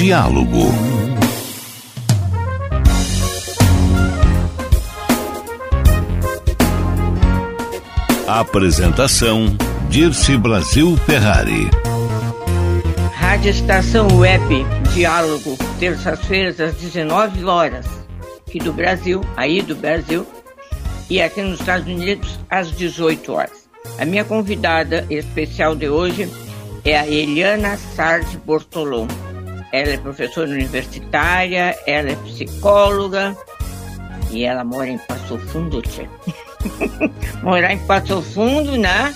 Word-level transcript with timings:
Diálogo. 0.00 0.60
Apresentação 8.26 9.54
Dirce 9.90 10.38
Brasil 10.38 10.96
Ferrari. 11.04 11.68
Rádio 13.12 13.50
Estação 13.50 14.08
Web, 14.16 14.64
Diálogo, 14.94 15.58
terças-feiras 15.78 16.58
às 16.60 16.76
19 16.76 17.44
horas, 17.44 17.84
aqui 18.48 18.58
do 18.58 18.72
Brasil, 18.72 19.20
aí 19.36 19.60
do 19.60 19.76
Brasil, 19.76 20.26
e 21.10 21.20
aqui 21.20 21.42
nos 21.42 21.60
Estados 21.60 21.86
Unidos 21.86 22.40
às 22.48 22.72
18 22.72 23.30
horas. 23.30 23.68
A 23.98 24.06
minha 24.06 24.24
convidada 24.24 25.04
especial 25.10 25.76
de 25.76 25.90
hoje 25.90 26.26
é 26.86 26.98
a 26.98 27.06
Eliana 27.06 27.76
Sardi 27.76 28.38
Bortolom. 28.38 29.06
Ela 29.72 29.90
é 29.90 29.98
professora 29.98 30.50
universitária, 30.50 31.76
ela 31.86 32.10
é 32.10 32.16
psicóloga 32.16 33.36
e 34.30 34.44
ela 34.44 34.64
mora 34.64 34.88
em 34.88 34.98
Passo 34.98 35.38
Fundo, 35.38 35.82
tia. 35.82 36.08
Morar 37.42 37.72
em 37.72 37.86
Passo 37.86 38.20
Fundo, 38.22 38.76
né? 38.76 39.14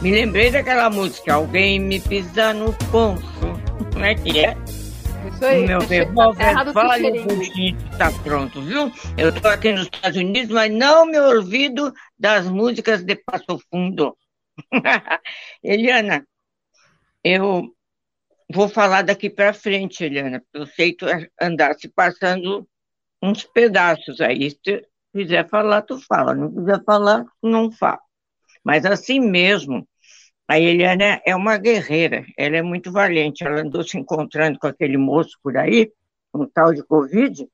Me 0.00 0.10
lembrei 0.10 0.50
daquela 0.50 0.88
música, 0.88 1.34
Alguém 1.34 1.78
Me 1.78 2.00
Pisa 2.00 2.52
no 2.52 2.72
Ponto. 2.90 3.20
Como 3.92 4.04
é 4.04 4.14
que 4.14 4.38
é? 4.38 4.56
Isso 5.32 5.44
aí. 5.44 5.64
O 5.64 5.66
meu 5.66 5.80
revólver 5.80 6.72
vale 6.72 7.20
o 7.20 7.24
buchinho 7.24 7.76
tá 7.98 8.10
pronto, 8.22 8.62
viu? 8.62 8.90
Eu 9.16 9.32
tô 9.32 9.48
aqui 9.48 9.72
nos 9.72 9.84
Estados 9.84 10.16
Unidos, 10.16 10.50
mas 10.50 10.72
não 10.72 11.04
me 11.04 11.18
olvido 11.18 11.92
das 12.18 12.46
músicas 12.46 13.02
de 13.02 13.16
Passo 13.16 13.60
Fundo. 13.70 14.16
Eliana, 15.62 16.24
eu 17.22 17.70
vou 18.52 18.68
falar 18.68 19.02
daqui 19.02 19.30
para 19.30 19.52
frente, 19.52 20.04
Eliana. 20.04 20.42
Eu 20.52 20.66
sei 20.66 20.94
tu 20.94 21.06
andar 21.40 21.74
se 21.74 21.88
passando 21.88 22.68
uns 23.22 23.44
pedaços 23.44 24.20
aí. 24.20 24.50
Se 24.50 24.86
quiser 25.14 25.48
falar, 25.48 25.82
tu 25.82 25.98
fala. 25.98 26.34
Não 26.34 26.52
quiser 26.52 26.82
falar, 26.84 27.24
não 27.42 27.70
fala. 27.70 28.00
Mas 28.64 28.84
assim 28.84 29.20
mesmo, 29.20 29.86
a 30.48 30.58
Eliana 30.58 31.20
é 31.24 31.34
uma 31.34 31.56
guerreira, 31.56 32.24
ela 32.36 32.56
é 32.56 32.62
muito 32.62 32.92
valente. 32.92 33.44
Ela 33.44 33.60
andou 33.60 33.82
se 33.82 33.96
encontrando 33.98 34.58
com 34.58 34.66
aquele 34.66 34.96
moço 34.96 35.38
por 35.42 35.56
aí, 35.56 35.92
um 36.34 36.46
tal 36.46 36.74
de 36.74 36.82
Covid, 36.84 37.46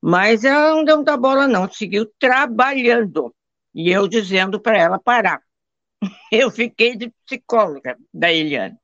mas 0.00 0.44
ela 0.44 0.70
não 0.74 0.84
deu 0.84 0.96
muita 0.96 1.16
bola, 1.16 1.46
não, 1.46 1.70
seguiu 1.70 2.06
trabalhando. 2.18 3.34
E 3.74 3.90
eu 3.90 4.08
dizendo 4.08 4.60
para 4.60 4.78
ela 4.78 4.98
parar. 4.98 5.40
Eu 6.32 6.50
fiquei 6.50 6.96
de 6.96 7.12
psicóloga 7.26 7.96
da 8.12 8.32
Eliana. 8.32 8.76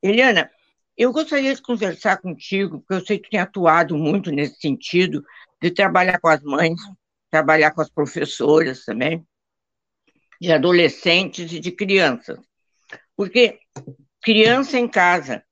Eliana, 0.00 0.50
eu 0.96 1.12
gostaria 1.12 1.54
de 1.54 1.60
conversar 1.60 2.18
contigo, 2.18 2.80
porque 2.80 2.94
eu 2.94 3.06
sei 3.06 3.18
que 3.18 3.28
tu 3.28 3.30
tem 3.30 3.40
atuado 3.40 3.96
muito 3.96 4.30
nesse 4.30 4.58
sentido, 4.60 5.24
de 5.60 5.70
trabalhar 5.70 6.18
com 6.18 6.28
as 6.28 6.42
mães, 6.42 6.80
trabalhar 7.30 7.72
com 7.72 7.82
as 7.82 7.90
professoras 7.90 8.84
também, 8.84 9.26
de 10.40 10.52
adolescentes 10.52 11.52
e 11.52 11.60
de 11.60 11.72
crianças. 11.72 12.38
Porque 13.16 13.58
criança 14.22 14.78
em 14.78 14.88
casa, 14.88 15.44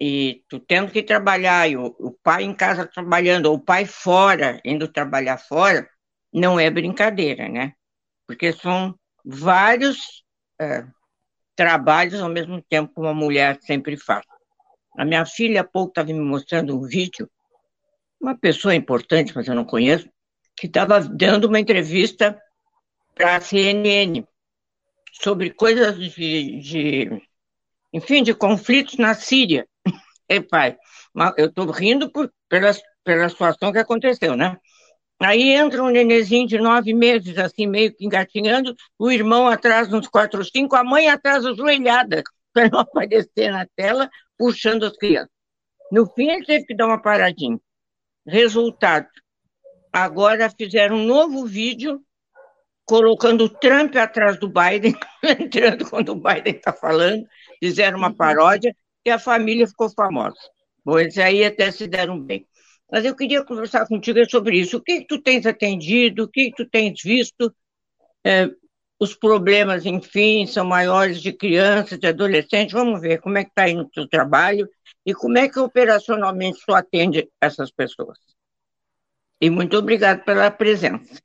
e 0.00 0.44
tu 0.48 0.58
tendo 0.58 0.90
que 0.90 1.02
trabalhar, 1.02 1.68
e 1.68 1.76
o, 1.76 2.18
pai 2.22 2.42
em 2.42 2.54
casa 2.54 2.86
trabalhando, 2.86 3.46
ou 3.46 3.56
o 3.56 3.60
pai 3.60 3.86
fora, 3.86 4.60
indo 4.64 4.88
trabalhar 4.88 5.38
fora, 5.38 5.88
não 6.32 6.58
é 6.58 6.68
brincadeira, 6.68 7.48
né? 7.48 7.74
Porque 8.26 8.52
são 8.52 8.98
vários 9.24 10.24
é, 10.60 10.84
trabalhos 11.54 12.20
ao 12.20 12.28
mesmo 12.28 12.60
tempo 12.62 12.92
que 12.92 13.00
uma 13.00 13.14
mulher 13.14 13.58
sempre 13.62 13.96
faz. 13.96 14.24
A 14.96 15.04
minha 15.04 15.26
filha 15.26 15.62
há 15.62 15.64
pouco 15.64 15.90
estava 15.90 16.08
me 16.08 16.20
mostrando 16.20 16.76
um 16.76 16.82
vídeo, 16.82 17.28
uma 18.20 18.36
pessoa 18.36 18.74
importante, 18.74 19.32
mas 19.34 19.46
eu 19.46 19.54
não 19.54 19.64
conheço, 19.64 20.08
que 20.56 20.66
estava 20.66 21.00
dando 21.00 21.46
uma 21.46 21.58
entrevista 21.58 22.40
para 23.14 23.36
a 23.36 23.40
CNN 23.40 24.24
sobre 25.12 25.50
coisas 25.50 25.96
de, 25.96 26.60
de, 26.60 27.22
enfim, 27.92 28.22
de 28.22 28.34
conflitos 28.34 28.96
na 28.96 29.14
Síria. 29.14 29.66
E, 30.26 30.40
pai, 30.40 30.74
eu 31.36 31.48
estou 31.48 31.70
rindo 31.70 32.10
por, 32.10 32.32
pela, 32.48 32.70
pela 33.04 33.28
situação 33.28 33.70
que 33.70 33.78
aconteceu, 33.78 34.34
né? 34.34 34.56
Aí 35.20 35.50
entra 35.50 35.82
um 35.82 35.90
nenezinho 35.90 36.46
de 36.46 36.58
nove 36.58 36.94
meses, 36.94 37.36
assim, 37.36 37.66
meio 37.66 37.94
que 37.94 38.06
engatinhando, 38.06 38.74
o 38.98 39.10
irmão 39.10 39.46
atrás 39.46 39.92
uns 39.92 40.08
quatro, 40.08 40.42
cinco, 40.42 40.76
a 40.76 40.82
mãe 40.82 41.08
atrás 41.08 41.44
ajoelhada, 41.44 42.22
para 42.54 42.70
não 42.70 42.80
aparecer 42.80 43.50
na 43.50 43.66
tela, 43.74 44.08
puxando 44.38 44.84
as 44.84 44.96
crianças. 44.96 45.30
No 45.90 46.06
fim, 46.06 46.30
ele 46.30 46.46
teve 46.46 46.64
que 46.64 46.74
dar 46.74 46.86
uma 46.86 47.02
paradinha. 47.02 47.58
Resultado, 48.26 49.08
agora 49.92 50.48
fizeram 50.48 50.96
um 50.96 51.04
novo 51.04 51.44
vídeo 51.44 52.02
colocando 52.86 53.44
o 53.44 53.48
Trump 53.48 53.96
atrás 53.96 54.38
do 54.38 54.48
Biden, 54.48 54.94
entrando 55.22 55.88
quando 55.88 56.10
o 56.10 56.14
Biden 56.14 56.54
está 56.54 56.72
falando, 56.72 57.26
fizeram 57.62 57.98
uma 57.98 58.14
paródia 58.14 58.74
e 59.04 59.10
a 59.10 59.18
família 59.18 59.66
ficou 59.66 59.90
famosa. 59.90 60.36
Pois 60.82 61.18
aí 61.18 61.44
até 61.44 61.70
se 61.70 61.86
deram 61.86 62.20
bem. 62.20 62.46
Mas 62.90 63.04
eu 63.04 63.16
queria 63.16 63.44
conversar 63.44 63.86
contigo 63.86 64.18
sobre 64.30 64.58
isso. 64.58 64.76
O 64.76 64.82
que, 64.82 65.00
que 65.00 65.06
tu 65.06 65.20
tens 65.20 65.46
atendido? 65.46 66.24
O 66.24 66.28
que, 66.28 66.50
que 66.50 66.56
tu 66.56 66.68
tens 66.68 67.02
visto? 67.02 67.54
É, 68.24 68.48
os 68.98 69.14
problemas, 69.14 69.84
enfim, 69.84 70.46
são 70.46 70.64
maiores 70.64 71.20
de 71.20 71.32
crianças, 71.32 71.98
de 71.98 72.06
adolescentes. 72.06 72.72
Vamos 72.72 73.00
ver 73.00 73.20
como 73.20 73.38
é 73.38 73.44
que 73.44 73.50
está 73.50 73.64
aí 73.64 73.74
no 73.74 73.88
teu 73.88 74.08
trabalho 74.08 74.68
e 75.04 75.12
como 75.12 75.36
é 75.38 75.48
que 75.48 75.58
operacionalmente 75.58 76.60
tu 76.64 76.74
atende 76.74 77.28
essas 77.40 77.70
pessoas. 77.70 78.18
E 79.40 79.50
muito 79.50 79.76
obrigado 79.76 80.24
pela 80.24 80.50
presença. 80.50 81.20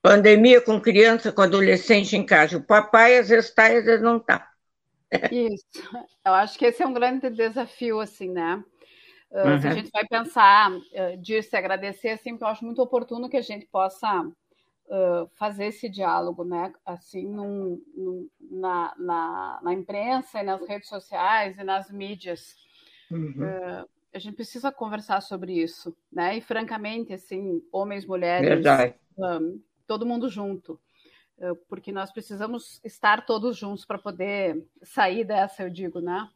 Pandemia 0.00 0.60
com 0.62 0.80
criança, 0.80 1.30
com 1.30 1.42
adolescente 1.42 2.16
em 2.16 2.24
casa. 2.24 2.56
O 2.56 2.62
papai 2.62 3.18
às 3.18 3.28
vezes 3.28 3.50
está, 3.50 3.66
às 3.66 3.84
vezes 3.84 4.00
não 4.00 4.16
está. 4.16 4.48
Isso. 5.30 5.66
Eu 6.24 6.32
acho 6.32 6.58
que 6.58 6.64
esse 6.64 6.82
é 6.82 6.86
um 6.86 6.94
grande 6.94 7.28
desafio, 7.28 8.00
assim, 8.00 8.30
né? 8.30 8.64
Uh, 9.30 9.48
uhum. 9.48 9.60
Se 9.60 9.68
a 9.68 9.74
gente 9.74 9.90
vai 9.90 10.06
pensar, 10.06 10.72
uh, 10.72 11.16
Dirce, 11.20 11.54
agradecer, 11.54 12.10
assim, 12.10 12.30
porque 12.30 12.44
eu 12.44 12.48
acho 12.48 12.64
muito 12.64 12.80
oportuno 12.80 13.28
que 13.28 13.36
a 13.36 13.42
gente 13.42 13.66
possa 13.66 14.24
uh, 14.90 15.28
fazer 15.36 15.66
esse 15.66 15.88
diálogo, 15.88 16.44
né? 16.44 16.72
Assim, 16.84 17.26
num, 17.26 17.82
num, 17.94 18.28
na, 18.40 18.94
na, 18.98 19.60
na, 19.62 19.72
imprensa 19.72 20.40
e 20.40 20.42
nas 20.42 20.66
redes 20.66 20.88
sociais 20.88 21.56
e 21.56 21.64
nas 21.64 21.90
mídias. 21.90 22.56
Uhum. 23.10 23.30
Uh, 23.30 23.88
a 24.12 24.18
gente 24.18 24.34
precisa 24.34 24.72
conversar 24.72 25.20
sobre 25.20 25.52
isso, 25.52 25.96
né? 26.12 26.36
E 26.36 26.40
francamente, 26.40 27.12
assim, 27.12 27.62
homens, 27.72 28.04
mulheres, 28.04 28.64
um, 29.16 29.62
todo 29.86 30.06
mundo 30.06 30.28
junto, 30.28 30.80
uh, 31.38 31.54
porque 31.68 31.92
nós 31.92 32.10
precisamos 32.10 32.80
estar 32.84 33.24
todos 33.24 33.56
juntos 33.56 33.84
para 33.84 33.98
poder 33.98 34.66
sair 34.82 35.24
dessa, 35.24 35.62
eu 35.62 35.70
digo, 35.70 36.00
né? 36.00 36.28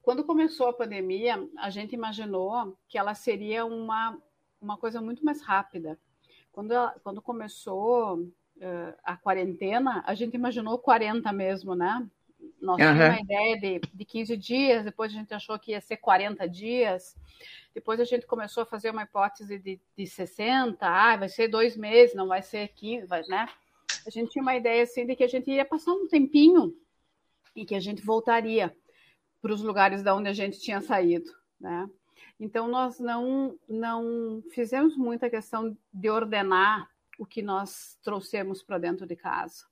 Quando 0.00 0.24
começou 0.24 0.68
a 0.68 0.72
pandemia, 0.72 1.36
a 1.58 1.68
gente 1.68 1.94
imaginou 1.94 2.78
que 2.88 2.96
ela 2.96 3.12
seria 3.12 3.66
uma, 3.66 4.18
uma 4.58 4.78
coisa 4.78 5.02
muito 5.02 5.22
mais 5.22 5.42
rápida, 5.42 5.98
quando, 6.56 6.72
quando 7.02 7.20
começou 7.20 8.14
uh, 8.18 8.94
a 9.04 9.14
quarentena, 9.14 10.02
a 10.06 10.14
gente 10.14 10.32
imaginou 10.32 10.78
40 10.78 11.30
mesmo, 11.30 11.74
né? 11.74 12.08
Nós 12.58 12.80
uhum. 12.80 12.94
tínhamos 12.94 13.08
uma 13.08 13.20
ideia 13.20 13.60
de, 13.60 13.80
de 13.92 14.04
15 14.06 14.36
dias, 14.38 14.84
depois 14.84 15.12
a 15.12 15.14
gente 15.14 15.34
achou 15.34 15.58
que 15.58 15.72
ia 15.72 15.82
ser 15.82 15.98
40 15.98 16.48
dias, 16.48 17.14
depois 17.74 18.00
a 18.00 18.04
gente 18.04 18.26
começou 18.26 18.62
a 18.62 18.66
fazer 18.66 18.88
uma 18.88 19.02
hipótese 19.02 19.58
de, 19.58 19.78
de 19.94 20.06
60, 20.06 20.78
ah, 20.80 21.16
vai 21.18 21.28
ser 21.28 21.48
dois 21.48 21.76
meses, 21.76 22.14
não 22.14 22.28
vai 22.28 22.40
ser 22.40 22.68
15, 22.68 23.06
vai, 23.06 23.22
né? 23.28 23.50
A 24.06 24.08
gente 24.08 24.30
tinha 24.30 24.42
uma 24.42 24.56
ideia 24.56 24.82
assim 24.82 25.04
de 25.04 25.14
que 25.14 25.24
a 25.24 25.28
gente 25.28 25.50
ia 25.50 25.64
passar 25.64 25.92
um 25.92 26.08
tempinho 26.08 26.74
e 27.54 27.66
que 27.66 27.74
a 27.74 27.80
gente 27.80 28.00
voltaria 28.00 28.74
para 29.42 29.52
os 29.52 29.60
lugares 29.60 30.02
da 30.02 30.14
onde 30.14 30.30
a 30.30 30.32
gente 30.32 30.58
tinha 30.58 30.80
saído, 30.80 31.30
né? 31.60 31.86
Então, 32.38 32.68
nós 32.68 33.00
não, 33.00 33.58
não 33.68 34.42
fizemos 34.52 34.96
muita 34.96 35.30
questão 35.30 35.76
de 35.92 36.10
ordenar 36.10 36.88
o 37.18 37.24
que 37.24 37.42
nós 37.42 37.98
trouxemos 38.02 38.62
para 38.62 38.78
dentro 38.78 39.06
de 39.06 39.16
casa. 39.16 39.64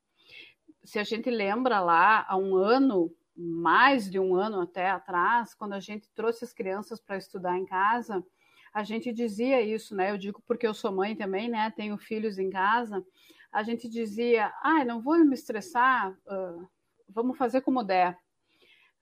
Se 0.82 0.98
a 0.98 1.04
gente 1.04 1.30
lembra 1.30 1.80
lá, 1.80 2.24
há 2.28 2.36
um 2.36 2.56
ano, 2.56 3.14
mais 3.36 4.10
de 4.10 4.18
um 4.18 4.34
ano 4.34 4.60
até 4.60 4.90
atrás, 4.90 5.54
quando 5.54 5.74
a 5.74 5.80
gente 5.80 6.08
trouxe 6.14 6.44
as 6.44 6.52
crianças 6.52 7.00
para 7.00 7.18
estudar 7.18 7.58
em 7.58 7.66
casa, 7.66 8.24
a 8.72 8.82
gente 8.82 9.12
dizia 9.12 9.60
isso, 9.60 9.94
né? 9.94 10.10
Eu 10.10 10.18
digo 10.18 10.42
porque 10.46 10.66
eu 10.66 10.74
sou 10.74 10.90
mãe 10.90 11.14
também, 11.14 11.48
né? 11.48 11.70
Tenho 11.70 11.96
filhos 11.96 12.38
em 12.38 12.50
casa. 12.50 13.04
A 13.52 13.62
gente 13.62 13.88
dizia, 13.88 14.52
ah, 14.62 14.84
não 14.84 15.00
vou 15.00 15.16
me 15.24 15.34
estressar, 15.34 16.10
uh, 16.26 16.68
vamos 17.08 17.38
fazer 17.38 17.60
como 17.60 17.84
der, 17.84 18.18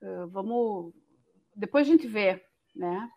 uh, 0.03 0.29
vamos, 0.29 0.93
depois 1.57 1.89
a 1.89 1.91
gente 1.91 2.07
vê, 2.07 2.45
né? 2.77 3.11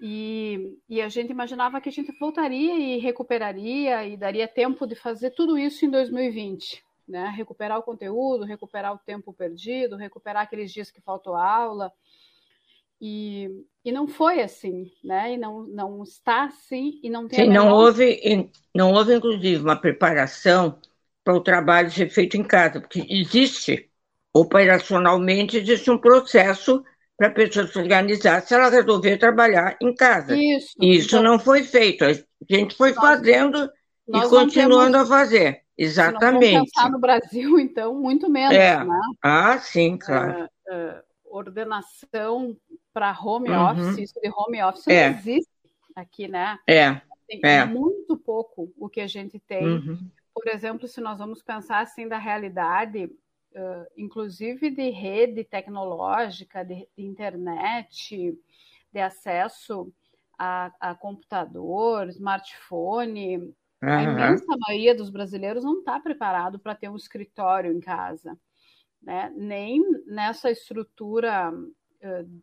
E, 0.00 0.78
e, 0.88 1.00
a 1.00 1.08
gente 1.08 1.30
imaginava 1.30 1.80
que 1.80 1.88
a 1.88 1.92
gente 1.92 2.12
voltaria 2.18 2.78
e 2.78 2.98
recuperaria 2.98 4.06
e 4.06 4.16
daria 4.16 4.46
tempo 4.46 4.86
de 4.86 4.94
fazer 4.94 5.30
tudo 5.30 5.56
isso 5.56 5.86
em 5.86 5.90
2020 5.90 6.84
né? 7.06 7.32
Recuperar 7.36 7.78
o 7.78 7.82
conteúdo, 7.82 8.44
recuperar 8.44 8.92
o 8.92 8.98
tempo 8.98 9.32
perdido, 9.32 9.96
recuperar 9.96 10.42
aqueles 10.42 10.72
dias 10.72 10.90
que 10.90 11.00
faltou 11.00 11.36
aula. 11.36 11.92
E, 13.00 13.48
e 13.84 13.92
não 13.92 14.08
foi 14.08 14.40
assim, 14.40 14.90
né? 15.04 15.34
E 15.34 15.36
não, 15.36 15.62
não 15.64 16.02
está 16.02 16.44
assim 16.44 16.98
e 17.02 17.10
não 17.10 17.28
tem. 17.28 17.44
Sim, 17.44 17.50
não 17.50 17.70
houve, 17.70 18.50
não 18.74 18.92
houve 18.92 19.14
inclusive 19.14 19.62
uma 19.62 19.76
preparação 19.76 20.78
para 21.22 21.34
o 21.34 21.40
trabalho 21.40 21.90
ser 21.90 22.08
feito 22.08 22.36
em 22.36 22.44
casa, 22.44 22.80
porque 22.80 23.04
existe 23.08 23.90
operacionalmente 24.32 25.56
existe 25.56 25.90
um 25.90 25.98
processo 25.98 26.84
para 27.16 27.28
a 27.28 27.30
pessoa 27.30 27.66
se 27.66 27.78
organizar 27.78 28.42
se 28.42 28.54
ela 28.54 28.68
resolver 28.68 29.16
trabalhar 29.16 29.76
em 29.80 29.94
casa. 29.94 30.36
Isso. 30.36 30.74
Isso 30.80 31.22
não 31.22 31.38
foi 31.38 31.62
feito. 31.62 32.04
A 32.04 32.12
gente 32.48 32.76
foi 32.76 32.92
nós, 32.92 33.00
fazendo 33.00 33.70
nós 34.06 34.26
e 34.26 34.30
continuando 34.30 34.92
temos... 34.92 35.10
a 35.10 35.18
fazer. 35.18 35.62
Exatamente. 35.78 36.70
Se 36.74 36.88
no 36.88 36.98
Brasil, 36.98 37.58
então, 37.60 37.94
muito 37.94 38.28
menos, 38.28 38.54
é. 38.54 38.82
né? 38.82 39.00
Ah, 39.22 39.58
sim, 39.58 39.96
claro. 39.96 40.48
Uh, 40.68 40.74
uh, 40.74 41.02
ordenação 41.24 42.56
para 42.92 43.16
home 43.18 43.50
uhum. 43.50 43.64
office, 43.64 43.98
isso 43.98 44.20
de 44.20 44.30
home 44.34 44.62
office 44.62 44.86
é. 44.88 45.10
não 45.10 45.18
existe 45.18 45.50
aqui, 45.94 46.28
né? 46.28 46.58
É. 46.66 47.00
Tem 47.26 47.40
é. 47.42 47.64
muito 47.64 48.16
pouco 48.16 48.72
o 48.78 48.88
que 48.88 49.00
a 49.00 49.06
gente 49.06 49.38
tem. 49.40 49.66
Uhum. 49.66 49.98
Por 50.32 50.48
exemplo, 50.48 50.86
se 50.86 51.00
nós 51.00 51.18
vamos 51.18 51.42
pensar 51.42 51.80
assim 51.80 52.06
da 52.06 52.18
realidade, 52.18 53.10
uh, 53.56 53.86
inclusive 53.96 54.70
de 54.70 54.90
rede 54.90 55.42
tecnológica, 55.42 56.64
de, 56.64 56.88
de 56.96 57.04
internet, 57.04 58.38
de 58.92 59.00
acesso 59.00 59.92
a, 60.38 60.72
a 60.78 60.94
computador, 60.94 62.08
smartphone, 62.08 63.54
Uhum. 63.82 63.90
A 63.90 64.02
imensa 64.02 64.56
maioria 64.58 64.94
dos 64.94 65.10
brasileiros 65.10 65.62
não 65.62 65.78
está 65.78 66.00
preparado 66.00 66.58
para 66.58 66.74
ter 66.74 66.88
um 66.88 66.96
escritório 66.96 67.72
em 67.72 67.80
casa, 67.80 68.38
né? 69.02 69.32
nem 69.36 69.82
nessa 70.06 70.50
estrutura 70.50 71.52
uh, 71.52 72.42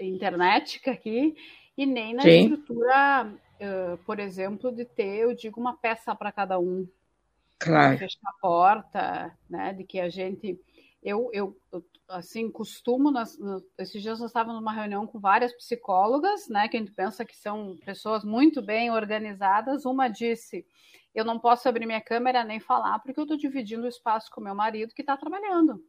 internética 0.00 0.90
aqui 0.90 1.36
e 1.76 1.86
nem 1.86 2.12
na 2.12 2.22
Sim. 2.22 2.40
estrutura, 2.40 3.32
uh, 3.60 3.96
por 4.04 4.18
exemplo, 4.18 4.72
de 4.72 4.84
ter, 4.84 5.20
eu 5.20 5.34
digo, 5.34 5.60
uma 5.60 5.76
peça 5.76 6.14
para 6.14 6.32
cada 6.32 6.58
um. 6.58 6.88
Claro. 7.58 7.98
Fechar 7.98 8.20
a 8.24 8.40
porta, 8.40 9.38
né? 9.48 9.72
De 9.72 9.84
que 9.84 9.98
a 9.98 10.08
gente. 10.08 10.58
Eu, 11.02 11.30
eu, 11.32 11.56
eu 11.72 11.84
assim, 12.08 12.50
costumo, 12.50 13.10
nas, 13.10 13.38
esses 13.76 14.00
dias 14.02 14.18
nós 14.18 14.30
estávamos 14.30 14.60
numa 14.60 14.72
reunião 14.72 15.06
com 15.06 15.20
várias 15.20 15.52
psicólogas, 15.52 16.48
né, 16.48 16.66
que 16.68 16.76
a 16.76 16.80
gente 16.80 16.92
pensa 16.92 17.24
que 17.24 17.36
são 17.36 17.76
pessoas 17.84 18.24
muito 18.24 18.62
bem 18.62 18.90
organizadas. 18.90 19.84
Uma 19.84 20.08
disse: 20.08 20.66
Eu 21.14 21.24
não 21.24 21.38
posso 21.38 21.68
abrir 21.68 21.86
minha 21.86 22.00
câmera 22.00 22.44
nem 22.44 22.60
falar, 22.60 22.98
porque 23.00 23.18
eu 23.18 23.24
estou 23.24 23.36
dividindo 23.36 23.84
o 23.84 23.88
espaço 23.88 24.30
com 24.30 24.40
meu 24.40 24.54
marido 24.54 24.94
que 24.94 25.02
está 25.02 25.16
trabalhando. 25.16 25.84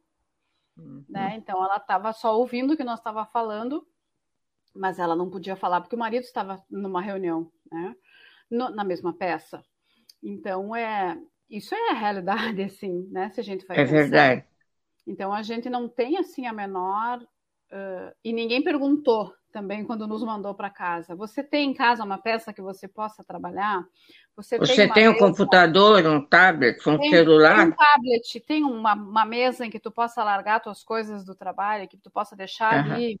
Uhum. 0.76 1.04
Né? 1.08 1.36
Então 1.36 1.62
ela 1.62 1.76
estava 1.76 2.12
só 2.12 2.36
ouvindo 2.38 2.74
o 2.74 2.76
que 2.76 2.84
nós 2.84 2.98
estava 2.98 3.24
falando, 3.26 3.86
mas 4.74 4.98
ela 4.98 5.16
não 5.16 5.28
podia 5.28 5.56
falar 5.56 5.80
porque 5.80 5.96
o 5.96 5.98
marido 5.98 6.22
estava 6.22 6.62
numa 6.70 7.02
reunião, 7.02 7.50
né? 7.70 7.96
No, 8.50 8.70
na 8.70 8.84
mesma 8.84 9.12
peça. 9.12 9.62
Então 10.22 10.74
é 10.74 11.20
isso 11.50 11.74
é 11.74 11.90
a 11.90 11.94
realidade, 11.94 12.62
assim, 12.62 13.08
né? 13.10 13.30
Se 13.30 13.40
a 13.40 13.44
gente 13.44 13.66
vai 13.66 13.76
é 13.78 13.84
pensar. 13.84 13.92
verdade. 13.92 14.44
Então 15.06 15.32
a 15.32 15.42
gente 15.42 15.68
não 15.68 15.88
tem 15.88 16.18
assim 16.18 16.46
a 16.46 16.52
menor 16.52 17.18
uh, 17.18 18.14
e 18.22 18.32
ninguém 18.32 18.62
perguntou 18.62 19.34
também 19.50 19.84
quando 19.84 20.06
nos 20.06 20.22
mandou 20.22 20.54
para 20.54 20.70
casa. 20.70 21.16
Você 21.16 21.42
tem 21.42 21.70
em 21.70 21.74
casa 21.74 22.04
uma 22.04 22.18
peça 22.18 22.52
que 22.52 22.62
você 22.62 22.86
possa 22.86 23.24
trabalhar? 23.24 23.84
Você, 24.36 24.58
você 24.58 24.86
tem, 24.86 24.92
tem 24.92 25.08
um 25.08 25.18
computador, 25.18 26.06
um 26.06 26.24
tablet, 26.24 26.88
um 26.88 26.98
tem, 26.98 27.10
celular? 27.10 27.56
Tem 27.56 27.66
um 27.66 27.72
tablet, 27.72 28.40
tem 28.46 28.64
uma, 28.64 28.94
uma, 28.94 29.24
mesa 29.24 29.66
em 29.66 29.70
que 29.70 29.80
tu 29.80 29.90
possa 29.90 30.22
largar 30.22 30.60
tuas 30.60 30.84
coisas 30.84 31.24
do 31.24 31.34
trabalho, 31.34 31.88
que 31.88 31.98
tu 31.98 32.10
possa 32.10 32.36
deixar 32.36 32.86
uhum. 32.86 32.92
ali 32.92 33.20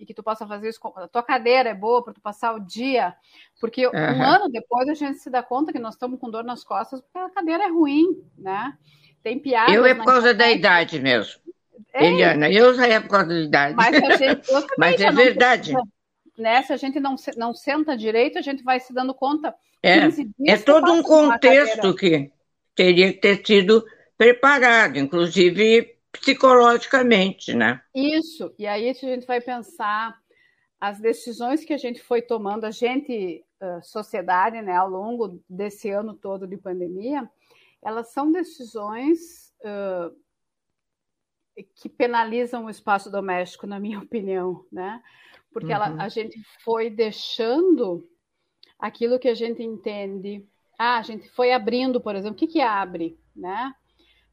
e 0.00 0.06
que 0.06 0.14
tu 0.14 0.22
possa 0.22 0.46
fazer 0.46 0.70
isso. 0.70 0.80
A 0.96 1.06
tua 1.06 1.22
cadeira 1.22 1.68
é 1.68 1.74
boa 1.74 2.02
para 2.02 2.14
tu 2.14 2.20
passar 2.20 2.54
o 2.54 2.60
dia, 2.60 3.14
porque 3.60 3.86
uhum. 3.86 3.92
um 3.92 4.22
ano 4.22 4.48
depois 4.48 4.88
a 4.88 4.94
gente 4.94 5.18
se 5.18 5.28
dá 5.28 5.42
conta 5.42 5.72
que 5.72 5.78
nós 5.78 5.94
estamos 5.94 6.18
com 6.18 6.30
dor 6.30 6.42
nas 6.42 6.64
costas 6.64 7.02
porque 7.02 7.18
a 7.18 7.30
cadeira 7.30 7.64
é 7.64 7.68
ruim, 7.68 8.18
né? 8.36 8.72
Tem 9.22 9.38
piada. 9.38 9.70
Eu 9.70 9.84
é 9.84 9.94
por 9.94 10.06
causa 10.06 10.32
da 10.32 10.50
idade 10.50 10.98
mesmo. 10.98 11.38
É. 11.92 12.06
Eliana, 12.06 12.50
eu 12.50 12.74
já 12.74 12.86
é 12.86 12.98
por 12.98 13.10
causa 13.10 13.28
da 13.28 13.40
idade. 13.40 13.74
Mas, 13.74 14.18
gente, 14.18 14.48
Mas 14.78 15.00
é 15.00 15.10
verdade. 15.10 15.72
Precisa, 15.72 15.92
né? 16.38 16.62
Se 16.62 16.72
a 16.72 16.76
gente 16.78 16.98
não, 16.98 17.16
não 17.36 17.52
senta 17.52 17.94
direito, 17.94 18.38
a 18.38 18.42
gente 18.42 18.64
vai 18.64 18.80
se 18.80 18.94
dando 18.94 19.12
conta. 19.12 19.54
É, 19.82 20.08
é 20.46 20.56
todo 20.56 20.92
um 20.92 21.02
contexto 21.02 21.94
que 21.94 22.32
teria 22.74 23.12
que 23.12 23.18
ter 23.18 23.44
sido 23.44 23.84
preparado, 24.16 24.98
inclusive 24.98 25.99
psicologicamente, 26.12 27.54
né? 27.54 27.82
Isso. 27.94 28.52
E 28.58 28.66
aí 28.66 28.88
a 28.88 28.92
gente 28.92 29.26
vai 29.26 29.40
pensar 29.40 30.18
as 30.80 30.98
decisões 30.98 31.64
que 31.64 31.74
a 31.74 31.78
gente 31.78 32.02
foi 32.02 32.22
tomando, 32.22 32.64
a 32.64 32.70
gente, 32.70 33.44
sociedade, 33.82 34.62
né, 34.62 34.74
ao 34.74 34.88
longo 34.88 35.42
desse 35.48 35.90
ano 35.90 36.14
todo 36.14 36.46
de 36.46 36.56
pandemia, 36.56 37.30
elas 37.82 38.12
são 38.12 38.32
decisões 38.32 39.52
uh, 39.60 40.14
que 41.74 41.88
penalizam 41.88 42.64
o 42.64 42.70
espaço 42.70 43.10
doméstico, 43.10 43.66
na 43.66 43.78
minha 43.78 43.98
opinião, 44.00 44.64
né? 44.70 45.02
Porque 45.52 45.68
uhum. 45.68 45.74
ela, 45.74 46.02
a 46.02 46.08
gente 46.08 46.40
foi 46.62 46.88
deixando 46.88 48.08
aquilo 48.78 49.18
que 49.18 49.28
a 49.28 49.34
gente 49.34 49.62
entende. 49.62 50.46
Ah, 50.78 50.98
a 50.98 51.02
gente 51.02 51.28
foi 51.30 51.52
abrindo, 51.52 52.00
por 52.00 52.14
exemplo, 52.14 52.36
o 52.36 52.38
que, 52.38 52.46
que 52.46 52.60
abre, 52.60 53.18
né? 53.34 53.74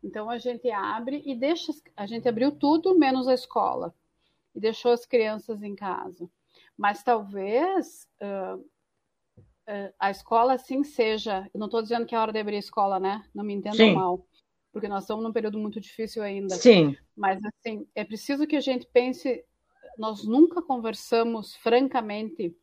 Então 0.03 0.29
a 0.29 0.37
gente 0.37 0.69
abre 0.69 1.21
e 1.25 1.35
deixa, 1.35 1.71
a 1.95 2.05
gente 2.05 2.27
abriu 2.27 2.51
tudo 2.51 2.97
menos 2.97 3.27
a 3.27 3.33
escola 3.33 3.93
e 4.55 4.59
deixou 4.59 4.91
as 4.91 5.05
crianças 5.05 5.61
em 5.63 5.75
casa. 5.75 6.29
Mas 6.77 7.03
talvez 7.03 8.07
uh, 8.21 8.63
é, 9.65 9.93
a 9.99 10.09
escola 10.09 10.57
sim 10.57 10.83
seja. 10.83 11.49
Eu 11.53 11.59
não 11.59 11.67
estou 11.67 11.81
dizendo 11.81 12.05
que 12.05 12.15
é 12.15 12.19
hora 12.19 12.31
de 12.31 12.39
abrir 12.39 12.55
a 12.55 12.59
escola, 12.59 12.99
né? 12.99 13.25
Não 13.33 13.43
me 13.43 13.53
entendam 13.53 13.77
sim. 13.85 13.93
mal, 13.93 14.25
porque 14.71 14.87
nós 14.87 15.03
estamos 15.03 15.23
num 15.23 15.33
período 15.33 15.57
muito 15.57 15.79
difícil 15.79 16.23
ainda. 16.23 16.55
Sim. 16.55 16.95
Mas 17.15 17.39
assim, 17.43 17.87
é 17.93 18.03
preciso 18.03 18.47
que 18.47 18.55
a 18.55 18.61
gente 18.61 18.87
pense. 18.87 19.43
Nós 19.97 20.23
nunca 20.23 20.61
conversamos 20.61 21.55
francamente 21.55 22.55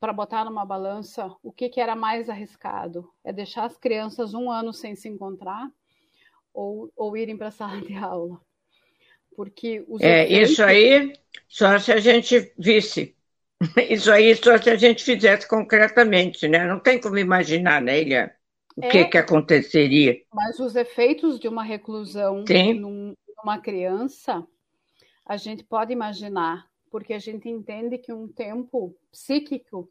para 0.00 0.12
botar 0.12 0.44
numa 0.44 0.64
balança 0.64 1.30
o 1.42 1.52
que, 1.52 1.68
que 1.68 1.80
era 1.80 1.94
mais 1.94 2.30
arriscado. 2.30 3.12
É 3.22 3.32
deixar 3.32 3.64
as 3.64 3.76
crianças 3.76 4.32
um 4.34 4.50
ano 4.50 4.72
sem 4.72 4.96
se 4.96 5.08
encontrar 5.08 5.70
ou, 6.52 6.92
ou 6.96 7.16
irem 7.16 7.36
para 7.36 7.48
a 7.48 7.52
sala 7.52 7.80
de 7.80 7.94
aula. 7.94 8.40
Porque 9.36 9.84
os 9.88 10.00
é, 10.00 10.24
efeitos... 10.24 10.50
isso 10.50 10.64
aí, 10.64 11.12
só 11.48 11.78
se 11.78 11.92
a 11.92 12.00
gente 12.00 12.52
visse 12.58 13.16
Isso 13.90 14.10
aí 14.10 14.34
só 14.36 14.56
se 14.58 14.70
a 14.70 14.76
gente 14.76 15.02
fizesse 15.02 15.48
concretamente, 15.48 16.46
né? 16.46 16.64
Não 16.66 16.78
tem 16.78 17.00
como 17.00 17.18
imaginar, 17.18 17.82
né, 17.82 18.00
Ilha? 18.00 18.34
O 18.76 18.84
é, 18.84 18.88
que, 18.88 19.04
que 19.06 19.18
aconteceria. 19.18 20.22
Mas 20.32 20.60
os 20.60 20.76
efeitos 20.76 21.40
de 21.40 21.48
uma 21.48 21.64
reclusão 21.64 22.44
num, 22.76 23.14
numa 23.36 23.58
criança, 23.58 24.46
a 25.26 25.36
gente 25.36 25.64
pode 25.64 25.92
imaginar, 25.92 26.66
porque 26.88 27.12
a 27.12 27.18
gente 27.18 27.48
entende 27.48 27.98
que 27.98 28.12
um 28.12 28.28
tempo 28.28 28.96
psíquico, 29.10 29.90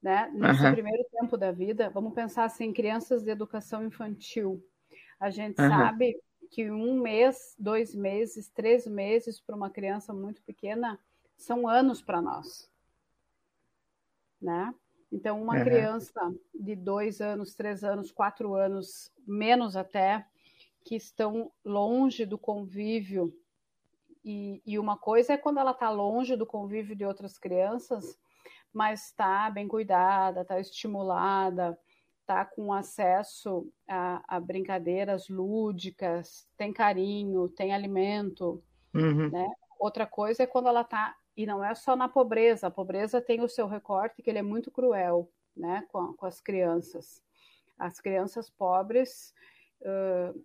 né, 0.00 0.30
nesse 0.32 0.64
uhum. 0.64 0.72
primeiro 0.72 1.04
tempo 1.10 1.36
da 1.36 1.50
vida, 1.50 1.90
vamos 1.90 2.14
pensar 2.14 2.44
assim, 2.44 2.72
crianças 2.72 3.24
de 3.24 3.30
educação 3.30 3.84
infantil. 3.84 4.64
A 5.22 5.30
gente 5.30 5.60
uhum. 5.60 5.68
sabe 5.68 6.20
que 6.50 6.70
um 6.70 7.00
mês, 7.00 7.54
dois 7.58 7.94
meses, 7.94 8.48
três 8.48 8.86
meses 8.86 9.40
para 9.40 9.56
uma 9.56 9.70
criança 9.70 10.12
muito 10.12 10.42
pequena 10.42 10.98
são 11.36 11.68
anos 11.68 12.02
para 12.02 12.20
nós 12.20 12.70
né? 14.42 14.74
Então, 15.10 15.40
uma 15.40 15.56
uhum. 15.56 15.64
criança 15.64 16.34
de 16.52 16.74
dois 16.74 17.20
anos, 17.20 17.54
três 17.54 17.84
anos, 17.84 18.10
quatro 18.10 18.54
anos, 18.54 19.12
menos 19.26 19.76
até, 19.76 20.26
que 20.84 20.96
estão 20.96 21.52
longe 21.64 22.26
do 22.26 22.36
convívio. 22.36 23.32
E, 24.24 24.60
e 24.66 24.78
uma 24.78 24.96
coisa 24.96 25.34
é 25.34 25.36
quando 25.36 25.58
ela 25.58 25.70
está 25.70 25.90
longe 25.90 26.34
do 26.34 26.46
convívio 26.46 26.96
de 26.96 27.04
outras 27.04 27.38
crianças, 27.38 28.18
mas 28.72 29.06
está 29.06 29.50
bem 29.50 29.68
cuidada, 29.68 30.40
está 30.40 30.58
estimulada, 30.58 31.78
está 32.32 32.44
com 32.44 32.72
acesso 32.72 33.66
a, 33.88 34.36
a, 34.36 34.40
brincadeiras 34.40 35.28
lúdicas, 35.28 36.48
tem 36.56 36.72
carinho, 36.72 37.48
tem 37.48 37.72
alimento, 37.72 38.62
Uhum. 38.94 39.30
Né? 39.30 39.50
Outra 39.78 40.06
coisa 40.06 40.42
é 40.42 40.46
quando 40.46 40.68
ela 40.68 40.82
está 40.82 41.16
e 41.36 41.46
não 41.46 41.64
é 41.64 41.74
só 41.74 41.96
na 41.96 42.08
pobreza. 42.08 42.66
A 42.66 42.70
pobreza 42.70 43.20
tem 43.20 43.40
o 43.40 43.48
seu 43.48 43.66
recorte 43.66 44.22
que 44.22 44.30
ele 44.30 44.38
é 44.38 44.42
muito 44.42 44.70
cruel, 44.70 45.30
né, 45.56 45.84
com, 45.90 46.12
com 46.12 46.26
as 46.26 46.40
crianças. 46.40 47.22
As 47.78 48.00
crianças 48.00 48.50
pobres, 48.50 49.34
uh, 49.80 50.44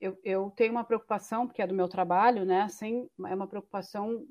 eu, 0.00 0.16
eu, 0.24 0.52
tenho 0.56 0.72
uma 0.72 0.84
preocupação 0.84 1.46
porque 1.46 1.60
é 1.60 1.66
do 1.66 1.74
meu 1.74 1.88
trabalho, 1.88 2.44
né? 2.44 2.62
Assim, 2.62 3.08
é 3.26 3.34
uma 3.34 3.46
preocupação 3.46 4.24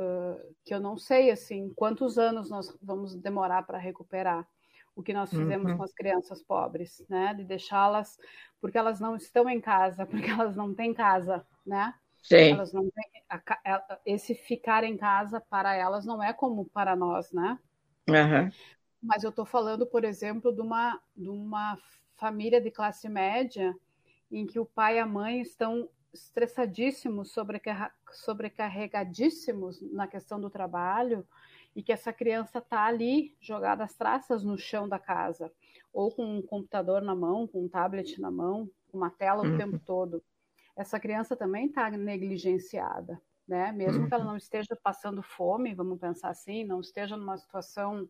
uh, 0.00 0.54
que 0.64 0.74
eu 0.74 0.80
não 0.80 0.96
sei 0.96 1.30
assim 1.30 1.72
quantos 1.74 2.18
anos 2.18 2.50
nós 2.50 2.76
vamos 2.82 3.14
demorar 3.14 3.62
para 3.62 3.78
recuperar 3.78 4.46
o 4.94 5.02
que 5.02 5.12
nós 5.12 5.30
fizemos 5.30 5.70
uhum. 5.70 5.76
com 5.76 5.82
as 5.82 5.92
crianças 5.92 6.42
pobres, 6.42 7.04
né? 7.08 7.34
De 7.34 7.44
deixá-las 7.44 8.18
porque 8.60 8.76
elas 8.76 9.00
não 9.00 9.16
estão 9.16 9.48
em 9.48 9.60
casa, 9.60 10.04
porque 10.06 10.30
elas 10.30 10.54
não 10.56 10.74
têm 10.74 10.92
casa, 10.92 11.44
né? 11.66 11.94
Sim. 12.22 12.52
Elas 12.52 12.72
não 12.72 12.82
têm, 12.90 13.24
a, 13.28 13.98
esse 14.04 14.34
ficar 14.34 14.84
em 14.84 14.96
casa 14.96 15.40
para 15.40 15.74
elas 15.74 16.04
não 16.04 16.22
é 16.22 16.32
como 16.32 16.66
para 16.66 16.94
nós, 16.94 17.32
né? 17.32 17.58
Uhum. 18.08 18.50
Mas 19.02 19.24
eu 19.24 19.30
estou 19.30 19.46
falando, 19.46 19.86
por 19.86 20.04
exemplo, 20.04 20.52
de 20.52 20.60
uma, 20.60 21.00
de 21.16 21.30
uma 21.30 21.78
família 22.18 22.60
de 22.60 22.70
classe 22.70 23.08
média 23.08 23.74
em 24.30 24.46
que 24.46 24.60
o 24.60 24.66
pai 24.66 24.96
e 24.96 24.98
a 24.98 25.06
mãe 25.06 25.40
estão 25.40 25.88
estressadíssimos, 26.12 27.34
sobrecarregadíssimos 28.12 29.80
na 29.92 30.06
questão 30.06 30.38
do 30.40 30.50
trabalho 30.50 31.26
e 31.74 31.82
que 31.82 31.92
essa 31.92 32.12
criança 32.12 32.58
está 32.58 32.84
ali 32.84 33.36
jogada 33.40 33.84
as 33.84 33.94
traças 33.94 34.42
no 34.42 34.58
chão 34.58 34.88
da 34.88 34.98
casa, 34.98 35.52
ou 35.92 36.10
com 36.10 36.24
um 36.38 36.42
computador 36.42 37.02
na 37.02 37.14
mão, 37.14 37.46
com 37.46 37.64
um 37.64 37.68
tablet 37.68 38.20
na 38.20 38.30
mão, 38.30 38.68
uma 38.92 39.10
tela 39.10 39.42
o 39.42 39.46
uhum. 39.46 39.56
tempo 39.56 39.78
todo. 39.78 40.22
Essa 40.76 40.98
criança 40.98 41.36
também 41.36 41.66
está 41.66 41.90
negligenciada, 41.90 43.20
né? 43.46 43.72
Mesmo 43.72 44.08
que 44.08 44.14
ela 44.14 44.24
uhum. 44.24 44.30
não 44.30 44.36
esteja 44.36 44.76
passando 44.82 45.22
fome, 45.22 45.74
vamos 45.74 45.98
pensar 45.98 46.30
assim, 46.30 46.64
não 46.64 46.80
esteja 46.80 47.16
numa 47.16 47.36
situação 47.36 48.08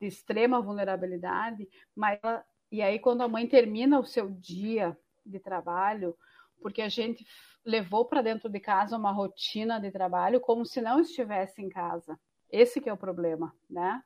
de 0.00 0.06
extrema 0.06 0.60
vulnerabilidade, 0.60 1.68
mas 1.94 2.18
ela... 2.22 2.44
e 2.70 2.82
aí 2.82 2.98
quando 2.98 3.22
a 3.22 3.28
mãe 3.28 3.46
termina 3.46 3.98
o 3.98 4.04
seu 4.04 4.30
dia 4.30 4.96
de 5.24 5.38
trabalho, 5.38 6.16
porque 6.60 6.82
a 6.82 6.88
gente 6.88 7.26
levou 7.64 8.04
para 8.04 8.20
dentro 8.20 8.48
de 8.48 8.60
casa 8.60 8.96
uma 8.96 9.10
rotina 9.10 9.80
de 9.80 9.90
trabalho 9.90 10.40
como 10.40 10.66
se 10.66 10.80
não 10.82 11.00
estivesse 11.00 11.62
em 11.62 11.68
casa. 11.68 12.18
Esse 12.54 12.80
que 12.80 12.88
é 12.88 12.92
o 12.92 12.96
problema, 12.96 13.52
né? 13.68 14.00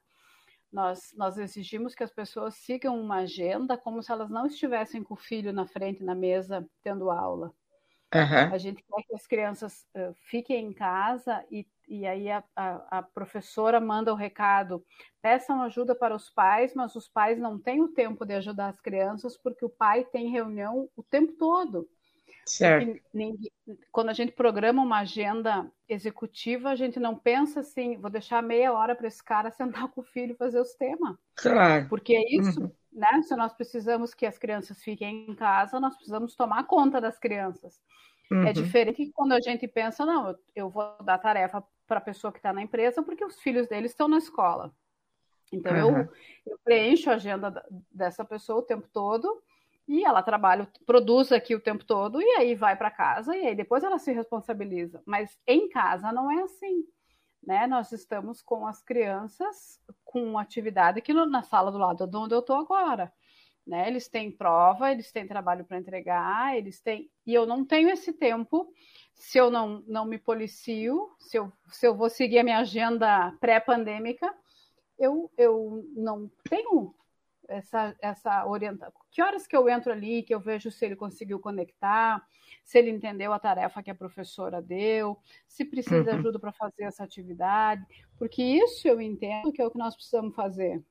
Nós, 0.72 1.12
nós 1.16 1.36
exigimos 1.38 1.94
que 1.94 2.02
as 2.02 2.10
pessoas 2.10 2.54
sigam 2.54 2.98
uma 2.98 3.16
agenda 3.16 3.76
como 3.76 4.02
se 4.02 4.10
elas 4.10 4.30
não 4.30 4.46
estivessem 4.46 5.02
com 5.02 5.14
o 5.14 5.18
filho 5.18 5.52
na 5.52 5.66
frente, 5.66 6.02
na 6.02 6.14
mesa, 6.14 6.66
tendo 6.82 7.10
aula. 7.10 7.52
Uhum. 8.14 8.54
A 8.54 8.56
gente 8.56 8.82
quer 8.82 9.02
que 9.02 9.14
as 9.14 9.26
crianças 9.26 9.86
uh, 9.94 10.14
fiquem 10.14 10.66
em 10.66 10.72
casa 10.72 11.44
e, 11.50 11.66
e 11.86 12.06
aí 12.06 12.30
a, 12.30 12.42
a, 12.56 12.98
a, 12.98 13.02
professora 13.02 13.80
manda 13.80 14.12
o 14.12 14.16
recado: 14.16 14.82
peçam 15.20 15.62
ajuda 15.62 15.94
para 15.94 16.14
os 16.16 16.30
pais, 16.30 16.74
mas 16.74 16.96
os 16.96 17.06
pais 17.06 17.38
não 17.38 17.58
têm 17.58 17.82
o 17.82 17.88
tempo 17.88 18.24
de 18.24 18.32
ajudar 18.34 18.68
as 18.68 18.80
crianças 18.80 19.36
porque 19.36 19.62
o 19.62 19.70
pai 19.70 20.06
tem 20.06 20.30
reunião 20.30 20.88
o 20.96 21.02
tempo 21.02 21.32
todo. 21.34 21.86
Certo. 22.48 22.98
Quando 23.92 24.08
a 24.08 24.14
gente 24.14 24.32
programa 24.32 24.82
uma 24.82 25.00
agenda 25.00 25.70
executiva, 25.86 26.70
a 26.70 26.74
gente 26.74 26.98
não 26.98 27.14
pensa 27.14 27.60
assim, 27.60 27.98
vou 27.98 28.10
deixar 28.10 28.42
meia 28.42 28.72
hora 28.72 28.96
para 28.96 29.06
esse 29.06 29.22
cara 29.22 29.50
sentar 29.50 29.88
com 29.88 30.00
o 30.00 30.04
filho 30.04 30.32
e 30.32 30.36
fazer 30.36 30.58
os 30.58 30.72
temas. 30.74 31.16
Claro. 31.36 31.86
Porque 31.90 32.16
é 32.16 32.34
isso, 32.34 32.62
uhum. 32.62 32.72
né? 32.90 33.22
Se 33.22 33.36
nós 33.36 33.52
precisamos 33.52 34.14
que 34.14 34.24
as 34.24 34.38
crianças 34.38 34.82
fiquem 34.82 35.30
em 35.30 35.34
casa, 35.34 35.78
nós 35.78 35.94
precisamos 35.94 36.34
tomar 36.34 36.64
conta 36.64 37.00
das 37.00 37.18
crianças. 37.18 37.82
É 38.30 38.34
uhum. 38.34 38.46
É 38.46 38.52
diferente 38.54 39.10
quando 39.14 39.32
a 39.32 39.40
gente 39.40 39.68
pensa, 39.68 40.06
não, 40.06 40.30
eu, 40.30 40.38
eu 40.56 40.70
vou 40.70 40.96
dar 41.04 41.18
tarefa 41.18 41.62
para 41.86 41.98
a 41.98 42.02
pessoa 42.02 42.32
que 42.32 42.38
está 42.38 42.52
na 42.52 42.62
empresa 42.62 43.02
porque 43.02 43.24
os 43.24 43.38
filhos 43.40 43.68
deles 43.68 43.90
estão 43.90 44.08
na 44.08 44.18
escola. 44.18 44.72
Então 45.52 45.72
uhum. 45.72 45.98
eu, 45.98 46.08
eu 46.46 46.58
preencho 46.64 47.10
a 47.10 47.14
agenda 47.14 47.62
dessa 47.92 48.24
pessoa 48.24 48.60
o 48.60 48.62
tempo 48.62 48.88
todo 48.90 49.42
e 49.88 50.04
ela 50.04 50.22
trabalha, 50.22 50.68
produz 50.84 51.32
aqui 51.32 51.54
o 51.54 51.60
tempo 51.60 51.82
todo 51.82 52.20
e 52.20 52.36
aí 52.36 52.54
vai 52.54 52.76
para 52.76 52.90
casa 52.90 53.34
e 53.34 53.46
aí 53.46 53.54
depois 53.54 53.82
ela 53.82 53.98
se 53.98 54.12
responsabiliza. 54.12 55.02
Mas 55.06 55.38
em 55.46 55.68
casa 55.70 56.12
não 56.12 56.30
é 56.30 56.42
assim. 56.42 56.84
Né? 57.42 57.66
Nós 57.66 57.90
estamos 57.90 58.42
com 58.42 58.66
as 58.66 58.82
crianças 58.82 59.80
com 60.04 60.38
atividade 60.38 60.98
aqui 60.98 61.14
na 61.14 61.42
sala 61.42 61.72
do 61.72 61.78
lado 61.78 62.06
de 62.06 62.16
onde 62.16 62.34
eu 62.34 62.40
estou 62.40 62.56
agora. 62.56 63.10
Né? 63.66 63.88
Eles 63.88 64.08
têm 64.08 64.30
prova, 64.30 64.92
eles 64.92 65.10
têm 65.10 65.26
trabalho 65.26 65.64
para 65.64 65.78
entregar, 65.78 66.54
eles 66.54 66.82
têm. 66.82 67.10
E 67.26 67.32
eu 67.32 67.46
não 67.46 67.64
tenho 67.64 67.88
esse 67.88 68.12
tempo 68.12 68.70
se 69.14 69.38
eu 69.38 69.50
não, 69.50 69.82
não 69.86 70.04
me 70.04 70.18
policio, 70.18 71.10
se 71.18 71.38
eu, 71.38 71.50
se 71.68 71.86
eu 71.86 71.96
vou 71.96 72.10
seguir 72.10 72.38
a 72.38 72.44
minha 72.44 72.58
agenda 72.58 73.34
pré-pandêmica, 73.40 74.32
eu, 74.98 75.30
eu 75.36 75.84
não 75.96 76.30
tenho 76.48 76.94
essa, 77.48 77.96
essa 78.00 78.46
orientação. 78.46 79.00
Que 79.10 79.22
horas 79.22 79.46
que 79.46 79.56
eu 79.56 79.68
entro 79.68 79.90
ali, 79.90 80.22
que 80.22 80.34
eu 80.34 80.40
vejo 80.40 80.70
se 80.70 80.84
ele 80.84 80.94
conseguiu 80.94 81.40
conectar, 81.40 82.22
se 82.62 82.78
ele 82.78 82.90
entendeu 82.90 83.32
a 83.32 83.38
tarefa 83.38 83.82
que 83.82 83.90
a 83.90 83.94
professora 83.94 84.60
deu, 84.60 85.18
se 85.46 85.64
precisa 85.64 86.04
de 86.04 86.10
uhum. 86.10 86.16
ajuda 86.16 86.38
para 86.38 86.52
fazer 86.52 86.84
essa 86.84 87.02
atividade, 87.02 87.84
porque 88.18 88.42
isso 88.42 88.86
eu 88.86 89.00
entendo 89.00 89.50
que 89.50 89.62
é 89.62 89.66
o 89.66 89.70
que 89.70 89.78
nós 89.78 89.94
precisamos 89.94 90.34
fazer. 90.34 90.84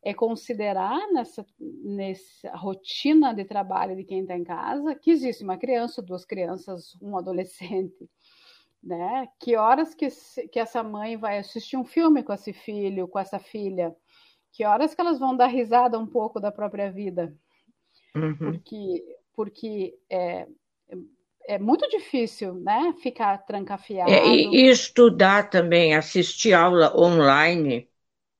É 0.00 0.14
considerar 0.14 1.10
nessa, 1.12 1.44
nessa 1.58 2.54
rotina 2.54 3.34
de 3.34 3.44
trabalho 3.44 3.96
de 3.96 4.04
quem 4.04 4.20
está 4.20 4.36
em 4.36 4.44
casa 4.44 4.94
que 4.94 5.10
existe 5.10 5.42
uma 5.42 5.58
criança, 5.58 6.00
duas 6.00 6.24
crianças, 6.24 6.96
um 7.02 7.18
adolescente, 7.18 8.08
né? 8.80 9.28
Que 9.40 9.56
horas 9.56 9.96
que, 9.96 10.06
que 10.52 10.60
essa 10.60 10.84
mãe 10.84 11.16
vai 11.16 11.38
assistir 11.38 11.76
um 11.76 11.84
filme 11.84 12.22
com 12.22 12.32
esse 12.32 12.52
filho, 12.52 13.08
com 13.08 13.18
essa 13.18 13.40
filha? 13.40 13.94
Que 14.52 14.64
horas 14.64 14.94
que 14.94 15.00
elas 15.00 15.18
vão 15.18 15.36
dar 15.36 15.46
risada 15.46 15.98
um 15.98 16.06
pouco 16.06 16.40
da 16.40 16.50
própria 16.50 16.90
vida? 16.90 17.34
Uhum. 18.14 18.36
Porque, 18.36 19.04
porque 19.34 19.94
é, 20.10 20.46
é 21.46 21.58
muito 21.58 21.88
difícil, 21.88 22.54
né? 22.54 22.92
Ficar 23.00 23.38
trancafiado. 23.38 24.10
É, 24.10 24.26
e, 24.26 24.68
estudar 24.68 25.48
também, 25.48 25.94
assistir 25.94 26.52
aula 26.52 26.94
online, 26.94 27.88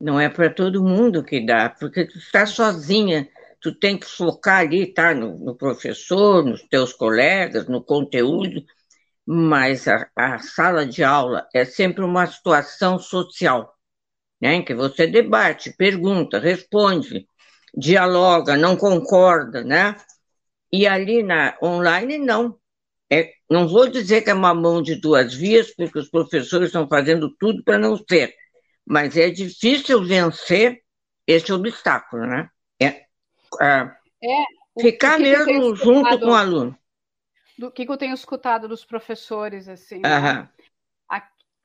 não 0.01 0.21
é 0.21 0.29
para 0.29 0.53
todo 0.53 0.85
mundo 0.85 1.25
que 1.25 1.45
dá, 1.45 1.71
porque 1.71 2.05
tu 2.05 2.19
está 2.19 2.45
sozinha, 2.45 3.29
tu 3.61 3.75
tem 3.75 3.99
que 3.99 4.07
focar 4.07 4.61
ali, 4.61 4.87
tá? 4.87 5.15
No, 5.15 5.39
no 5.39 5.55
professor, 5.55 6.45
nos 6.45 6.63
teus 6.65 6.93
colegas, 6.93 7.67
no 7.69 7.83
conteúdo, 7.83 8.65
mas 9.25 9.89
a, 9.89 10.09
a 10.17 10.39
sala 10.39 10.85
de 10.85 11.05
aula 11.05 11.47
é 11.55 11.65
sempre 11.65 12.05
uma 12.05 12.27
situação 12.27 12.99
social 12.99 13.78
né, 14.41 14.55
em 14.55 14.65
que 14.65 14.75
você 14.75 15.07
debate, 15.07 15.75
pergunta, 15.77 16.39
responde, 16.39 17.27
dialoga, 17.75 18.57
não 18.57 18.77
concorda, 18.77 19.63
né? 19.65 19.97
E 20.73 20.87
ali 20.87 21.23
na 21.23 21.57
online 21.63 22.19
não. 22.19 22.59
É, 23.11 23.33
não 23.51 23.67
vou 23.67 23.89
dizer 23.89 24.23
que 24.23 24.31
é 24.31 24.35
uma 24.35 24.53
mão 24.53 24.83
de 24.83 24.95
duas 24.95 25.33
vias, 25.33 25.75
porque 25.75 25.99
os 25.99 26.11
professores 26.11 26.69
estão 26.69 26.87
fazendo 26.87 27.35
tudo 27.39 27.65
para 27.65 27.79
não 27.79 27.97
ser, 27.97 28.35
mas 28.85 29.17
é 29.17 29.31
difícil 29.31 30.05
vencer 30.05 30.83
esse 31.27 31.51
obstáculo, 31.53 32.27
né? 32.27 32.51
É, 32.81 32.87
é, 33.61 33.91
é 34.23 34.45
ficar 34.81 35.17
que 35.17 35.23
mesmo 35.23 35.75
que 35.75 35.85
junto 35.85 36.19
com 36.19 36.27
o 36.27 36.35
aluno. 36.35 36.79
Do 37.59 37.71
que, 37.71 37.85
que, 37.85 37.91
eu 37.91 37.97
tenho 37.97 38.15
escutado 38.15 38.69
dos 38.69 38.85
professores, 38.85 39.69
assim, 39.69 40.01
né? 40.01 40.49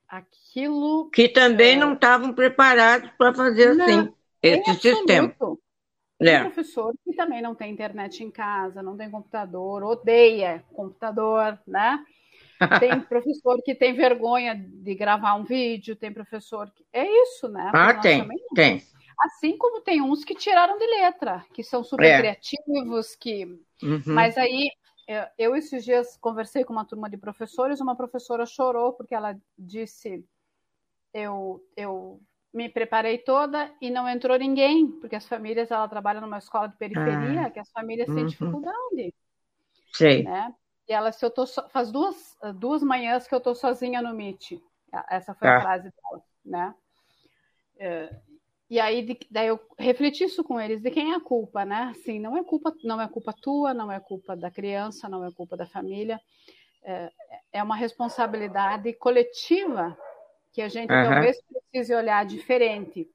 Aquilo. 0.07 1.09
Que 1.11 1.27
também 1.27 1.73
é... 1.73 1.75
não 1.75 1.93
estavam 1.93 2.33
preparados 2.33 3.09
para 3.17 3.33
fazer 3.33 3.75
não, 3.75 3.85
assim, 3.85 4.13
esse 4.41 4.73
sistema. 4.75 5.35
Tem 6.19 6.35
é. 6.35 6.39
professor 6.41 6.93
que 7.03 7.13
também 7.15 7.41
não 7.41 7.53
tem 7.53 7.71
internet 7.71 8.23
em 8.23 8.31
casa, 8.31 8.81
não 8.81 8.95
tem 8.95 9.09
computador, 9.09 9.83
odeia 9.83 10.63
computador, 10.73 11.59
né? 11.67 12.03
Tem 12.79 12.97
professor 13.01 13.61
que 13.61 13.75
tem 13.75 13.93
vergonha 13.93 14.55
de 14.55 14.95
gravar 14.95 15.35
um 15.35 15.43
vídeo, 15.43 15.97
tem 15.97 16.13
professor 16.13 16.71
que. 16.71 16.85
É 16.93 17.05
isso, 17.23 17.49
né? 17.49 17.71
Ah, 17.73 17.93
tem, 17.95 18.25
tem. 18.55 18.81
Assim 19.19 19.57
como 19.57 19.81
tem 19.81 20.01
uns 20.01 20.23
que 20.23 20.33
tiraram 20.33 20.77
de 20.77 20.85
letra, 20.85 21.43
que 21.53 21.61
são 21.61 21.83
super 21.83 22.05
é. 22.05 22.17
criativos, 22.19 23.15
que. 23.15 23.45
Uhum. 23.81 24.01
Mas 24.05 24.37
aí 24.37 24.69
eu, 25.07 25.25
eu, 25.37 25.55
esses 25.55 25.83
dias 25.83 26.17
conversei 26.17 26.63
com 26.63 26.73
uma 26.73 26.85
turma 26.85 27.09
de 27.09 27.17
professores, 27.17 27.81
uma 27.81 27.95
professora 27.95 28.45
chorou 28.45 28.93
porque 28.93 29.13
ela 29.13 29.37
disse: 29.57 30.25
eu, 31.13 31.63
eu 31.75 32.21
me 32.53 32.69
preparei 32.69 33.17
toda 33.17 33.73
e 33.81 33.89
não 33.89 34.07
entrou 34.07 34.37
ninguém, 34.37 34.91
porque 34.99 35.15
as 35.15 35.27
famílias, 35.27 35.71
ela 35.71 35.87
trabalha 35.87 36.21
numa 36.21 36.37
escola 36.37 36.67
de 36.67 36.77
periferia, 36.77 37.47
ah, 37.47 37.49
que 37.49 37.59
as 37.59 37.69
famílias 37.71 38.07
uhum. 38.09 38.15
têm 38.15 38.25
dificuldade. 38.27 39.13
Sei. 39.93 40.23
Né? 40.23 40.53
E 40.87 40.93
ela, 40.93 41.11
se 41.11 41.25
eu 41.25 41.31
tô 41.31 41.45
so... 41.45 41.67
faz 41.69 41.91
duas, 41.91 42.37
duas 42.55 42.83
manhãs 42.83 43.27
que 43.27 43.33
eu 43.33 43.41
tô 43.41 43.55
sozinha 43.55 44.01
no 44.01 44.13
Meet. 44.13 44.61
Essa 45.09 45.33
foi 45.33 45.47
ah. 45.47 45.57
a 45.57 45.61
frase 45.61 45.91
dela, 45.91 46.23
né? 46.45 46.75
E 48.73 48.79
aí 48.79 49.03
de, 49.03 49.19
daí 49.29 49.49
eu 49.49 49.59
refleti 49.77 50.23
isso 50.23 50.43
com 50.43 50.59
eles, 50.59 50.81
de 50.81 50.89
quem 50.89 51.11
é 51.11 51.15
a 51.15 51.19
culpa, 51.19 51.63
né? 51.63 51.93
Assim, 51.95 52.17
não 52.17 52.35
é 52.35 52.43
culpa, 52.43 52.73
não 52.83 52.99
é 52.99 53.07
culpa 53.07 53.31
tua, 53.31 53.71
não 53.71 53.91
é 53.91 53.99
culpa 53.99 54.35
da 54.35 54.49
criança, 54.49 55.07
não 55.07 55.23
é 55.23 55.31
culpa 55.31 55.55
da 55.55 55.67
família, 55.67 56.19
é, 56.81 57.11
é 57.53 57.61
uma 57.61 57.75
responsabilidade 57.75 58.91
coletiva 58.93 59.95
que 60.51 60.59
a 60.59 60.67
gente 60.69 60.91
uhum. 60.91 61.03
talvez 61.03 61.37
precise 61.43 61.93
olhar 61.93 62.25
diferente 62.25 63.07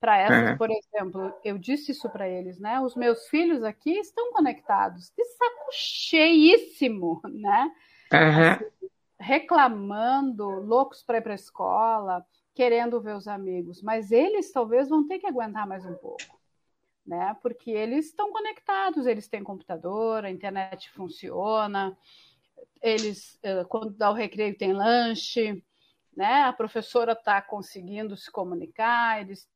para 0.00 0.16
essas, 0.16 0.50
uhum. 0.52 0.56
por 0.56 0.70
exemplo, 0.70 1.34
eu 1.44 1.58
disse 1.58 1.92
isso 1.92 2.08
para 2.08 2.26
eles, 2.26 2.58
né? 2.58 2.80
Os 2.80 2.96
meus 2.96 3.28
filhos 3.28 3.62
aqui 3.62 3.98
estão 3.98 4.32
conectados, 4.32 5.12
de 5.14 5.22
saco 5.22 5.68
cheíssimo, 5.70 7.20
né? 7.24 7.70
Uhum. 8.10 8.52
Assim, 8.52 8.88
reclamando, 9.20 10.48
loucos 10.48 11.02
para 11.02 11.18
ir 11.18 11.20
para 11.20 11.32
a 11.32 11.34
escola, 11.34 12.24
querendo 12.54 13.00
ver 13.00 13.16
os 13.16 13.26
amigos, 13.26 13.82
mas 13.82 14.12
eles 14.12 14.52
talvez 14.52 14.88
vão 14.88 15.06
ter 15.06 15.18
que 15.18 15.26
aguentar 15.26 15.66
mais 15.66 15.84
um 15.84 15.94
pouco, 15.94 16.38
né? 17.04 17.36
Porque 17.42 17.70
eles 17.70 18.06
estão 18.06 18.30
conectados, 18.32 19.06
eles 19.06 19.26
têm 19.26 19.42
computador, 19.42 20.24
a 20.24 20.30
internet 20.30 20.90
funciona, 20.90 21.96
eles 22.80 23.38
quando 23.68 23.90
dá 23.90 24.10
o 24.10 24.14
recreio 24.14 24.56
tem 24.56 24.72
lanche, 24.72 25.62
né? 26.16 26.44
A 26.44 26.52
professora 26.52 27.12
está 27.12 27.42
conseguindo 27.42 28.16
se 28.16 28.30
comunicar, 28.30 29.20
eles 29.20 29.48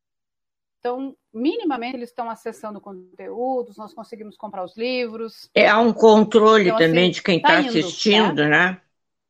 então, 0.80 1.16
minimamente, 1.34 1.96
eles 1.96 2.10
estão 2.10 2.30
acessando 2.30 2.80
conteúdos, 2.80 3.76
nós 3.76 3.92
conseguimos 3.92 4.36
comprar 4.36 4.62
os 4.62 4.76
livros. 4.76 5.50
É 5.52 5.68
há 5.68 5.78
um 5.80 5.92
controle 5.92 6.66
então, 6.66 6.78
também 6.78 7.04
assim, 7.04 7.10
de 7.10 7.22
quem 7.22 7.36
está 7.38 7.48
tá 7.48 7.58
assistindo, 7.58 8.44
né? 8.44 8.48
né? 8.48 8.80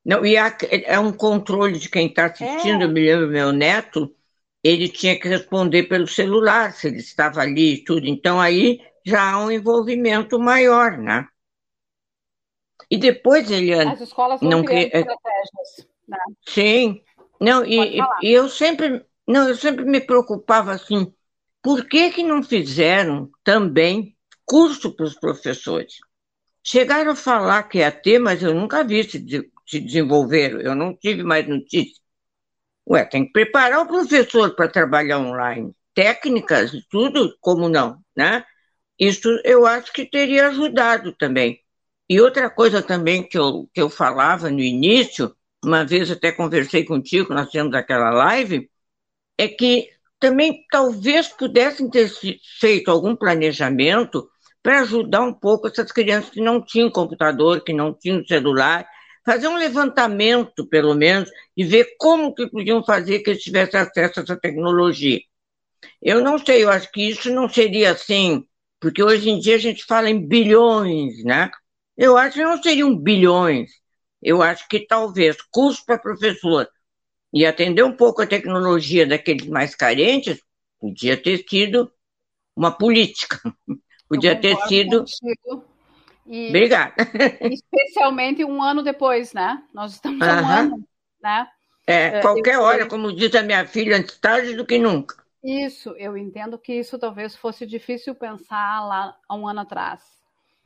Não, 0.05 0.25
e 0.25 0.37
há, 0.37 0.57
é 0.71 0.99
um 0.99 1.13
controle 1.13 1.79
de 1.79 1.89
quem 1.89 2.07
está 2.07 2.27
assistindo. 2.27 2.83
É. 2.83 2.85
Eu 2.85 2.89
me 2.89 3.01
lembro, 3.05 3.29
meu 3.29 3.53
neto, 3.53 4.15
ele 4.63 4.89
tinha 4.89 5.19
que 5.19 5.29
responder 5.29 5.85
pelo 5.85 6.07
celular, 6.07 6.73
se 6.73 6.89
ele 6.89 6.99
estava 6.99 7.41
ali 7.41 7.75
e 7.75 7.85
tudo. 7.85 8.07
Então, 8.07 8.41
aí 8.41 8.81
já 9.05 9.33
há 9.33 9.45
um 9.45 9.51
envolvimento 9.51 10.39
maior, 10.39 10.97
né? 10.97 11.27
E 12.91 12.97
depois, 12.97 13.51
Eliane... 13.51 13.93
As 13.93 14.01
escolas 14.01 14.41
não 14.41 14.65
criando 14.65 14.91
é 14.95 14.99
estratégias. 15.01 15.89
Né? 16.09 16.19
Sim. 16.47 17.03
Não, 17.41 17.65
e, 17.65 18.01
e 18.23 18.33
eu 18.33 18.49
sempre... 18.49 19.05
Não, 19.27 19.47
eu 19.47 19.55
sempre 19.55 19.85
me 19.85 20.01
preocupava 20.01 20.73
assim, 20.73 21.13
por 21.63 21.87
que, 21.87 22.11
que 22.11 22.23
não 22.23 22.43
fizeram 22.43 23.31
também 23.45 24.17
curso 24.47 24.97
para 24.97 25.05
os 25.05 25.15
professores? 25.15 25.97
Chegaram 26.65 27.13
a 27.13 27.17
falar 27.17 27.65
que 27.65 27.79
ia 27.79 27.93
ter, 27.93 28.19
mas 28.19 28.43
eu 28.43 28.55
nunca 28.55 28.83
vi 28.83 29.05
se, 29.05 29.19
se 29.69 29.81
desenvolver, 29.81 30.65
eu 30.65 30.75
não 30.75 30.97
tive 30.97 31.23
mais 31.23 31.47
notícia. 31.47 32.01
Ué, 32.89 33.05
tem 33.05 33.27
que 33.27 33.33
preparar 33.33 33.81
o 33.81 33.87
professor 33.87 34.55
para 34.57 34.69
trabalhar 34.69 35.19
online. 35.19 35.73
Técnicas 35.95 36.73
tudo, 36.91 37.37
como 37.41 37.69
não, 37.69 37.99
né? 38.17 38.45
Isso 38.99 39.29
eu 39.45 39.67
acho 39.67 39.93
que 39.93 40.07
teria 40.07 40.49
ajudado 40.49 41.13
também. 41.13 41.61
E 42.09 42.21
outra 42.21 42.49
coisa 42.49 42.83
também 42.83 43.23
que 43.23 43.39
eu, 43.39 43.69
que 43.75 43.81
eu 43.81 43.91
falava 43.91 44.51
no 44.51 44.61
início, 44.61 45.35
uma 45.63 45.85
vez 45.85 46.11
até 46.11 46.33
conversei 46.33 46.85
contigo, 46.85 47.35
nós 47.35 47.51
temos 47.51 47.75
aquela 47.75 48.11
live, 48.11 48.71
é 49.37 49.49
que 49.49 49.91
também 50.19 50.65
talvez 50.71 51.29
pudessem 51.29 51.91
ter 51.91 52.11
feito 52.59 52.91
algum 52.91 53.15
planejamento 53.15 54.29
para 54.63 54.81
ajudar 54.81 55.23
um 55.23 55.33
pouco 55.33 55.69
essas 55.69 55.93
crianças 55.93 56.31
que 56.31 56.41
não 56.41 56.61
tinham 56.63 56.91
computador, 56.91 57.63
que 57.63 57.73
não 57.73 57.95
tinham 57.95 58.25
celular, 58.27 58.89
fazer 59.29 59.47
um 59.47 59.59
levantamento, 59.59 60.67
pelo 60.67 60.95
menos, 60.95 61.31
e 61.55 61.63
ver 61.63 61.97
como 61.99 62.35
que 62.35 62.47
podiam 62.49 62.83
fazer 62.83 63.19
que 63.19 63.29
eles 63.29 63.43
tivessem 63.43 63.79
acesso 63.79 64.21
a 64.21 64.23
essa 64.23 64.41
tecnologia. 64.41 65.21
Eu 66.01 66.23
não 66.23 66.39
sei, 66.39 66.65
eu 66.65 66.71
acho 66.71 66.91
que 66.91 67.03
isso 67.03 67.31
não 67.31 67.47
seria 67.47 67.91
assim, 67.91 68.43
porque 68.81 69.03
hoje 69.03 69.29
em 69.29 69.39
dia 69.39 69.57
a 69.57 69.59
gente 69.59 69.85
fala 69.85 70.09
em 70.09 70.27
bilhões, 70.27 71.23
né? 71.25 71.51
Eu 71.95 72.17
acho 72.17 72.37
que 72.39 72.43
não 72.43 72.63
seriam 72.63 72.97
bilhões. 72.97 73.71
Eu 74.23 74.41
acho 74.41 74.67
que 74.67 74.87
talvez 74.87 75.37
custo 75.51 75.85
para 75.85 75.99
professor 75.99 76.67
e 77.31 77.45
atender 77.45 77.83
um 77.83 77.95
pouco 77.95 78.23
a 78.23 78.27
tecnologia 78.27 79.07
daqueles 79.07 79.47
mais 79.47 79.75
carentes, 79.75 80.41
podia 80.81 81.19
ter 81.19 81.45
sido 81.47 81.93
uma 82.57 82.73
política. 82.73 83.39
Podia 84.09 84.35
ter 84.41 84.57
sido. 84.63 85.05
E, 86.29 86.49
Obrigada. 86.49 86.95
Especialmente 87.41 88.45
um 88.45 88.63
ano 88.63 88.83
depois, 88.83 89.33
né? 89.33 89.63
Nós 89.73 89.95
estamos 89.95 90.21
há 90.21 90.43
um 90.43 90.47
ano, 90.47 90.89
né? 91.23 91.49
É, 91.87 92.19
é 92.19 92.21
qualquer 92.21 92.57
eu, 92.57 92.63
hora, 92.63 92.87
como 92.87 93.11
diz 93.11 93.35
a 93.35 93.43
minha 93.43 93.67
filha, 93.67 93.97
antes 93.97 94.19
tarde 94.19 94.55
do 94.55 94.67
que 94.67 94.79
nunca. 94.79 95.17
Isso, 95.43 95.95
eu 95.97 96.17
entendo 96.19 96.59
que 96.59 96.75
isso 96.75 96.99
talvez 96.99 97.35
fosse 97.35 97.65
difícil 97.65 98.15
pensar 98.15 98.87
lá 98.87 99.17
há 99.27 99.35
um 99.35 99.49
ano 99.49 99.61
atrás. 99.61 100.03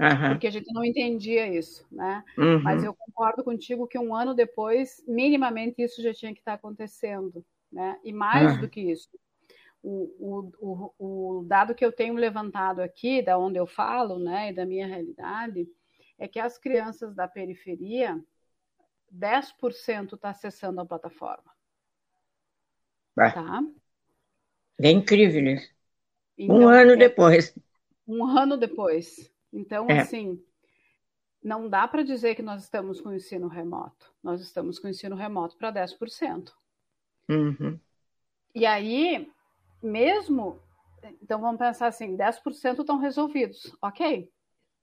Uhum. 0.00 0.30
Porque 0.30 0.48
a 0.48 0.50
gente 0.50 0.72
não 0.72 0.84
entendia 0.84 1.46
isso, 1.46 1.86
né? 1.92 2.24
Uhum. 2.36 2.60
Mas 2.60 2.82
eu 2.82 2.92
concordo 2.92 3.44
contigo 3.44 3.86
que 3.86 3.98
um 3.98 4.16
ano 4.16 4.34
depois, 4.34 5.00
minimamente, 5.06 5.80
isso 5.80 6.02
já 6.02 6.12
tinha 6.12 6.32
que 6.32 6.40
estar 6.40 6.54
acontecendo, 6.54 7.44
né? 7.70 7.96
E 8.02 8.12
mais 8.12 8.54
uhum. 8.54 8.62
do 8.62 8.68
que 8.68 8.80
isso, 8.80 9.08
o, 9.82 10.52
o, 10.58 10.94
o, 10.98 11.44
dado 11.44 11.74
que 11.74 11.84
eu 11.84 11.90
tenho 11.90 12.14
levantado 12.14 12.80
aqui, 12.80 13.20
da 13.20 13.36
onde 13.36 13.58
eu 13.58 13.66
falo, 13.66 14.18
né, 14.18 14.50
e 14.50 14.54
da 14.54 14.64
minha 14.64 14.86
realidade, 14.86 15.68
é 16.18 16.28
que 16.28 16.38
as 16.38 16.56
crianças 16.56 17.14
da 17.14 17.26
periferia, 17.26 18.22
10% 19.12 20.14
está 20.14 20.30
acessando 20.30 20.80
a 20.80 20.86
plataforma. 20.86 21.52
Tá? 23.14 23.62
É 24.80 24.90
incrível 24.90 25.44
isso. 25.54 25.70
Então, 26.38 26.56
um 26.56 26.68
ano 26.68 26.92
é, 26.92 26.96
depois. 26.96 27.58
Um 28.06 28.24
ano 28.24 28.56
depois. 28.56 29.30
Então, 29.52 29.86
é. 29.88 30.00
assim, 30.00 30.42
não 31.42 31.68
dá 31.68 31.86
para 31.86 32.02
dizer 32.02 32.34
que 32.34 32.42
nós 32.42 32.62
estamos 32.62 33.00
com 33.00 33.10
o 33.10 33.14
ensino 33.14 33.48
remoto. 33.48 34.14
Nós 34.22 34.40
estamos 34.40 34.78
com 34.78 34.86
o 34.86 34.90
ensino 34.90 35.14
remoto 35.14 35.56
para 35.56 35.72
10%. 35.72 36.52
Uhum. 37.28 37.78
E 38.54 38.64
aí, 38.64 39.30
mesmo. 39.82 40.58
Então, 41.22 41.40
vamos 41.40 41.58
pensar 41.58 41.88
assim: 41.88 42.16
10% 42.16 42.80
estão 42.80 42.98
resolvidos. 42.98 43.76
Ok. 43.82 44.30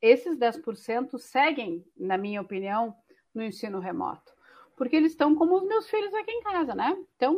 Esses 0.01 0.37
10% 0.37 1.17
seguem, 1.17 1.83
na 1.97 2.17
minha 2.17 2.41
opinião, 2.41 2.95
no 3.33 3.43
ensino 3.43 3.79
remoto. 3.79 4.31
Porque 4.77 4.95
eles 4.95 5.11
estão 5.11 5.35
como 5.35 5.57
os 5.57 5.63
meus 5.67 5.89
filhos 5.89 6.13
aqui 6.13 6.31
em 6.31 6.41
casa, 6.41 6.73
né? 6.73 6.97
Então, 7.15 7.37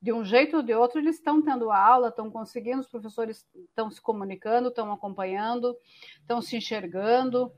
de 0.00 0.12
um 0.12 0.24
jeito 0.24 0.56
ou 0.56 0.62
de 0.62 0.72
outro, 0.72 0.98
eles 0.98 1.16
estão 1.16 1.42
tendo 1.42 1.70
aula, 1.70 2.08
estão 2.08 2.30
conseguindo, 2.30 2.80
os 2.80 2.88
professores 2.88 3.46
estão 3.54 3.90
se 3.90 4.00
comunicando, 4.00 4.68
estão 4.68 4.90
acompanhando, 4.92 5.76
estão 6.20 6.40
se 6.40 6.56
enxergando. 6.56 7.52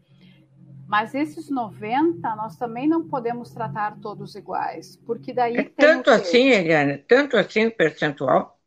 Mas 0.93 1.15
esses 1.15 1.49
90, 1.49 2.37
nós 2.37 2.59
também 2.59 2.87
não 2.87 3.09
podemos 3.09 3.51
tratar 3.51 3.99
todos 3.99 4.35
iguais, 4.35 4.95
porque 5.07 5.33
daí 5.33 5.57
é 5.57 5.63
Tanto 5.65 6.11
assim, 6.11 6.51
Eliana, 6.51 7.03
tanto 7.09 7.35
assim 7.39 7.69
o 7.69 7.75
percentual? 7.75 8.61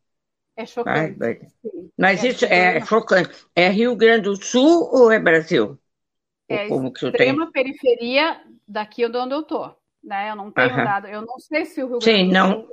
É 0.56 0.66
chocante. 0.66 1.16
Mas 1.96 2.24
é 2.24 2.28
isso 2.28 2.44
é 2.44 2.84
chocante. 2.84 3.46
É 3.54 3.68
Rio 3.68 3.94
Grande 3.94 4.22
do 4.22 4.34
Sul 4.42 4.90
ou 4.92 5.12
é 5.12 5.20
Brasil? 5.20 5.78
É 6.48 6.66
como 6.66 6.92
que 6.92 7.06
extrema 7.06 7.52
periferia 7.52 8.42
daqui 8.66 9.06
onde 9.06 9.32
eu 9.32 9.42
estou 9.42 9.76
né? 10.02 10.28
Eu 10.28 10.34
não 10.34 10.50
tenho 10.50 10.70
uhum. 10.70 10.84
dado, 10.84 11.06
eu 11.06 11.22
não 11.22 11.38
sei 11.38 11.64
se 11.64 11.80
o 11.80 11.86
Rio 11.86 11.98
Grande 12.00 12.24
Sim, 12.24 12.32
não. 12.32 12.68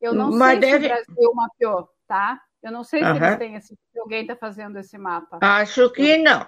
Eu 0.00 0.14
não 0.14 0.30
Mas 0.30 0.60
sei 0.60 0.70
deve... 0.70 0.86
se 0.86 0.92
o 0.92 0.94
Brasil 0.94 1.34
mapeou, 1.34 1.88
tá? 2.06 2.40
Eu 2.62 2.70
não 2.70 2.84
sei 2.84 3.02
uhum. 3.02 3.16
se 3.16 3.24
eles 3.24 3.38
têm 3.38 3.54
esse, 3.56 3.74
se 3.74 3.98
alguém 3.98 4.22
está 4.22 4.36
fazendo 4.36 4.78
esse 4.78 4.96
mapa. 4.96 5.40
Acho 5.40 5.90
que 5.90 6.16
não. 6.18 6.46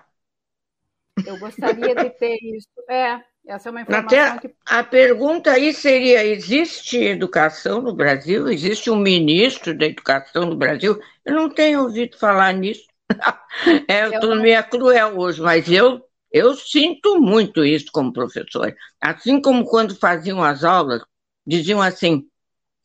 Eu 1.27 1.38
gostaria 1.38 1.94
de 1.94 2.11
ter 2.11 2.37
isso. 2.42 2.68
É, 2.88 3.20
essa 3.46 3.68
é 3.68 3.70
uma 3.70 3.83
informação 3.83 4.18
Até 4.18 4.38
que. 4.48 4.55
A 4.66 4.83
pergunta 4.83 5.53
aí 5.53 5.72
seria: 5.72 6.24
existe 6.24 6.98
educação 6.98 7.81
no 7.81 7.94
Brasil? 7.94 8.48
Existe 8.48 8.90
um 8.90 8.96
ministro 8.96 9.77
da 9.77 9.87
educação 9.87 10.46
no 10.46 10.57
Brasil? 10.57 10.98
Eu 11.24 11.35
não 11.35 11.48
tenho 11.48 11.83
ouvido 11.83 12.18
falar 12.18 12.53
nisso. 12.53 12.87
é, 13.88 14.07
eu 14.07 14.12
estou 14.14 14.37
meio 14.37 14.62
cruel 14.64 15.18
hoje, 15.18 15.40
mas 15.40 15.70
eu 15.70 16.03
eu 16.33 16.55
sinto 16.55 17.20
muito 17.20 17.64
isso 17.64 17.87
como 17.92 18.12
professor. 18.12 18.74
Assim 19.00 19.40
como 19.40 19.64
quando 19.64 19.94
faziam 19.94 20.42
as 20.42 20.64
aulas, 20.64 21.03
diziam 21.46 21.81
assim: 21.81 22.27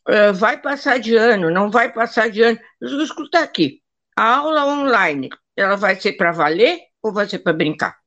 ah, 0.09 0.31
vai 0.31 0.59
passar 0.59 0.99
de 0.99 1.15
ano, 1.15 1.51
não 1.51 1.69
vai 1.69 1.91
passar 1.93 2.29
de 2.29 2.41
ano. 2.41 2.59
Eu 2.81 3.01
escuta 3.01 3.39
aqui, 3.39 3.81
a 4.15 4.37
aula 4.37 4.65
online, 4.65 5.29
ela 5.55 5.75
vai 5.75 5.95
ser 5.95 6.13
para 6.13 6.31
valer 6.31 6.79
ou 7.01 7.13
vai 7.13 7.27
ser 7.29 7.39
para 7.39 7.53
brincar? 7.53 7.98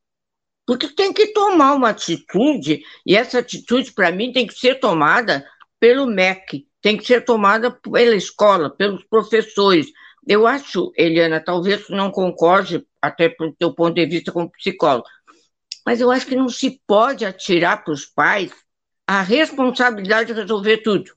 Porque 0.65 0.87
tem 0.87 1.11
que 1.11 1.27
tomar 1.27 1.73
uma 1.73 1.89
atitude, 1.89 2.81
e 3.05 3.15
essa 3.15 3.39
atitude, 3.39 3.91
para 3.91 4.11
mim, 4.11 4.31
tem 4.31 4.47
que 4.47 4.53
ser 4.53 4.79
tomada 4.79 5.45
pelo 5.79 6.05
MEC, 6.05 6.65
tem 6.81 6.97
que 6.97 7.05
ser 7.05 7.25
tomada 7.25 7.71
pela 7.71 8.15
escola, 8.15 8.69
pelos 8.69 9.03
professores. 9.03 9.87
Eu 10.25 10.47
acho, 10.47 10.93
Eliana, 10.97 11.43
talvez 11.43 11.89
não 11.89 12.09
concorde, 12.09 12.85
até 13.01 13.27
pelo 13.27 13.53
teu 13.53 13.73
ponto 13.73 13.95
de 13.95 14.05
vista 14.05 14.31
como 14.31 14.51
psicólogo, 14.51 15.05
mas 15.85 15.99
eu 15.99 16.09
acho 16.09 16.25
que 16.25 16.35
não 16.35 16.47
se 16.47 16.81
pode 16.87 17.25
atirar 17.25 17.83
para 17.83 17.93
os 17.93 18.05
pais 18.05 18.51
a 19.05 19.21
responsabilidade 19.21 20.33
de 20.33 20.39
resolver 20.39 20.77
tudo. 20.77 21.11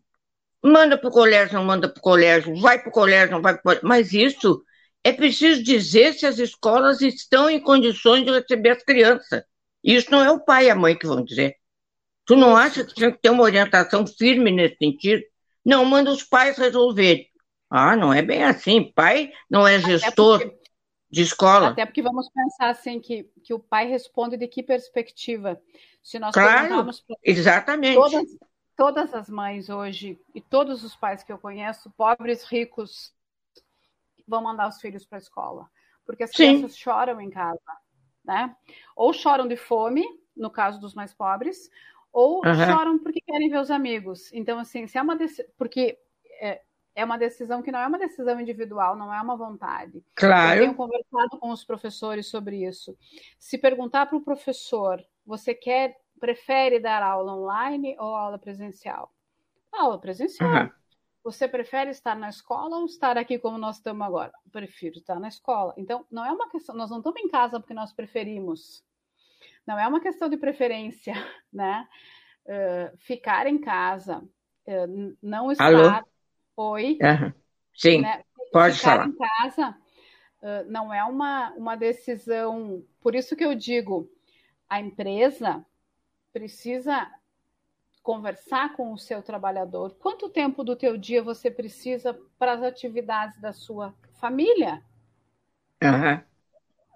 Manda 0.60 0.98
para 0.98 1.08
o 1.08 1.12
colégio, 1.12 1.54
não 1.54 1.64
manda 1.64 1.88
para 1.88 2.00
o 2.00 2.02
colégio, 2.02 2.60
vai 2.60 2.80
para 2.80 2.88
o 2.88 2.92
colégio, 2.92 3.30
não 3.30 3.42
vai 3.42 3.52
para 3.54 3.60
o 3.60 3.62
colégio. 3.62 3.86
Mas 3.86 4.12
isso 4.12 4.64
é 5.06 5.12
preciso 5.12 5.62
dizer 5.62 6.14
se 6.14 6.26
as 6.26 6.36
escolas 6.40 7.00
estão 7.00 7.48
em 7.48 7.60
condições 7.60 8.24
de 8.24 8.32
receber 8.32 8.70
as 8.70 8.82
crianças. 8.82 9.44
Isso 9.82 10.10
não 10.10 10.20
é 10.20 10.32
o 10.32 10.40
pai 10.40 10.66
e 10.66 10.70
a 10.70 10.74
mãe 10.74 10.98
que 10.98 11.06
vão 11.06 11.22
dizer. 11.22 11.54
Tu 12.24 12.34
não 12.34 12.56
acha 12.56 12.84
que 12.84 12.92
tinha 12.92 13.12
que 13.12 13.18
ter 13.18 13.30
uma 13.30 13.44
orientação 13.44 14.04
firme 14.04 14.50
nesse 14.50 14.76
sentido? 14.78 15.22
Não, 15.64 15.84
manda 15.84 16.10
os 16.10 16.24
pais 16.24 16.58
resolver. 16.58 17.28
Ah, 17.70 17.94
não 17.94 18.12
é 18.12 18.20
bem 18.20 18.42
assim. 18.42 18.92
Pai 18.96 19.30
não 19.48 19.64
é 19.64 19.78
gestor 19.78 20.40
porque, 20.40 20.58
de 21.08 21.22
escola. 21.22 21.68
Até 21.68 21.86
porque 21.86 22.02
vamos 22.02 22.28
pensar 22.28 22.70
assim 22.70 22.98
que, 22.98 23.30
que 23.44 23.54
o 23.54 23.60
pai 23.60 23.86
responde 23.86 24.36
de 24.36 24.48
que 24.48 24.60
perspectiva? 24.60 25.62
Se 26.02 26.18
nós 26.18 26.34
claro, 26.34 26.90
exatamente. 27.22 27.94
Todas, 27.94 28.24
todas 28.76 29.14
as 29.14 29.28
mães 29.28 29.70
hoje 29.70 30.18
e 30.34 30.40
todos 30.40 30.82
os 30.82 30.96
pais 30.96 31.22
que 31.22 31.32
eu 31.32 31.38
conheço, 31.38 31.92
pobres, 31.96 32.42
ricos, 32.42 33.14
vão 34.26 34.42
mandar 34.42 34.68
os 34.68 34.80
filhos 34.80 35.06
para 35.06 35.18
a 35.18 35.20
escola, 35.20 35.68
porque 36.04 36.24
as 36.24 36.30
Sim. 36.30 36.36
crianças 36.58 36.76
choram 36.76 37.20
em 37.20 37.30
casa, 37.30 37.60
né? 38.24 38.54
Ou 38.94 39.12
choram 39.12 39.46
de 39.46 39.56
fome, 39.56 40.04
no 40.36 40.50
caso 40.50 40.80
dos 40.80 40.94
mais 40.94 41.14
pobres, 41.14 41.70
ou 42.12 42.42
uhum. 42.44 42.54
choram 42.54 42.98
porque 42.98 43.20
querem 43.20 43.48
ver 43.48 43.60
os 43.60 43.70
amigos. 43.70 44.32
Então, 44.32 44.58
assim, 44.58 44.86
se 44.86 44.96
é 44.98 45.02
uma 45.02 45.16
porque 45.58 45.98
é, 46.40 46.62
é, 46.94 47.04
uma 47.04 47.18
decisão 47.18 47.62
que 47.62 47.70
não 47.70 47.78
é 47.78 47.86
uma 47.86 47.98
decisão 47.98 48.40
individual, 48.40 48.96
não 48.96 49.12
é 49.12 49.20
uma 49.20 49.36
vontade. 49.36 50.02
Claro. 50.14 50.56
Eu 50.56 50.62
tenho 50.62 50.74
conversado 50.74 51.38
com 51.38 51.50
os 51.50 51.64
professores 51.64 52.26
sobre 52.26 52.66
isso. 52.66 52.96
Se 53.38 53.58
perguntar 53.58 54.06
para 54.06 54.16
o 54.16 54.22
professor, 54.22 55.04
você 55.24 55.54
quer 55.54 55.96
prefere 56.18 56.80
dar 56.80 57.02
aula 57.02 57.34
online 57.34 57.96
ou 57.98 58.14
aula 58.14 58.38
presencial? 58.38 59.12
Aula 59.72 59.98
presencial. 59.98 60.50
Uhum. 60.50 60.70
Você 61.26 61.48
prefere 61.48 61.90
estar 61.90 62.14
na 62.14 62.28
escola 62.28 62.78
ou 62.78 62.84
estar 62.86 63.18
aqui 63.18 63.36
como 63.36 63.58
nós 63.58 63.78
estamos 63.78 64.06
agora? 64.06 64.30
Eu 64.44 64.50
prefiro 64.52 64.98
estar 64.98 65.18
na 65.18 65.26
escola. 65.26 65.74
Então, 65.76 66.06
não 66.08 66.24
é 66.24 66.30
uma 66.30 66.48
questão, 66.48 66.72
nós 66.76 66.88
não 66.88 66.98
estamos 66.98 67.20
em 67.20 67.28
casa 67.28 67.58
porque 67.58 67.74
nós 67.74 67.92
preferimos. 67.92 68.84
Não 69.66 69.76
é 69.76 69.88
uma 69.88 70.00
questão 70.00 70.28
de 70.28 70.36
preferência, 70.36 71.14
né? 71.52 71.88
Uh, 72.44 72.96
ficar 72.98 73.48
em 73.48 73.58
casa, 73.58 74.18
uh, 74.18 75.16
não 75.20 75.50
estar. 75.50 75.64
Alô? 75.64 76.06
Oi. 76.56 76.96
Uhum. 77.02 77.32
Sim, 77.74 78.02
né? 78.02 78.22
pode 78.52 78.76
ficar 78.76 78.90
falar. 78.92 79.08
em 79.08 79.16
casa 79.16 79.76
uh, 80.42 80.70
não 80.70 80.94
é 80.94 81.02
uma, 81.02 81.50
uma 81.54 81.74
decisão. 81.74 82.84
Por 83.00 83.16
isso 83.16 83.34
que 83.34 83.44
eu 83.44 83.56
digo, 83.56 84.08
a 84.68 84.80
empresa 84.80 85.66
precisa 86.32 87.10
conversar 88.06 88.72
com 88.74 88.92
o 88.92 88.98
seu 88.98 89.20
trabalhador. 89.20 89.96
Quanto 89.98 90.28
tempo 90.28 90.62
do 90.62 90.76
teu 90.76 90.96
dia 90.96 91.20
você 91.20 91.50
precisa 91.50 92.16
para 92.38 92.52
as 92.52 92.62
atividades 92.62 93.40
da 93.40 93.52
sua 93.52 93.92
família? 94.20 94.80
Uhum. 95.82 96.14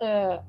Uh, 0.01 0.45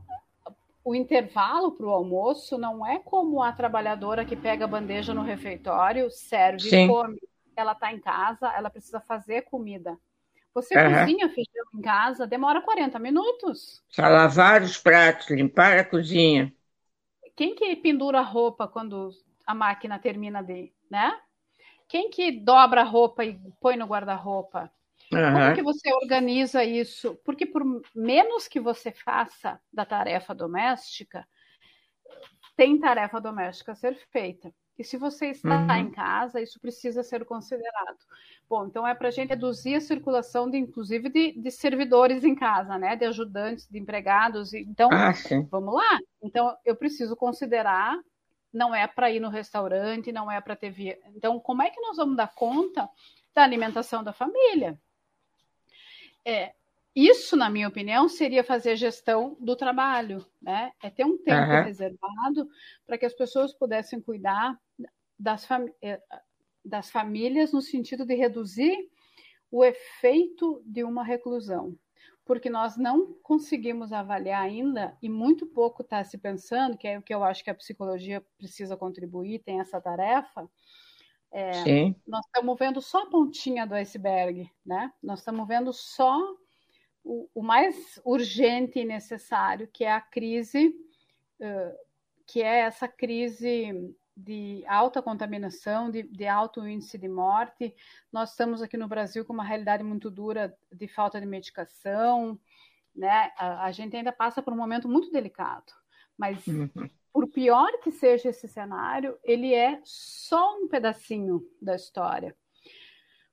o 0.85 0.93
intervalo 0.93 1.71
para 1.71 1.87
o 1.87 1.89
almoço 1.89 2.59
não 2.59 2.85
é 2.85 2.99
como 2.99 3.41
a 3.41 3.51
trabalhadora 3.51 4.23
que 4.23 4.35
pega 4.35 4.65
a 4.65 4.67
bandeja 4.67 5.15
no 5.15 5.23
refeitório, 5.23 6.11
serve 6.11 6.69
e 6.69 6.87
come. 6.87 7.19
Ela 7.55 7.71
está 7.71 7.91
em 7.91 7.99
casa, 7.99 8.47
ela 8.55 8.69
precisa 8.69 8.99
fazer 8.99 9.41
comida. 9.41 9.97
Você 10.53 10.77
uhum. 10.77 10.93
cozinha 10.93 11.27
feijão 11.29 11.65
em 11.73 11.81
casa, 11.81 12.27
demora 12.27 12.61
40 12.61 12.99
minutos. 12.99 13.83
Para 13.95 14.09
lavar 14.09 14.61
os 14.61 14.77
pratos, 14.77 15.27
limpar 15.31 15.79
a 15.79 15.83
cozinha 15.83 16.53
quem 17.35 17.55
que 17.55 17.75
pendura 17.77 18.19
a 18.19 18.23
roupa 18.23 18.67
quando 18.67 19.09
a 19.51 19.55
máquina 19.55 19.99
termina 19.99 20.41
de, 20.41 20.71
né? 20.89 21.17
Quem 21.87 22.09
que 22.09 22.31
dobra 22.31 22.81
a 22.81 22.85
roupa 22.85 23.23
e 23.25 23.39
põe 23.59 23.75
no 23.75 23.85
guarda-roupa? 23.85 24.71
Uhum. 25.11 25.33
Como 25.33 25.55
que 25.55 25.61
você 25.61 25.93
organiza 25.93 26.63
isso? 26.63 27.15
Porque 27.25 27.45
por 27.45 27.63
menos 27.93 28.47
que 28.47 28.59
você 28.59 28.91
faça 28.91 29.59
da 29.71 29.85
tarefa 29.85 30.33
doméstica, 30.33 31.27
tem 32.55 32.79
tarefa 32.79 33.19
doméstica 33.19 33.73
a 33.73 33.75
ser 33.75 33.95
feita. 34.11 34.53
E 34.77 34.83
se 34.83 34.97
você 34.97 35.27
está 35.27 35.57
uhum. 35.57 35.75
em 35.75 35.91
casa, 35.91 36.41
isso 36.41 36.59
precisa 36.59 37.03
ser 37.03 37.23
considerado. 37.25 37.97
Bom, 38.49 38.65
então 38.65 38.87
é 38.87 38.95
para 38.95 39.09
a 39.09 39.11
gente 39.11 39.29
reduzir 39.29 39.75
a 39.75 39.81
circulação, 39.81 40.49
de, 40.49 40.57
inclusive, 40.57 41.09
de, 41.09 41.33
de, 41.33 41.51
servidores 41.51 42.23
em 42.23 42.33
casa, 42.33 42.77
né? 42.79 42.95
De 42.95 43.05
ajudantes, 43.05 43.67
de 43.69 43.77
empregados. 43.77 44.53
Então, 44.53 44.89
ah, 44.91 45.13
vamos 45.51 45.75
lá. 45.75 45.99
Então, 46.23 46.55
eu 46.65 46.75
preciso 46.75 47.15
considerar, 47.15 47.95
não 48.53 48.73
é 48.75 48.85
para 48.87 49.11
ir 49.11 49.19
no 49.19 49.29
restaurante, 49.29 50.11
não 50.11 50.29
é 50.31 50.39
para 50.41 50.55
ter 50.55 50.71
via. 50.71 50.99
Então, 51.15 51.39
como 51.39 51.61
é 51.61 51.69
que 51.69 51.79
nós 51.79 51.97
vamos 51.97 52.17
dar 52.17 52.33
conta 52.33 52.89
da 53.33 53.43
alimentação 53.43 54.03
da 54.03 54.11
família? 54.11 54.79
É, 56.25 56.53
isso, 56.95 57.37
na 57.37 57.49
minha 57.49 57.67
opinião, 57.67 58.09
seria 58.09 58.43
fazer 58.43 58.75
gestão 58.75 59.37
do 59.39 59.55
trabalho, 59.55 60.25
né? 60.41 60.71
É 60.83 60.89
ter 60.89 61.05
um 61.05 61.17
tempo 61.17 61.51
uhum. 61.51 61.63
reservado 61.63 62.49
para 62.85 62.97
que 62.97 63.05
as 63.05 63.13
pessoas 63.13 63.53
pudessem 63.53 64.01
cuidar 64.01 64.59
das, 65.17 65.45
fami 65.45 65.73
eh, 65.81 66.01
das 66.63 66.91
famílias 66.91 67.53
no 67.53 67.61
sentido 67.61 68.05
de 68.05 68.13
reduzir 68.13 68.89
o 69.51 69.63
efeito 69.63 70.61
de 70.65 70.83
uma 70.83 71.03
reclusão. 71.03 71.77
Porque 72.23 72.49
nós 72.49 72.77
não 72.77 73.13
conseguimos 73.21 73.91
avaliar 73.91 74.43
ainda, 74.43 74.97
e 75.01 75.09
muito 75.09 75.45
pouco 75.45 75.81
está 75.81 76.03
se 76.03 76.17
pensando, 76.17 76.77
que 76.77 76.87
é 76.87 76.97
o 76.97 77.01
que 77.01 77.13
eu 77.13 77.23
acho 77.23 77.43
que 77.43 77.49
a 77.49 77.55
psicologia 77.55 78.23
precisa 78.37 78.77
contribuir, 78.77 79.39
tem 79.39 79.59
essa 79.59 79.81
tarefa, 79.81 80.49
é, 81.33 81.93
nós 82.05 82.25
estamos 82.25 82.57
vendo 82.59 82.81
só 82.81 83.03
a 83.03 83.09
pontinha 83.09 83.65
do 83.65 83.73
iceberg, 83.73 84.51
né? 84.65 84.91
Nós 85.01 85.19
estamos 85.19 85.47
vendo 85.47 85.71
só 85.71 86.19
o, 87.01 87.29
o, 87.33 87.41
mais 87.41 88.01
urgente 88.03 88.79
e 88.79 88.85
necessário, 88.85 89.69
que 89.71 89.85
é 89.85 89.91
a 89.93 90.01
crise, 90.01 90.75
uh, 91.39 91.77
que 92.27 92.41
é 92.41 92.59
essa 92.59 92.85
crise 92.85 93.95
de 94.15 94.63
alta 94.67 95.01
contaminação, 95.01 95.89
de, 95.89 96.03
de, 96.03 96.27
alto 96.27 96.67
índice 96.67 96.97
de 96.97 97.07
morte. 97.07 97.73
Nós 98.11 98.31
estamos 98.31 98.61
aqui 98.61 98.77
no 98.77 98.87
Brasil 98.87 99.25
com 99.25 99.33
uma 99.33 99.43
realidade 99.43 99.83
muito 99.83 100.09
dura 100.09 100.55
de 100.71 100.87
falta 100.87 101.19
de 101.19 101.25
medicação, 101.25 102.39
né? 102.95 103.31
A, 103.37 103.65
a 103.65 103.71
gente 103.71 103.95
ainda 103.95 104.11
passa 104.11 104.41
por 104.41 104.53
um 104.53 104.57
momento 104.57 104.87
muito 104.87 105.11
delicado, 105.11 105.71
mas 106.17 106.45
uhum. 106.47 106.69
por 107.11 107.27
pior 107.29 107.71
que 107.81 107.91
seja 107.91 108.29
esse 108.29 108.47
cenário, 108.47 109.17
ele 109.23 109.53
é 109.53 109.79
só 109.83 110.57
um 110.57 110.67
pedacinho 110.67 111.41
da 111.61 111.75
história, 111.75 112.35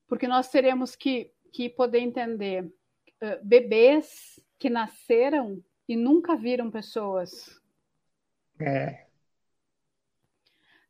porque 0.07 0.29
nós 0.29 0.49
teremos 0.49 0.95
que, 0.95 1.33
que 1.53 1.69
poder 1.69 1.99
entender 1.99 2.65
uh, 2.65 3.45
bebês 3.45 4.41
que 4.59 4.71
nasceram 4.71 5.63
e 5.89 5.97
nunca 5.97 6.37
viram 6.37 6.71
pessoas. 6.71 7.61
É 8.61 9.08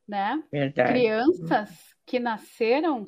né? 0.09 0.43
Verdade. 0.51 0.89
Crianças 0.89 1.95
que 2.03 2.19
nasceram 2.19 3.05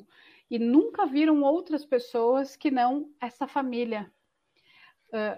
e 0.48 0.58
nunca 0.58 1.04
viram 1.04 1.42
outras 1.42 1.84
pessoas 1.84 2.54
que 2.54 2.70
não 2.70 3.10
essa 3.20 3.48
família. 3.48 4.10
Uh, 5.08 5.36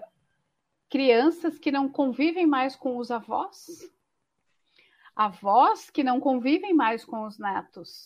crianças 0.89 1.57
que 1.57 1.71
não 1.71 1.89
convivem 1.89 2.45
mais 2.45 2.75
com 2.75 2.97
os 2.97 3.09
avós, 3.09 3.91
avós 5.15 5.89
que 5.89 6.03
não 6.03 6.19
convivem 6.19 6.73
mais 6.73 7.03
com 7.03 7.25
os 7.25 7.39
netos, 7.39 8.05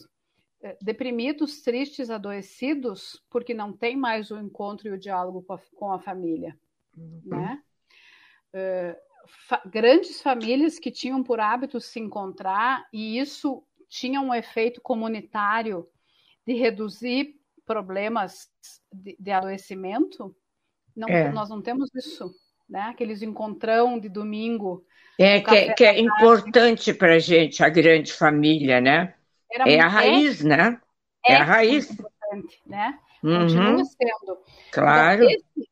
uh, 0.62 0.78
deprimidos, 0.82 1.62
tristes, 1.62 2.10
adoecidos, 2.10 3.22
porque 3.30 3.54
não 3.54 3.74
tem 3.74 3.98
mais 3.98 4.32
o 4.32 4.40
encontro 4.40 4.88
e 4.88 4.92
o 4.92 4.98
diálogo 4.98 5.44
com 5.44 5.54
a, 5.54 5.60
com 5.76 5.92
a 5.92 6.00
família, 6.00 6.58
uhum. 6.98 7.22
né? 7.26 7.62
Uh, 8.54 9.09
fa 9.48 9.62
grandes 9.66 10.22
famílias 10.22 10.80
que 10.80 10.92
tinham 10.92 11.24
por 11.24 11.40
hábito 11.40 11.80
se 11.80 12.00
encontrar 12.00 12.88
e 12.94 13.20
isso 13.20 13.64
tinha 13.88 14.22
um 14.22 14.34
efeito 14.34 14.82
comunitário 14.82 15.88
de 16.46 16.54
reduzir 16.54 17.36
problemas 17.66 18.50
de, 18.92 19.16
de 19.20 19.32
adoecimento. 19.32 20.36
Não, 20.96 21.08
é. 21.08 21.32
Nós 21.32 21.50
não 21.50 21.62
temos 21.62 21.90
isso, 21.96 22.32
né? 22.68 22.82
Aqueles 22.82 23.22
encontrão 23.22 24.00
de 24.00 24.10
domingo. 24.10 24.84
É 25.18 25.40
que, 25.40 25.56
é, 25.56 25.74
que 25.74 25.84
é 25.84 26.00
importante 26.00 26.94
para 26.94 27.16
a 27.16 27.20
gente, 27.20 27.64
a 27.64 27.70
grande 27.70 28.12
família, 28.14 28.80
né? 28.82 29.16
Era, 29.52 29.70
é 29.70 29.80
a 29.80 29.88
raiz, 29.88 30.44
é, 30.44 30.48
né? 30.48 30.82
É, 31.26 31.36
a 31.36 31.44
raiz. 31.44 31.96
Né? 32.66 33.00
Uhum. 33.24 33.40
Continua 33.40 33.86
sendo. 33.86 34.38
Claro. 34.72 35.24
Então, 35.24 35.36
esse, 35.58 35.69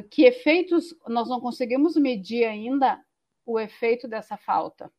que 0.00 0.24
efeitos 0.24 0.94
nós 1.08 1.28
não 1.28 1.40
conseguimos 1.40 1.96
medir 1.96 2.44
ainda 2.44 2.98
o 3.44 3.58
efeito 3.58 4.06
dessa 4.06 4.36
falta. 4.36 4.90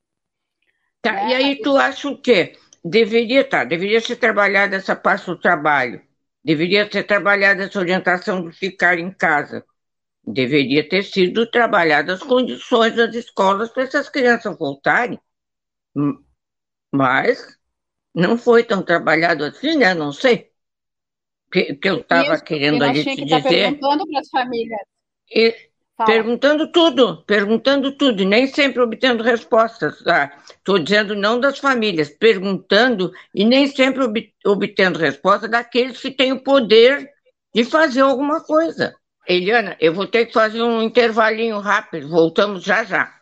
Tá, 1.01 1.13
né? 1.13 1.29
E 1.29 1.33
aí 1.33 1.61
tu 1.61 1.75
acha 1.77 2.09
o 2.09 2.21
quê? 2.21 2.57
Deveria 2.83 3.47
tá, 3.47 3.63
deveria 3.63 4.01
ser 4.01 4.17
trabalhada 4.17 4.75
essa 4.75 4.95
parte 4.95 5.25
do 5.25 5.39
trabalho, 5.39 6.01
deveria 6.43 6.89
ser 6.91 7.03
trabalhada 7.03 7.63
essa 7.63 7.79
orientação 7.79 8.47
de 8.47 8.55
ficar 8.55 8.99
em 8.99 9.09
casa, 9.09 9.65
deveria 10.25 10.87
ter 10.87 11.03
sido 11.03 11.49
trabalhadas 11.49 12.21
as 12.21 12.27
condições 12.27 12.95
das 12.95 13.15
escolas 13.15 13.69
para 13.69 13.83
essas 13.83 14.09
crianças 14.09 14.57
voltarem, 14.57 15.17
mas 16.91 17.57
não 18.13 18.37
foi 18.37 18.65
tão 18.65 18.83
trabalhado 18.83 19.45
assim, 19.45 19.77
né? 19.77 19.93
Não 19.93 20.11
sei 20.11 20.52
que, 21.53 21.75
que 21.75 21.87
eu 21.87 21.99
estava 21.99 22.39
querendo 22.41 22.83
ali 22.83 23.03
te 23.03 23.15
que 23.15 23.29
tá 23.29 23.37
dizer. 23.37 23.49
perguntando 23.49 24.07
para 24.07 24.19
as 24.19 24.29
famílias. 24.29 24.79
E. 25.31 25.55
Perguntando 26.07 26.71
tudo, 26.71 27.23
perguntando 27.23 27.95
tudo, 27.95 28.23
e 28.23 28.25
nem 28.25 28.47
sempre 28.47 28.81
obtendo 28.81 29.21
respostas. 29.21 29.93
Estou 29.93 30.77
tá? 30.77 30.83
dizendo 30.83 31.15
não 31.15 31.39
das 31.39 31.59
famílias, 31.59 32.09
perguntando 32.09 33.11
e 33.33 33.45
nem 33.45 33.67
sempre 33.67 34.03
ob 34.03 34.33
obtendo 34.43 34.97
resposta 34.97 35.47
daqueles 35.47 36.01
que 36.01 36.09
têm 36.09 36.31
o 36.31 36.43
poder 36.43 37.07
de 37.53 37.63
fazer 37.63 38.01
alguma 38.01 38.43
coisa. 38.43 38.95
Eliana, 39.27 39.77
eu 39.79 39.93
vou 39.93 40.07
ter 40.07 40.25
que 40.25 40.33
fazer 40.33 40.63
um 40.63 40.81
intervalinho 40.81 41.59
rápido, 41.59 42.09
voltamos 42.09 42.63
já 42.63 42.83
já. 42.83 43.13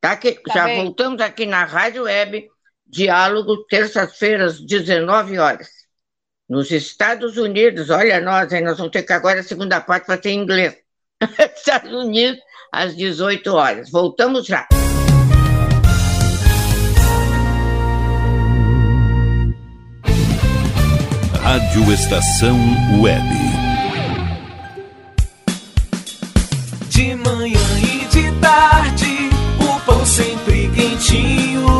Tá 0.00 0.16
que, 0.16 0.32
tá 0.32 0.54
já 0.54 0.64
bem. 0.66 0.84
voltamos 0.84 1.20
aqui 1.20 1.44
na 1.44 1.64
Rádio 1.64 2.04
Web, 2.04 2.48
Diálogo, 2.86 3.66
terças-feiras, 3.66 4.60
19 4.60 5.36
horas. 5.36 5.79
Nos 6.50 6.72
Estados 6.72 7.36
Unidos, 7.36 7.90
olha 7.90 8.20
nós, 8.20 8.52
aí 8.52 8.60
nós 8.60 8.76
vamos 8.76 8.90
ter 8.90 9.04
que 9.04 9.12
agora 9.12 9.38
a 9.38 9.42
segunda 9.44 9.80
parte 9.80 10.08
vai 10.08 10.20
ser 10.20 10.30
em 10.30 10.40
inglês. 10.40 10.74
Estados 11.56 11.92
Unidos, 11.92 12.40
às 12.72 12.96
18 12.96 13.54
horas. 13.54 13.88
Voltamos 13.88 14.48
já. 14.48 14.66
Rádio 21.40 21.92
Estação 21.92 22.58
Web. 23.00 23.22
De 26.88 27.14
manhã 27.14 27.60
e 27.78 28.06
de 28.06 28.40
tarde, 28.40 29.30
o 29.60 29.80
pão 29.86 30.04
sempre 30.04 30.68
quentinho. 30.74 31.79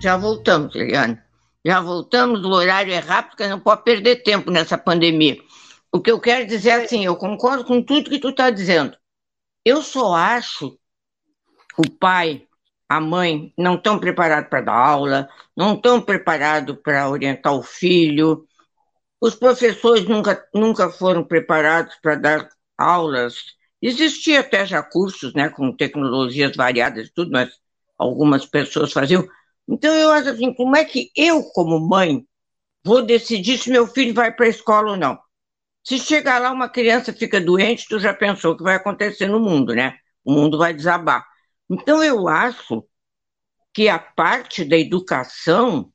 Já 0.00 0.16
voltamos, 0.16 0.74
Eliane. 0.74 1.20
Já 1.64 1.80
voltamos, 1.80 2.42
o 2.42 2.50
horário 2.50 2.92
é 2.92 2.98
rápido, 2.98 3.30
porque 3.30 3.46
não 3.46 3.60
pode 3.60 3.84
perder 3.84 4.22
tempo 4.22 4.50
nessa 4.50 4.78
pandemia. 4.78 5.38
O 5.92 6.00
que 6.00 6.10
eu 6.10 6.18
quero 6.18 6.46
dizer 6.46 6.70
é 6.70 6.84
assim, 6.84 7.04
eu 7.04 7.16
concordo 7.16 7.64
com 7.64 7.82
tudo 7.82 8.08
que 8.08 8.18
tu 8.18 8.30
está 8.30 8.48
dizendo. 8.48 8.96
Eu 9.64 9.82
só 9.82 10.14
acho 10.14 10.78
o 11.76 11.90
pai, 11.90 12.46
a 12.88 12.98
mãe 13.00 13.52
não 13.58 13.74
estão 13.74 13.98
preparados 13.98 14.48
para 14.48 14.62
dar 14.62 14.74
aula, 14.74 15.28
não 15.54 15.74
estão 15.74 16.00
preparados 16.00 16.76
para 16.82 17.08
orientar 17.08 17.54
o 17.54 17.62
filho. 17.62 18.46
Os 19.20 19.34
professores 19.34 20.06
nunca, 20.06 20.42
nunca 20.54 20.88
foram 20.90 21.22
preparados 21.22 21.94
para 22.00 22.14
dar 22.14 22.48
aulas. 22.78 23.34
Existia 23.82 24.40
até 24.40 24.64
já 24.64 24.82
cursos, 24.82 25.34
né, 25.34 25.50
com 25.50 25.76
tecnologias 25.76 26.56
variadas 26.56 27.08
e 27.08 27.12
tudo, 27.12 27.30
mas 27.30 27.50
algumas 27.98 28.46
pessoas 28.46 28.92
faziam. 28.92 29.26
Então 29.70 29.94
eu 29.94 30.10
acho 30.12 30.30
assim, 30.30 30.52
como 30.54 30.76
é 30.76 30.84
que 30.84 31.10
eu, 31.16 31.44
como 31.52 31.78
mãe, 31.80 32.26
vou 32.84 33.02
decidir 33.02 33.58
se 33.58 33.70
meu 33.70 33.86
filho 33.86 34.14
vai 34.14 34.32
para 34.32 34.46
a 34.46 34.48
escola 34.50 34.92
ou 34.92 34.96
não? 34.96 35.18
Se 35.84 35.98
chegar 35.98 36.40
lá 36.40 36.52
uma 36.52 36.68
criança 36.68 37.12
fica 37.12 37.40
doente, 37.40 37.86
tu 37.88 37.98
já 37.98 38.14
pensou 38.14 38.52
o 38.52 38.56
que 38.56 38.64
vai 38.64 38.76
acontecer 38.76 39.26
no 39.28 39.40
mundo, 39.40 39.74
né? 39.74 39.98
O 40.24 40.32
mundo 40.32 40.58
vai 40.58 40.74
desabar. 40.74 41.26
Então 41.70 42.02
eu 42.02 42.28
acho 42.28 42.84
que 43.74 43.88
a 43.88 43.98
parte 43.98 44.64
da 44.64 44.76
educação 44.76 45.92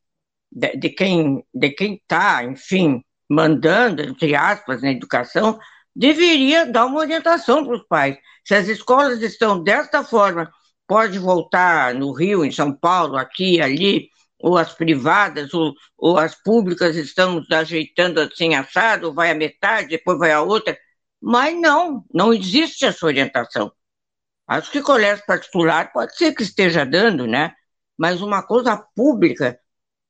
de, 0.52 0.78
de 0.78 0.90
quem 0.90 1.46
de 1.54 1.70
quem 1.72 1.96
está, 1.96 2.44
enfim, 2.44 3.04
mandando 3.30 4.02
entre 4.02 4.36
aspas 4.36 4.82
na 4.82 4.92
educação, 4.92 5.60
deveria 5.96 6.66
dar 6.66 6.86
uma 6.86 7.00
orientação 7.00 7.66
para 7.66 7.76
os 7.76 7.84
pais. 7.88 8.18
Se 8.46 8.56
as 8.56 8.68
escolas 8.68 9.22
estão 9.22 9.62
desta 9.64 10.04
forma, 10.04 10.52
pode 10.88 11.19
voltar 11.19 11.93
no 11.93 12.12
Rio, 12.12 12.45
em 12.45 12.52
São 12.52 12.74
Paulo, 12.74 13.17
aqui, 13.17 13.62
ali, 13.62 14.10
ou 14.39 14.58
as 14.58 14.74
privadas, 14.74 15.54
ou, 15.54 15.74
ou 15.98 16.17
as 16.17 16.36
públicas 16.36 16.95
estamos 16.95 17.50
ajeitando 17.52 18.19
assim 18.19 18.56
assado, 18.56 19.13
vai 19.13 19.32
a 19.32 19.36
metade, 19.36 19.89
depois 19.89 20.17
vai 20.19 20.32
a 20.32 20.41
outra. 20.41 20.78
Mas 21.21 21.60
não, 21.60 22.06
não 22.13 22.34
existe 22.34 22.86
essa 22.86 23.06
orientação. 23.06 23.71
Acho 24.48 24.71
que 24.71 24.82
colégio 24.82 25.26
particular 25.26 25.91
pode 25.91 26.15
ser 26.15 26.34
que 26.36 26.43
esteja 26.43 26.86
dando, 26.86 27.26
né? 27.28 27.54
Mas 27.98 28.21
uma 28.21 28.43
coisa 28.43 28.78
pública 28.95 29.60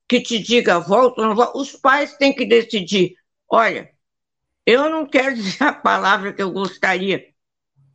que 0.08 0.22
te 0.22 0.40
diga 0.40 0.80
volta 0.80 1.22
ou 1.22 1.28
não 1.28 1.36
volta, 1.36 1.58
os 1.58 1.72
pais 1.74 2.16
têm 2.18 2.34
que 2.36 2.46
decidir. 2.46 3.16
Olha, 3.50 3.90
eu 4.66 4.90
não 4.90 5.06
quero 5.06 5.36
dizer 5.36 5.64
a 5.64 5.74
palavra 5.74 6.34
que 6.34 6.42
eu 6.42 6.52
gostaria, 6.52 7.26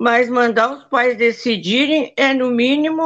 mas 0.00 0.30
mandar 0.30 0.72
os 0.72 0.84
pais 0.84 1.14
decidirem 1.18 2.14
é, 2.16 2.32
no 2.32 2.50
mínimo, 2.50 3.02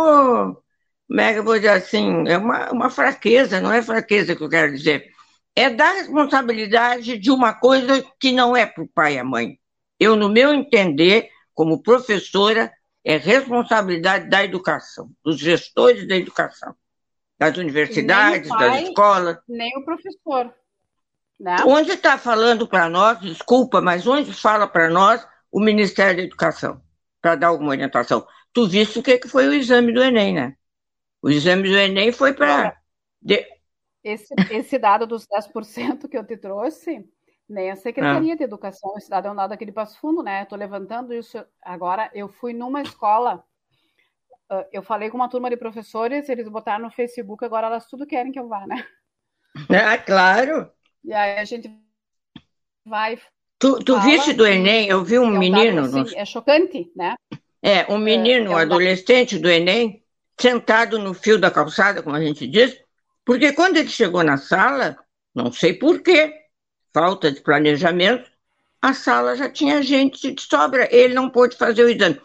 como 1.09 1.21
é 1.21 1.33
que 1.33 1.41
eu 1.41 1.45
vou 1.45 1.57
dizer 1.57 1.71
assim, 1.71 2.29
é 2.29 2.39
uma, 2.39 2.71
uma 2.71 2.89
fraqueza, 2.89 3.61
não 3.61 3.73
é 3.73 3.83
fraqueza 3.83 4.37
que 4.37 4.45
eu 4.45 4.49
quero 4.49 4.73
dizer. 4.73 5.11
É 5.57 5.69
dar 5.69 5.91
responsabilidade 5.95 7.19
de 7.19 7.33
uma 7.33 7.53
coisa 7.53 8.01
que 8.21 8.31
não 8.31 8.57
é 8.57 8.65
para 8.65 8.85
o 8.85 8.89
pai 8.89 9.15
e 9.15 9.19
a 9.19 9.25
mãe. 9.25 9.59
Eu, 9.99 10.15
no 10.15 10.29
meu 10.29 10.55
entender, 10.55 11.29
como 11.53 11.83
professora, 11.83 12.73
é 13.05 13.17
responsabilidade 13.17 14.31
da 14.31 14.45
educação, 14.45 15.11
dos 15.25 15.39
gestores 15.39 16.07
da 16.07 16.15
educação, 16.15 16.77
das 17.37 17.57
universidades, 17.57 18.49
pai, 18.49 18.71
das 18.71 18.89
escolas. 18.89 19.39
Nem 19.49 19.77
o 19.79 19.85
professor. 19.85 20.55
Né? 21.41 21.57
Onde 21.67 21.91
está 21.91 22.17
falando 22.17 22.69
para 22.69 22.89
nós, 22.89 23.19
desculpa, 23.19 23.81
mas 23.81 24.07
onde 24.07 24.33
fala 24.33 24.69
para 24.69 24.89
nós 24.89 25.27
o 25.55 25.61
Ministério 25.61 26.17
da 26.17 26.23
Educação, 26.25 26.83
para 27.23 27.37
dar 27.37 27.47
alguma 27.47 27.71
orientação? 27.71 28.27
Tu 28.53 28.67
viste 28.67 28.99
o 28.99 29.03
que, 29.05 29.19
que 29.19 29.29
foi 29.29 29.47
o 29.47 29.55
exame 29.55 29.93
do 29.93 30.03
Enem, 30.03 30.35
né? 30.35 30.57
O 31.23 31.31
exame 31.31 31.69
do 31.69 31.77
Enem 31.77 32.11
foi 32.11 32.35
para. 32.35 32.77
De... 33.23 33.47
Esse, 34.03 34.35
esse 34.51 34.77
dado 34.81 35.07
dos 35.07 35.25
10% 35.29 36.09
que 36.09 36.19
eu 36.19 36.27
te 36.27 36.37
trouxe, 36.37 37.09
nem 37.49 37.71
a 37.71 37.77
Secretaria 37.77 38.35
ah. 38.35 38.37
de 38.37 38.43
Educação, 38.43 38.99
esse 38.99 39.09
dado 39.09 39.29
é 39.29 39.31
um 39.31 39.37
dado 39.37 39.53
aqui 39.53 39.65
de 39.65 39.71
Passo 39.71 39.97
Fundo, 40.01 40.25
né? 40.25 40.43
Estou 40.43 40.59
levantando 40.59 41.15
isso 41.15 41.43
agora. 41.63 42.11
Eu 42.13 42.29
fui 42.29 42.53
numa 42.53 42.83
escola, 42.83 43.45
uh, 44.51 44.67
eu 44.73 44.83
falei 44.83 45.09
com 45.09 45.17
uma 45.17 45.31
turma 45.31 45.49
de 45.49 45.57
professores, 45.57 46.29
eles 46.29 46.49
botaram 46.49 46.85
no 46.85 46.91
Facebook, 46.91 47.45
agora 47.45 47.69
elas 47.69 47.87
tudo 47.87 48.09
querem 48.09 48.33
que 48.33 48.41
eu 48.41 48.49
vá, 48.49 48.67
né? 48.67 48.85
Ah, 49.71 49.97
claro! 49.97 50.69
E 51.05 51.13
aí 51.13 51.39
a 51.39 51.45
gente 51.45 51.71
vai. 52.85 53.21
Tu, 53.59 53.79
tu 53.81 54.01
viste 54.01 54.33
do 54.33 54.47
Enem? 54.47 54.89
Eu 54.89 55.05
vi 55.05 55.19
um, 55.19 55.25
é 55.25 55.29
um 55.29 55.39
menino. 55.39 55.83
Dado, 55.83 56.01
assim, 56.01 56.15
no... 56.15 56.21
É 56.21 56.25
chocante, 56.25 56.91
né? 56.95 57.15
É, 57.63 57.91
um 57.91 57.99
menino, 57.99 58.51
é, 58.51 58.53
é 58.53 58.57
um 58.57 58.59
adolescente 58.59 59.39
do 59.39 59.49
Enem, 59.49 60.03
sentado 60.39 60.99
no 60.99 61.15
fio 61.15 61.39
da 61.39 61.51
calçada, 61.51 62.03
como 62.03 62.17
a 62.17 62.21
gente 62.21 62.47
diz, 62.47 62.79
porque 63.25 63.53
quando 63.53 63.79
ele 63.79 63.89
chegou 63.89 64.23
na 64.23 64.37
sala, 64.37 64.99
não 65.35 65.51
sei 65.51 65.73
por 65.73 66.03
quê, 66.03 66.33
falta 66.93 67.33
de 67.33 67.41
planejamento, 67.41 68.31
a 68.83 68.93
sala 68.93 69.35
já 69.35 69.49
tinha 69.49 69.83
gente 69.83 70.33
de 70.33 70.43
sobra, 70.43 70.89
ele 70.95 71.15
não 71.15 71.31
pôde 71.31 71.57
fazer 71.57 71.85
o 71.85 71.89
exame. 71.89 72.21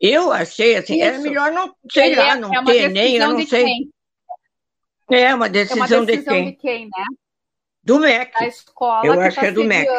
Eu 0.00 0.32
achei 0.32 0.76
assim, 0.76 0.94
Isso. 0.94 1.04
era 1.04 1.18
melhor 1.18 1.52
não, 1.52 1.74
sei 1.90 2.14
lá, 2.14 2.36
não 2.36 2.54
é 2.54 2.64
ter 2.64 2.88
nem, 2.88 3.16
eu 3.16 3.28
não 3.28 3.46
sei. 3.46 3.64
Quem? 3.64 3.92
É 5.10 5.34
uma 5.34 5.48
decisão, 5.48 5.84
é 5.84 5.96
uma 5.96 6.06
decisão 6.06 6.06
de 6.06 6.22
quem? 6.22 6.44
De 6.50 6.56
quem 6.56 6.84
né? 6.84 7.04
Do 7.82 7.98
MEC. 7.98 8.32
A 8.36 8.46
escola 8.46 9.06
Eu 9.06 9.14
que 9.14 9.20
acho 9.20 9.34
tá 9.36 9.40
que 9.42 9.46
é 9.48 9.52
do 9.52 9.64
MEC. 9.64 9.90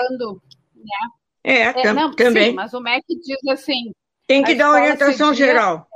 Né? 0.80 1.10
É, 1.44 1.62
é 1.62 1.74
tam 1.74 1.94
não, 1.94 2.12
também. 2.16 2.50
Sim, 2.50 2.56
mas 2.56 2.74
o 2.74 2.82
MEC 2.82 3.04
diz 3.08 3.48
assim. 3.50 3.92
Tem 4.28 4.44
que 4.44 4.56
dar 4.56 4.72
orientação 4.72 5.30
cedia, 5.30 5.48
geral. 5.48 5.88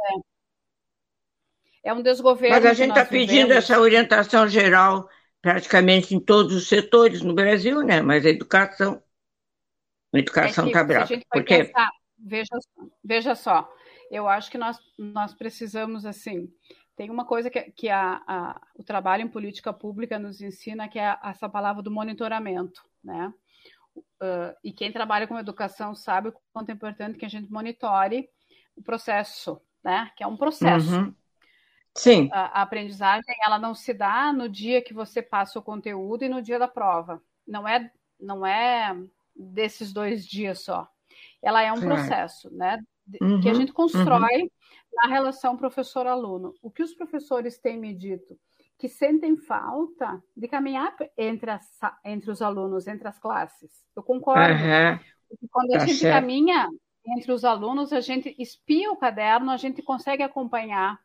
É. 1.84 1.90
é. 1.90 1.94
um 1.94 2.02
desgoverno. 2.02 2.56
Mas 2.56 2.66
a 2.66 2.74
gente 2.74 2.90
está 2.90 3.06
pedindo 3.06 3.54
essa 3.54 3.80
orientação 3.80 4.48
geral 4.48 5.08
praticamente 5.42 6.16
em 6.16 6.20
todos 6.20 6.56
os 6.56 6.68
setores 6.68 7.22
no 7.22 7.34
Brasil, 7.34 7.82
né? 7.82 8.02
Mas 8.02 8.26
a 8.26 8.30
educação. 8.30 9.04
A 10.14 10.20
educação 10.20 10.68
está 10.68 10.80
é 10.80 10.82
tá 10.82 10.88
brava. 10.88 11.08
Porque... 11.32 11.64
Pensar, 11.66 11.90
veja, 12.18 12.58
veja 13.04 13.36
só, 13.36 13.70
eu 14.10 14.28
acho 14.28 14.50
que 14.50 14.58
nós, 14.58 14.80
nós 14.98 15.34
precisamos, 15.34 16.06
assim, 16.06 16.48
tem 16.96 17.10
uma 17.10 17.26
coisa 17.26 17.50
que, 17.50 17.62
que 17.72 17.90
a, 17.90 18.22
a, 18.28 18.62
o 18.76 18.84
trabalho 18.84 19.24
em 19.24 19.28
política 19.28 19.74
pública 19.74 20.20
nos 20.20 20.40
ensina, 20.40 20.88
que 20.88 21.00
é 21.00 21.18
essa 21.24 21.50
palavra 21.50 21.82
do 21.82 21.92
monitoramento, 21.92 22.82
né? 23.04 23.34
Uh, 23.96 24.56
e 24.64 24.72
quem 24.72 24.92
trabalha 24.92 25.28
com 25.28 25.38
educação 25.38 25.94
sabe 25.94 26.30
o 26.30 26.34
quanto 26.52 26.70
é 26.70 26.74
importante 26.74 27.18
que 27.18 27.26
a 27.26 27.30
gente 27.30 27.52
monitore 27.52 28.30
o 28.76 28.82
processo, 28.82 29.62
né? 29.84 30.12
Que 30.16 30.24
é 30.24 30.28
um 30.28 30.38
processo. 30.38 30.96
Uhum. 30.96 31.16
Sim. 31.96 32.30
A, 32.32 32.60
a, 32.60 32.62
aprendizagem 32.64 33.36
ela 33.46 33.60
não 33.60 33.76
se 33.76 33.94
dá 33.94 34.34
no 34.34 34.50
dia 34.50 34.82
que 34.82 34.94
você 34.94 35.22
passa 35.22 35.60
o 35.60 35.64
conteúdo 35.64 36.24
e 36.24 36.30
no 36.30 36.42
dia 36.42 36.58
da 36.58 36.68
prova. 36.68 37.22
Não 37.46 37.68
é, 37.68 37.92
não 38.20 38.46
é 38.46 38.96
desses 39.36 39.94
dois 39.94 40.26
dias 40.26 40.62
só. 40.62 40.88
Ela 41.42 41.62
é 41.62 41.72
um 41.72 41.80
processo, 41.80 42.50
né? 42.52 42.80
Uhum. 43.22 43.42
Que 43.42 43.50
a 43.50 43.52
uhum. 43.52 43.60
gente 43.60 43.74
constrói 43.74 44.44
uhum 44.44 44.50
na 44.94 45.10
relação 45.10 45.58
professor-aluno. 45.58 46.54
O 46.62 46.70
que 46.70 46.84
os 46.84 46.94
professores 46.94 47.58
têm 47.58 47.78
me 47.78 47.94
dito? 47.94 48.40
Que 48.78 48.90
sentem 48.90 49.38
falta 49.38 50.22
de 50.36 50.48
caminhar 50.48 50.96
entre, 51.18 51.52
as, 51.52 51.80
entre 52.04 52.32
os 52.32 52.42
alunos, 52.42 52.88
entre 52.88 53.08
as 53.08 53.20
classes. 53.20 53.72
Eu 53.96 54.04
concordo. 54.04 54.54
Uhum. 54.54 55.00
Quando 55.50 55.74
a 55.74 55.80
tá 55.80 55.86
gente 55.86 56.00
certo. 56.00 56.14
caminha 56.14 56.68
entre 57.06 57.32
os 57.32 57.44
alunos, 57.44 57.92
a 57.92 58.00
gente 58.00 58.36
espia 58.40 58.92
o 58.92 58.98
caderno, 58.98 59.52
a 59.52 59.58
gente 59.58 59.82
consegue 59.82 60.24
acompanhar 60.24 61.00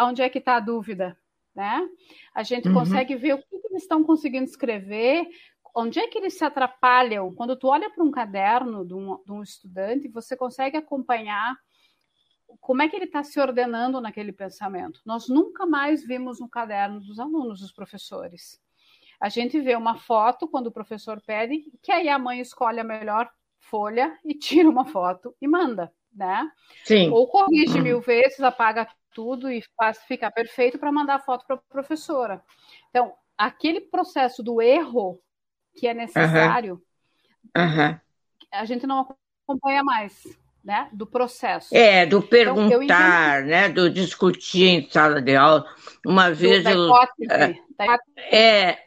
onde 0.00 0.22
é 0.22 0.28
que 0.28 0.38
está 0.38 0.56
a 0.56 0.60
dúvida, 0.60 1.16
né? 1.54 1.88
A 2.34 2.42
gente 2.42 2.68
uhum. 2.68 2.74
consegue 2.74 3.14
ver 3.14 3.34
o 3.34 3.38
que, 3.38 3.58
que 3.58 3.66
eles 3.68 3.82
estão 3.82 4.02
conseguindo 4.02 4.44
escrever, 4.44 5.26
onde 5.74 5.98
é 5.98 6.08
que 6.08 6.18
eles 6.18 6.36
se 6.36 6.44
atrapalham. 6.44 7.34
Quando 7.34 7.56
tu 7.56 7.68
olha 7.68 7.90
para 7.90 8.02
um 8.02 8.10
caderno 8.10 8.84
de 8.84 8.94
um, 8.94 9.18
de 9.24 9.32
um 9.32 9.42
estudante, 9.42 10.08
você 10.08 10.36
consegue 10.36 10.76
acompanhar 10.76 11.56
como 12.60 12.82
é 12.82 12.88
que 12.88 12.96
ele 12.96 13.04
está 13.04 13.22
se 13.22 13.38
ordenando 13.40 14.00
naquele 14.00 14.32
pensamento? 14.32 15.00
Nós 15.04 15.28
nunca 15.28 15.66
mais 15.66 16.04
vimos 16.04 16.40
no 16.40 16.48
caderno 16.48 17.00
dos 17.00 17.18
alunos, 17.18 17.60
dos 17.60 17.72
professores. 17.72 18.60
A 19.20 19.28
gente 19.28 19.60
vê 19.60 19.76
uma 19.76 19.96
foto 19.96 20.48
quando 20.48 20.68
o 20.68 20.72
professor 20.72 21.20
pede, 21.20 21.64
que 21.82 21.92
aí 21.92 22.08
a 22.08 22.18
mãe 22.18 22.40
escolhe 22.40 22.80
a 22.80 22.84
melhor 22.84 23.30
folha 23.58 24.18
e 24.24 24.34
tira 24.34 24.68
uma 24.68 24.84
foto 24.84 25.34
e 25.40 25.48
manda, 25.48 25.92
né? 26.12 26.50
Sim. 26.84 27.10
Ou 27.10 27.26
corrige 27.28 27.80
mil 27.80 28.00
vezes, 28.00 28.40
apaga 28.40 28.88
tudo 29.14 29.50
e 29.50 29.62
faz 29.76 30.02
ficar 30.04 30.30
perfeito 30.30 30.78
para 30.78 30.92
mandar 30.92 31.14
a 31.16 31.20
foto 31.20 31.46
para 31.46 31.56
a 31.56 31.58
professora. 31.58 32.42
Então, 32.90 33.14
aquele 33.38 33.80
processo 33.80 34.42
do 34.42 34.60
erro 34.60 35.20
que 35.74 35.86
é 35.86 35.94
necessário, 35.94 36.82
uhum. 37.56 37.98
a 38.52 38.64
gente 38.64 38.86
não 38.86 39.08
acompanha 39.46 39.82
mais 39.82 40.22
né, 40.64 40.88
do 40.92 41.06
processo. 41.06 41.76
É, 41.76 42.06
do 42.06 42.22
perguntar, 42.22 43.40
então, 43.40 43.48
né, 43.48 43.68
do 43.68 43.90
discutir 43.90 44.66
em 44.66 44.90
sala 44.90 45.20
de 45.20 45.36
aula. 45.36 45.66
Uma 46.06 46.32
vez 46.32 46.64
do, 46.64 46.70
eu, 46.70 46.84
hipótese, 46.86 47.62
é, 48.30 48.70
é, 48.70 48.84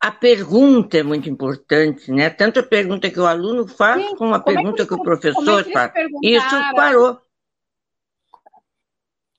a 0.00 0.10
pergunta 0.10 0.96
é 0.96 1.02
muito 1.02 1.28
importante, 1.28 2.10
né? 2.10 2.30
Tanto 2.30 2.60
a 2.60 2.62
pergunta 2.62 3.10
que 3.10 3.20
o 3.20 3.26
aluno 3.26 3.68
faz, 3.68 4.02
Sim, 4.02 4.16
como 4.16 4.34
a 4.34 4.40
como 4.40 4.54
pergunta 4.54 4.82
é 4.82 4.86
que, 4.86 4.94
que, 4.94 5.00
o 5.00 5.02
professor 5.02 5.60
é 5.68 5.72
faz. 5.72 5.92
Isso 6.22 6.74
parou. 6.74 7.20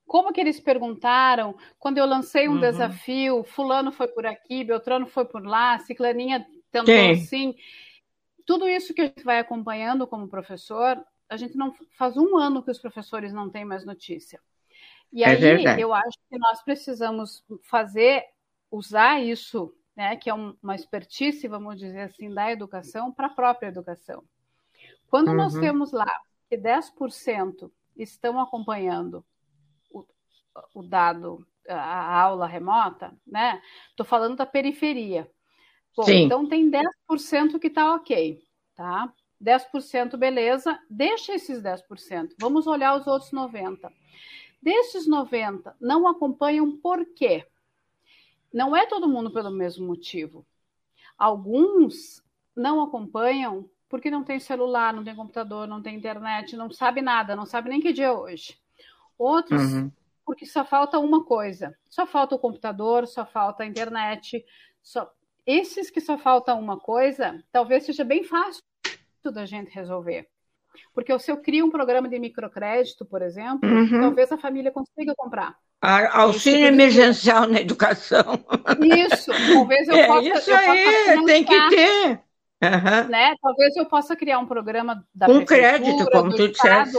Como 0.05 0.33
que 0.33 0.41
eles 0.41 0.59
perguntaram 0.59 1.55
quando 1.77 1.97
eu 1.99 2.05
lancei 2.05 2.47
um 2.47 2.53
uhum. 2.53 2.59
desafio, 2.59 3.43
fulano 3.43 3.91
foi 3.91 4.07
por 4.07 4.25
aqui, 4.25 4.63
Beltrano 4.63 5.05
foi 5.05 5.23
por 5.25 5.45
lá, 5.45 5.77
Ciclaninha 5.79 6.45
tentou 6.71 6.93
Sim. 6.93 7.11
assim. 7.11 7.55
Tudo 8.45 8.67
isso 8.67 8.93
que 8.93 9.01
a 9.01 9.05
gente 9.05 9.23
vai 9.23 9.37
acompanhando 9.37 10.07
como 10.07 10.27
professor, 10.27 10.99
a 11.29 11.37
gente 11.37 11.55
não 11.55 11.73
faz 11.91 12.17
um 12.17 12.35
ano 12.37 12.63
que 12.63 12.71
os 12.71 12.79
professores 12.79 13.31
não 13.31 13.49
têm 13.49 13.63
mais 13.63 13.85
notícia. 13.85 14.41
E 15.11 15.23
é 15.23 15.29
aí 15.29 15.35
verdade. 15.35 15.81
eu 15.81 15.93
acho 15.93 16.17
que 16.29 16.37
nós 16.37 16.61
precisamos 16.63 17.43
fazer, 17.63 18.25
usar 18.71 19.21
isso, 19.21 19.73
né, 19.95 20.15
que 20.15 20.29
é 20.29 20.33
uma 20.33 20.75
expertise, 20.75 21.47
vamos 21.47 21.77
dizer 21.77 22.01
assim, 22.01 22.33
da 22.33 22.51
educação 22.51 23.11
para 23.11 23.27
a 23.27 23.33
própria 23.33 23.67
educação. 23.67 24.23
Quando 25.09 25.29
uhum. 25.29 25.35
nós 25.35 25.53
temos 25.53 25.91
lá 25.91 26.11
que 26.47 26.57
10% 26.57 27.71
estão 27.95 28.39
acompanhando 28.39 29.25
o, 29.91 30.05
o 30.73 30.83
dado, 30.83 31.45
a 31.67 32.21
aula 32.21 32.47
remota, 32.47 33.15
né? 33.25 33.61
Estou 33.89 34.05
falando 34.05 34.35
da 34.37 34.45
periferia. 34.45 35.29
Bom, 35.95 36.03
Sim. 36.03 36.25
então 36.25 36.47
tem 36.47 36.69
10% 36.71 37.59
que 37.59 37.67
está 37.67 37.93
ok, 37.95 38.41
tá? 38.75 39.11
10% 39.41 40.17
beleza, 40.17 40.79
deixa 40.89 41.33
esses 41.33 41.61
10%. 41.61 42.33
Vamos 42.37 42.67
olhar 42.67 42.95
os 42.97 43.07
outros 43.07 43.31
90. 43.31 43.91
Desses 44.61 45.07
90, 45.07 45.75
não 45.79 46.07
acompanham 46.07 46.77
por 46.77 47.05
quê? 47.13 47.45
Não 48.53 48.75
é 48.75 48.85
todo 48.85 49.07
mundo 49.07 49.31
pelo 49.31 49.49
mesmo 49.49 49.87
motivo. 49.87 50.45
Alguns 51.17 52.21
não 52.55 52.81
acompanham 52.81 53.69
porque 53.87 54.11
não 54.11 54.23
tem 54.23 54.39
celular, 54.39 54.93
não 54.93 55.03
tem 55.03 55.15
computador, 55.15 55.67
não 55.67 55.81
tem 55.81 55.95
internet, 55.95 56.55
não 56.57 56.69
sabe 56.71 57.01
nada, 57.01 57.35
não 57.35 57.45
sabe 57.45 57.69
nem 57.69 57.79
que 57.79 57.93
dia 57.93 58.07
é 58.07 58.11
hoje. 58.11 58.59
Outros, 59.17 59.73
uhum. 59.73 59.91
porque 60.25 60.45
só 60.45 60.65
falta 60.65 60.99
uma 60.99 61.23
coisa: 61.23 61.77
só 61.89 62.05
falta 62.05 62.35
o 62.35 62.39
computador, 62.39 63.07
só 63.07 63.25
falta 63.25 63.63
a 63.63 63.65
internet. 63.65 64.45
Só... 64.83 65.11
Esses 65.45 65.89
que 65.89 65.99
só 65.99 66.17
falta 66.17 66.53
uma 66.53 66.79
coisa, 66.79 67.43
talvez 67.51 67.85
seja 67.85 68.03
bem 68.03 68.23
fácil 68.23 68.61
da 69.25 69.45
gente 69.45 69.71
resolver. 69.71 70.27
Porque 70.93 71.17
se 71.19 71.31
eu 71.31 71.37
crio 71.37 71.65
um 71.65 71.71
programa 71.71 72.07
de 72.07 72.19
microcrédito, 72.19 73.05
por 73.05 73.21
exemplo, 73.21 73.69
uhum. 73.69 74.01
talvez 74.01 74.31
a 74.31 74.37
família 74.37 74.71
consiga 74.71 75.13
comprar. 75.15 75.55
Auxílio 76.11 76.67
emergencial 76.67 77.47
na 77.47 77.61
educação. 77.61 78.43
Isso, 78.81 79.31
talvez 79.53 79.87
eu 79.87 79.95
é 79.95 80.07
possa. 80.07 80.27
Isso 80.27 80.51
eu 80.51 80.57
aí, 80.57 81.25
tem 81.25 81.43
que 81.43 81.69
ter. 81.69 82.21
Uhum. 82.61 83.09
Né? 83.09 83.33
Talvez 83.41 83.75
eu 83.77 83.85
possa 83.85 84.15
criar 84.15 84.39
um 84.39 84.45
programa 84.45 85.05
da 85.15 85.27
Com 85.27 85.45
crédito, 85.45 86.05
como 86.11 86.35
tu 86.35 86.49
disseste. 86.49 86.97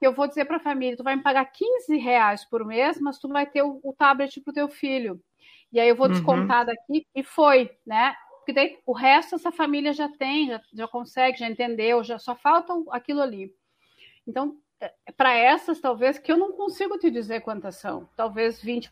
Que 0.00 0.06
eu 0.06 0.12
vou 0.12 0.26
dizer 0.26 0.44
para 0.44 0.56
a 0.56 0.60
família: 0.60 0.96
tu 0.96 1.04
vai 1.04 1.14
me 1.14 1.22
pagar 1.22 1.44
15 1.44 1.96
reais 1.98 2.44
por 2.44 2.64
mês, 2.64 3.00
mas 3.00 3.18
tu 3.18 3.28
vai 3.28 3.46
ter 3.46 3.62
o, 3.62 3.78
o 3.82 3.94
tablet 3.96 4.40
para 4.40 4.50
o 4.50 4.54
teu 4.54 4.68
filho. 4.68 5.20
E 5.72 5.78
aí 5.78 5.88
eu 5.88 5.94
vou 5.94 6.06
uhum. 6.06 6.12
descontar 6.12 6.60
uhum. 6.60 6.66
daqui, 6.66 7.06
e 7.14 7.22
foi, 7.22 7.70
né? 7.86 8.12
Porque 8.50 8.52
daí 8.52 8.78
o 8.84 8.92
resto 8.92 9.36
essa 9.36 9.52
família 9.52 9.92
já 9.92 10.08
tem, 10.08 10.48
já, 10.48 10.60
já 10.72 10.88
consegue, 10.88 11.38
já 11.38 11.48
entendeu, 11.48 12.02
já 12.02 12.18
só 12.18 12.34
falta 12.34 12.72
aquilo 12.90 13.20
ali. 13.20 13.54
Então, 14.26 14.56
é, 14.80 14.92
para 15.16 15.32
essas, 15.32 15.80
talvez, 15.80 16.18
que 16.18 16.32
eu 16.32 16.36
não 16.36 16.52
consigo 16.52 16.98
te 16.98 17.10
dizer 17.10 17.42
quantas 17.42 17.76
são, 17.76 18.08
talvez 18.16 18.60
20%, 18.60 18.90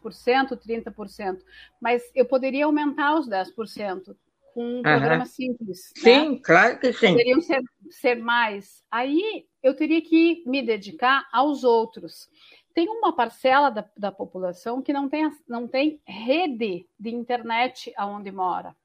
30%, 0.56 1.38
mas 1.80 2.08
eu 2.14 2.24
poderia 2.24 2.66
aumentar 2.66 3.18
os 3.18 3.28
10% 3.28 4.14
com 4.54 4.62
um 4.62 4.76
uhum. 4.76 4.82
programa 4.82 5.26
simples. 5.26 5.92
Né? 5.96 6.02
Sim, 6.02 6.30
né? 6.30 6.40
claro 6.44 6.78
que 6.78 6.92
sim. 6.92 7.08
Poderiam 7.08 7.40
ser, 7.40 7.62
ser 7.90 8.14
mais. 8.14 8.84
Aí 8.88 9.44
eu 9.60 9.74
teria 9.74 10.00
que 10.00 10.44
me 10.46 10.62
dedicar 10.62 11.28
aos 11.32 11.64
outros. 11.64 12.28
Tem 12.72 12.88
uma 12.88 13.12
parcela 13.12 13.70
da, 13.70 13.84
da 13.96 14.12
população 14.12 14.80
que 14.80 14.92
não 14.92 15.08
tem, 15.08 15.28
não 15.48 15.66
tem 15.66 16.00
rede 16.06 16.86
de 16.96 17.10
internet 17.10 17.92
aonde 17.96 18.30
mora. 18.30 18.76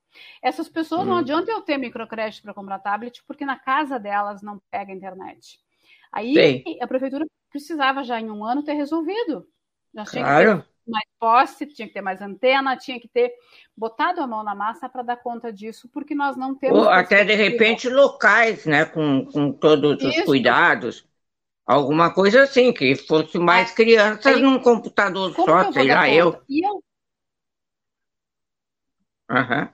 Essas 0.42 0.70
pessoas 0.70 1.02
hum. 1.02 1.12
não 1.12 1.18
adianta 1.18 1.52
eu 1.52 1.62
ter 1.62 1.78
microcrédito 1.78 2.44
para 2.44 2.54
comprar 2.54 2.80
tablet, 2.80 3.24
porque 3.28 3.46
na 3.46 3.58
casa 3.58 4.00
delas 4.00 4.42
não 4.42 4.62
pega 4.72 4.92
internet. 4.92 5.60
Aí 6.12 6.34
Sim. 6.64 6.78
a 6.82 6.88
prefeitura 6.88 7.26
precisava 7.50 8.04
já 8.04 8.20
em 8.20 8.30
um 8.30 8.46
ano 8.46 8.64
ter 8.64 8.74
resolvido. 8.74 9.48
Já 9.94 10.04
tinha 10.06 10.24
claro. 10.24 10.58
que 10.58 10.64
ter 10.64 10.92
mais 10.92 11.10
posse, 11.20 11.66
tinha 11.68 11.88
que 11.88 11.94
ter 11.94 12.02
mais 12.02 12.22
antena, 12.22 12.78
tinha 12.78 13.00
que 13.00 13.08
ter 13.08 13.34
botado 13.76 14.22
a 14.22 14.28
mão 14.28 14.44
na 14.44 14.54
massa 14.54 14.90
para 14.90 15.04
dar 15.04 15.18
conta 15.18 15.52
disso, 15.52 15.90
porque 15.92 16.14
nós 16.14 16.36
não 16.36 16.56
temos. 16.56 16.80
Ou 16.80 16.90
até 16.90 17.24
de 17.24 17.34
repente 17.34 17.90
locais, 17.90 18.66
né? 18.66 18.86
Com, 18.86 19.26
com 19.26 19.52
todos 19.52 20.04
os 20.04 20.16
Isso. 20.16 20.26
cuidados. 20.26 21.08
Alguma 21.66 22.14
coisa 22.14 22.44
assim, 22.44 22.74
que 22.74 22.96
fosse 22.96 23.40
mais 23.40 23.72
é. 23.72 23.76
crianças 23.76 24.36
Aí, 24.36 24.42
num 24.42 24.60
computador 24.60 25.34
só, 25.34 25.72
sei 25.72 25.88
lá, 25.88 26.10
eu. 26.10 26.42
E 26.50 26.68
eu. 26.68 26.84
Uhum. 29.30 29.70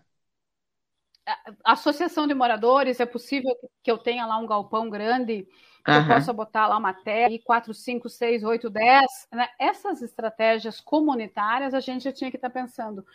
Associação 1.64 2.28
de 2.28 2.34
moradores, 2.34 3.00
é 3.00 3.06
possível 3.06 3.56
que 3.84 3.92
eu 3.92 3.98
tenha 3.98 4.26
lá 4.26 4.38
um 4.38 4.48
galpão 4.48 4.90
grande 4.90 5.48
que 5.84 5.92
uhum. 5.92 5.98
eu 5.98 6.08
possa 6.08 6.34
botar 6.34 6.68
lá 6.68 6.78
uma 6.78 6.94
tela, 6.94 7.38
4, 7.44 7.74
5, 7.74 8.10
6, 8.10 8.44
8, 8.44 8.70
10. 8.70 9.28
Né? 9.32 9.48
Essas 9.60 10.02
estratégias 10.02 10.80
comunitárias 10.82 11.74
a 11.74 11.80
gente 11.80 12.04
já 12.04 12.12
tinha 12.12 12.30
que 12.30 12.38
estar 12.38 12.50
tá 12.50 12.60
pensando. 12.62 13.06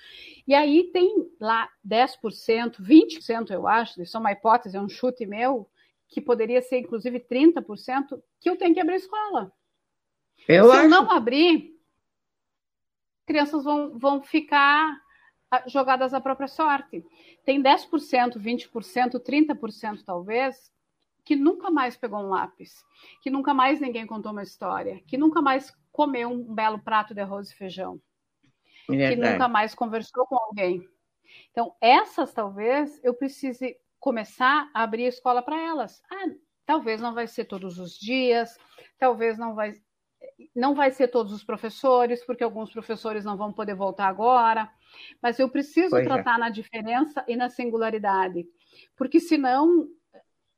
E 0.47 0.55
aí 0.55 0.85
tem 0.93 1.29
lá 1.41 1.69
10%, 1.87 2.81
20%, 2.81 3.51
eu 3.51 3.69
acho, 3.69 4.03
isso 4.03 4.17
é 4.17 4.21
uma 4.21 4.33
hipótese, 4.33 4.77
é 4.77 4.81
um 4.81 4.89
chute 4.89 5.27
meu, 5.27 5.69
que 6.09 6.21
poderia 6.21 6.63
ser 6.63 6.79
inclusive 6.79 7.21
30%, 7.21 8.21
que 8.41 8.49
eu 8.49 8.57
tenho 8.57 8.75
que 8.75 8.81
abrir 8.81 8.97
escola. 8.97 9.53
Eu 10.49 10.71
Se 10.71 10.73
acho... 10.73 10.83
eu 10.85 10.89
não 10.89 11.11
abrir, 11.11 11.79
crianças 13.27 13.65
vão, 13.65 13.99
vão 13.99 14.23
ficar 14.23 15.04
jogadas 15.67 16.15
à 16.15 16.21
própria 16.21 16.49
sorte. 16.49 17.05
Tem 17.45 17.63
10%, 17.63 18.39
20%, 18.39 19.21
30% 19.21 20.03
talvez, 20.05 20.73
que 21.25 21.35
nunca 21.35 21.71
mais 21.71 21.97
pegou 21.97 22.21
um 22.21 22.29
lápis, 22.29 22.85
que 23.23 23.31
nunca 23.31 23.55
mais 23.55 23.81
ninguém 23.81 24.07
contou 24.07 24.33
uma 24.33 24.43
história, 24.43 25.01
que 25.07 25.17
nunca 25.17 25.41
mais 25.41 25.75
comeu 25.91 26.31
um 26.31 26.55
belo 26.55 26.79
prato 26.79 27.15
de 27.15 27.21
arroz 27.21 27.51
e 27.51 27.55
feijão, 27.55 28.01
que 28.87 29.17
nunca 29.17 29.49
mais 29.49 29.75
conversou 29.75 30.27
com 30.27 30.37
alguém. 30.37 30.87
Então, 31.51 31.75
essas 31.81 32.33
talvez 32.33 33.01
eu 33.03 33.15
precise 33.15 33.77
começar 33.99 34.71
a 34.75 34.83
abrir 34.83 35.07
a 35.07 35.09
escola 35.09 35.41
para 35.41 35.59
elas. 35.59 36.03
Ah, 36.11 36.27
talvez 36.67 37.01
não 37.01 37.15
vai 37.15 37.27
ser 37.27 37.47
todos 37.47 37.79
os 37.79 37.99
dias, 37.99 38.59
talvez 38.99 39.39
não 39.39 39.55
vai 39.55 39.73
não 40.55 40.75
vai 40.75 40.91
ser 40.91 41.09
todos 41.09 41.33
os 41.33 41.45
professores, 41.45 42.25
porque 42.25 42.43
alguns 42.43 42.73
professores 42.73 43.25
não 43.25 43.37
vão 43.37 43.53
poder 43.53 43.75
voltar 43.75 44.09
agora, 44.09 44.71
mas 45.23 45.39
eu 45.39 45.49
preciso 45.49 45.91
pois 45.91 46.05
é. 46.05 46.09
tratar 46.09 46.37
é. 46.37 46.39
na 46.39 46.51
diferença 46.51 47.25
e 47.29 47.37
na 47.37 47.49
singularidade, 47.49 48.47
porque 48.97 49.21
senão 49.21 49.89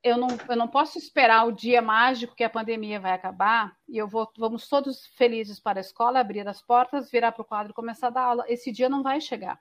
eu 0.06 0.16
não, 0.16 0.28
eu 0.48 0.56
não 0.56 0.68
posso 0.68 0.98
esperar 0.98 1.46
o 1.46 1.52
dia 1.52 1.82
mágico 1.82 2.34
que 2.34 2.44
a 2.44 2.50
pandemia 2.50 3.00
vai 3.00 3.12
acabar 3.12 3.76
e 3.88 3.98
eu 3.98 4.06
vou, 4.06 4.30
vamos 4.38 4.68
todos 4.68 5.06
felizes 5.16 5.58
para 5.58 5.80
a 5.80 5.80
escola, 5.80 6.20
abrir 6.20 6.46
as 6.46 6.62
portas, 6.62 7.10
virar 7.10 7.32
para 7.32 7.42
o 7.42 7.44
quadro 7.44 7.72
e 7.72 7.74
começar 7.74 8.06
a 8.08 8.10
dar 8.10 8.22
aula. 8.22 8.44
Esse 8.46 8.70
dia 8.70 8.88
não 8.88 9.02
vai 9.02 9.20
chegar. 9.20 9.58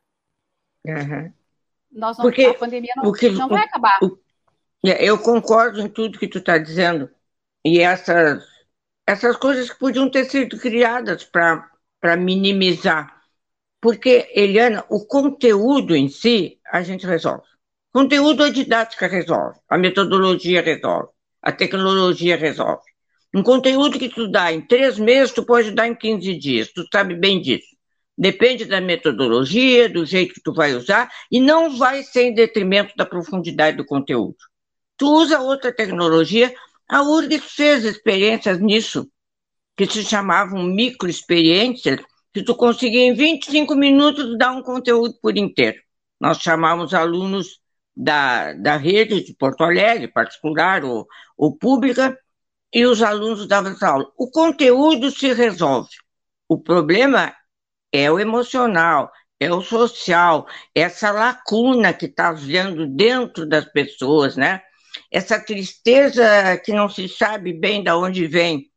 Uhum. 0.85 1.33
Nós 1.91 2.17
não, 2.17 2.25
porque, 2.25 2.45
a 2.45 2.53
pandemia 2.53 2.91
não, 2.95 3.03
porque, 3.03 3.29
não 3.29 3.49
vai 3.49 3.63
acabar. 3.63 3.97
É, 4.85 5.03
eu 5.03 5.17
concordo 5.17 5.81
em 5.81 5.89
tudo 5.89 6.19
que 6.19 6.27
tu 6.27 6.37
está 6.37 6.59
dizendo. 6.59 7.09
E 7.63 7.79
essas, 7.79 8.45
essas 9.07 9.35
coisas 9.35 9.71
que 9.71 9.79
podiam 9.79 10.11
ter 10.11 10.25
sido 10.25 10.59
criadas 10.59 11.23
para 11.23 12.15
minimizar. 12.17 13.14
Porque, 13.85 14.31
Eliana, 14.33 14.83
o 14.89 15.05
conteúdo 15.05 15.95
em 15.95 16.09
si 16.09 16.57
a 16.73 16.81
gente 16.81 17.05
resolve. 17.05 17.43
Conteúdo 17.93 18.43
a 18.43 18.49
didática 18.49 19.05
resolve, 19.05 19.59
a 19.69 19.77
metodologia 19.77 20.59
resolve, 20.59 21.09
a 21.39 21.51
tecnologia 21.51 22.35
resolve. 22.35 22.81
Um 23.31 23.43
conteúdo 23.43 23.99
que 23.99 24.09
tu 24.09 24.27
dá 24.27 24.51
em 24.51 24.59
três 24.59 24.97
meses, 24.97 25.35
tu 25.35 25.45
pode 25.45 25.69
dar 25.69 25.87
em 25.87 25.93
15 25.93 26.35
dias, 26.35 26.73
tu 26.73 26.83
sabe 26.91 27.13
bem 27.13 27.39
disso. 27.39 27.75
Depende 28.17 28.65
da 28.65 28.81
metodologia, 28.81 29.87
do 29.87 30.03
jeito 30.03 30.33
que 30.33 30.41
tu 30.41 30.51
vai 30.51 30.73
usar, 30.73 31.07
e 31.31 31.39
não 31.39 31.77
vai 31.77 32.01
ser 32.01 32.23
em 32.23 32.33
detrimento 32.33 32.91
da 32.97 33.05
profundidade 33.05 33.77
do 33.77 33.85
conteúdo. 33.85 34.37
Tu 34.97 35.07
usa 35.07 35.41
outra 35.41 35.71
tecnologia, 35.71 36.51
a 36.89 37.03
URG 37.03 37.37
fez 37.37 37.85
experiências 37.85 38.59
nisso, 38.59 39.07
que 39.77 39.85
se 39.85 40.03
chamavam 40.03 40.63
microexperiências, 40.63 41.99
que 42.35 42.43
tu 42.43 42.53
conseguia 42.53 43.05
em 43.05 43.13
25 43.13 43.75
minutos 43.75 44.37
dar 44.37 44.51
um 44.51 44.61
conteúdo 44.61 45.17
por 45.21 45.37
inteiro. 45.37 45.81
Nós 46.19 46.39
chamamos 46.39 46.93
alunos 46.93 47.61
da, 47.95 48.51
da 48.51 48.75
rede 48.75 49.23
de 49.23 49.33
Porto 49.33 49.63
Alegre, 49.63 50.09
particular 50.09 50.83
ou, 50.83 51.07
ou 51.37 51.57
pública, 51.57 52.19
e 52.73 52.85
os 52.85 53.01
alunos 53.01 53.47
davam 53.47 53.71
essa 53.71 53.87
aula. 53.87 54.11
O 54.17 54.29
conteúdo 54.29 55.11
se 55.11 55.31
resolve. 55.31 55.87
O 56.45 56.61
problema 56.61 57.33
é 57.89 58.11
o 58.11 58.19
emocional, 58.19 59.09
é 59.39 59.49
o 59.49 59.61
social, 59.61 60.45
essa 60.75 61.11
lacuna 61.11 61.93
que 61.93 62.07
está 62.07 62.33
vendo 62.33 62.85
dentro 62.85 63.45
das 63.47 63.63
pessoas, 63.63 64.35
né? 64.35 64.61
Essa 65.09 65.39
tristeza 65.39 66.57
que 66.57 66.73
não 66.73 66.89
se 66.89 67.07
sabe 67.07 67.53
bem 67.53 67.81
de 67.81 67.91
onde 67.91 68.27
vem. 68.27 68.69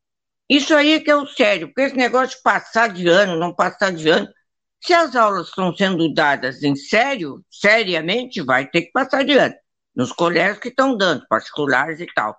Isso 0.48 0.74
aí 0.74 1.00
que 1.00 1.10
é 1.10 1.16
o 1.16 1.26
sério, 1.26 1.68
porque 1.68 1.82
esse 1.82 1.96
negócio 1.96 2.36
de 2.36 2.42
passar 2.42 2.88
de 2.88 3.06
ano, 3.06 3.36
não 3.36 3.54
passar 3.54 3.92
de 3.92 4.08
ano, 4.08 4.28
se 4.80 4.94
as 4.94 5.14
aulas 5.16 5.48
estão 5.48 5.74
sendo 5.76 6.12
dadas 6.14 6.62
em 6.62 6.74
sério, 6.74 7.44
seriamente, 7.50 8.40
vai 8.42 8.66
ter 8.66 8.82
que 8.82 8.92
passar 8.92 9.20
adiante. 9.20 9.58
Nos 9.94 10.12
colégios 10.12 10.60
que 10.60 10.68
estão 10.68 10.96
dando, 10.96 11.26
particulares 11.28 12.00
e 12.00 12.06
tal. 12.14 12.36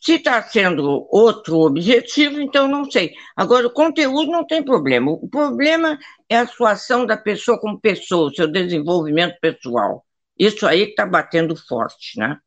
Se 0.00 0.14
está 0.14 0.42
sendo 0.42 1.06
outro 1.10 1.58
objetivo, 1.60 2.40
então 2.40 2.68
não 2.68 2.90
sei. 2.90 3.14
Agora, 3.36 3.66
o 3.68 3.72
conteúdo 3.72 4.30
não 4.30 4.46
tem 4.46 4.62
problema. 4.62 5.10
O 5.12 5.28
problema 5.28 5.98
é 6.28 6.38
a 6.38 6.46
sua 6.46 6.72
ação 6.72 7.06
da 7.06 7.16
pessoa 7.16 7.58
como 7.58 7.80
pessoa, 7.80 8.28
o 8.28 8.34
seu 8.34 8.48
desenvolvimento 8.48 9.38
pessoal. 9.40 10.04
Isso 10.38 10.66
aí 10.66 10.82
está 10.90 11.06
batendo 11.06 11.56
forte, 11.56 12.18
né? 12.18 12.38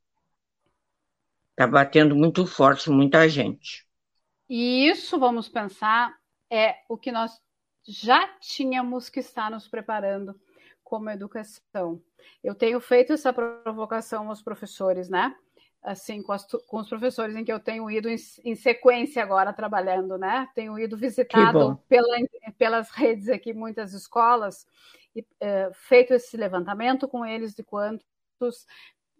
Está 1.51 1.65
batendo 1.65 2.15
muito 2.15 2.45
forte 2.45 2.89
muita 2.89 3.27
gente. 3.29 3.84
E 4.49 4.87
isso, 4.87 5.19
vamos 5.19 5.49
pensar, 5.49 6.15
é 6.49 6.75
o 6.87 6.97
que 6.97 7.11
nós 7.11 7.41
já 7.87 8.27
tínhamos 8.39 9.09
que 9.09 9.19
estar 9.19 9.49
nos 9.49 9.67
preparando 9.67 10.39
como 10.83 11.09
educação. 11.09 12.01
Eu 12.43 12.55
tenho 12.55 12.79
feito 12.79 13.13
essa 13.13 13.33
provocação 13.33 14.29
aos 14.29 14.41
professores, 14.41 15.09
né? 15.09 15.35
Assim, 15.81 16.23
com, 16.23 16.31
as, 16.31 16.45
com 16.67 16.77
os 16.77 16.89
professores 16.89 17.35
em 17.35 17.43
que 17.43 17.53
eu 17.53 17.59
tenho 17.59 17.89
ido 17.91 18.09
em, 18.09 18.15
em 18.43 18.55
sequência 18.55 19.21
agora 19.21 19.53
trabalhando, 19.53 20.17
né? 20.17 20.47
Tenho 20.55 20.77
ido 20.79 20.97
visitado 20.97 21.79
pela, 21.87 22.17
pelas 22.57 22.89
redes 22.89 23.29
aqui, 23.29 23.53
muitas 23.53 23.93
escolas, 23.93 24.65
e 25.15 25.25
é, 25.39 25.69
feito 25.73 26.13
esse 26.13 26.35
levantamento 26.37 27.07
com 27.07 27.25
eles 27.25 27.53
de 27.53 27.63
quantos 27.63 28.65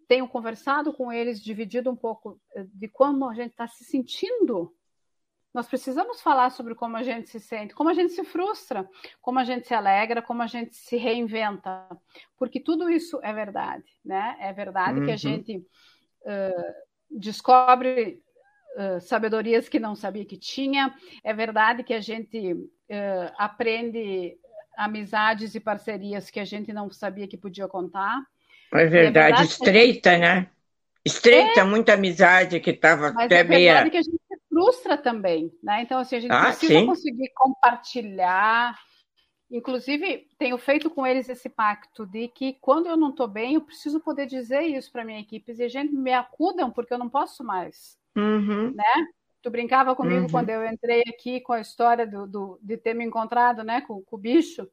tenho 0.08 0.28
conversado 0.28 0.92
com 0.92 1.12
eles, 1.12 1.42
dividido 1.42 1.90
um 1.90 1.96
pouco 1.96 2.40
eh, 2.54 2.64
de 2.72 2.88
como 2.88 3.28
a 3.28 3.34
gente 3.34 3.50
está 3.50 3.66
se 3.66 3.84
sentindo. 3.84 4.72
Nós 5.56 5.66
precisamos 5.66 6.20
falar 6.20 6.50
sobre 6.50 6.74
como 6.74 6.98
a 6.98 7.02
gente 7.02 7.30
se 7.30 7.40
sente, 7.40 7.74
como 7.74 7.88
a 7.88 7.94
gente 7.94 8.12
se 8.12 8.22
frustra, 8.22 8.86
como 9.22 9.38
a 9.38 9.44
gente 9.44 9.66
se 9.66 9.72
alegra, 9.72 10.20
como 10.20 10.42
a 10.42 10.46
gente 10.46 10.76
se 10.76 10.98
reinventa, 10.98 11.88
porque 12.36 12.60
tudo 12.60 12.90
isso 12.90 13.18
é 13.22 13.32
verdade, 13.32 13.86
né? 14.04 14.36
É 14.38 14.52
verdade 14.52 15.00
uhum. 15.00 15.06
que 15.06 15.10
a 15.10 15.14
uhum. 15.14 15.18
gente 15.18 15.56
uh, 15.56 16.74
descobre 17.10 18.20
uh, 18.76 19.00
sabedorias 19.00 19.66
que 19.66 19.80
não 19.80 19.96
sabia 19.96 20.26
que 20.26 20.36
tinha, 20.36 20.94
é 21.24 21.32
verdade 21.32 21.82
que 21.82 21.94
a 21.94 22.02
gente 22.02 22.52
uh, 22.52 23.32
aprende 23.38 24.36
amizades 24.76 25.54
e 25.54 25.60
parcerias 25.60 26.28
que 26.28 26.38
a 26.38 26.44
gente 26.44 26.70
não 26.70 26.90
sabia 26.90 27.26
que 27.26 27.38
podia 27.38 27.66
contar. 27.66 28.20
É 28.74 28.84
verdade, 28.84 28.96
é 28.96 29.22
verdade 29.22 29.44
estreita, 29.44 30.10
gente... 30.10 30.20
né? 30.20 30.50
Estreita, 31.02 31.60
é... 31.60 31.64
muita 31.64 31.94
amizade 31.94 32.60
que 32.60 32.72
estava 32.72 33.08
até 33.08 33.40
é 33.40 33.44
meia. 33.44 33.88
que 33.88 33.96
a 33.96 34.02
gente 34.02 34.25
frustra 34.56 34.96
também, 34.96 35.52
né? 35.62 35.82
Então, 35.82 35.98
assim, 35.98 36.16
a 36.16 36.20
gente 36.20 36.32
ah, 36.32 36.46
precisa 36.46 36.80
sim. 36.80 36.86
conseguir 36.86 37.30
compartilhar. 37.34 38.74
Inclusive, 39.50 40.26
tenho 40.38 40.56
feito 40.56 40.88
com 40.88 41.06
eles 41.06 41.28
esse 41.28 41.50
pacto 41.50 42.06
de 42.06 42.28
que 42.28 42.54
quando 42.54 42.86
eu 42.86 42.96
não 42.96 43.10
estou 43.10 43.28
bem, 43.28 43.54
eu 43.54 43.60
preciso 43.60 44.00
poder 44.00 44.26
dizer 44.26 44.62
isso 44.62 44.90
para 44.90 45.04
minha 45.04 45.20
equipe. 45.20 45.52
E 45.52 45.62
a 45.62 45.68
gente 45.68 45.92
me 45.92 46.12
acudam 46.12 46.70
porque 46.70 46.94
eu 46.94 46.98
não 46.98 47.08
posso 47.08 47.44
mais, 47.44 47.98
uhum. 48.16 48.72
né? 48.74 49.06
Tu 49.42 49.50
brincava 49.50 49.94
comigo 49.94 50.22
uhum. 50.22 50.30
quando 50.30 50.48
eu 50.48 50.66
entrei 50.66 51.02
aqui 51.06 51.40
com 51.40 51.52
a 51.52 51.60
história 51.60 52.06
do, 52.06 52.26
do 52.26 52.58
de 52.62 52.78
ter 52.78 52.94
me 52.94 53.04
encontrado, 53.04 53.62
né, 53.62 53.82
com, 53.82 54.02
com 54.02 54.16
o 54.16 54.18
bicho. 54.18 54.66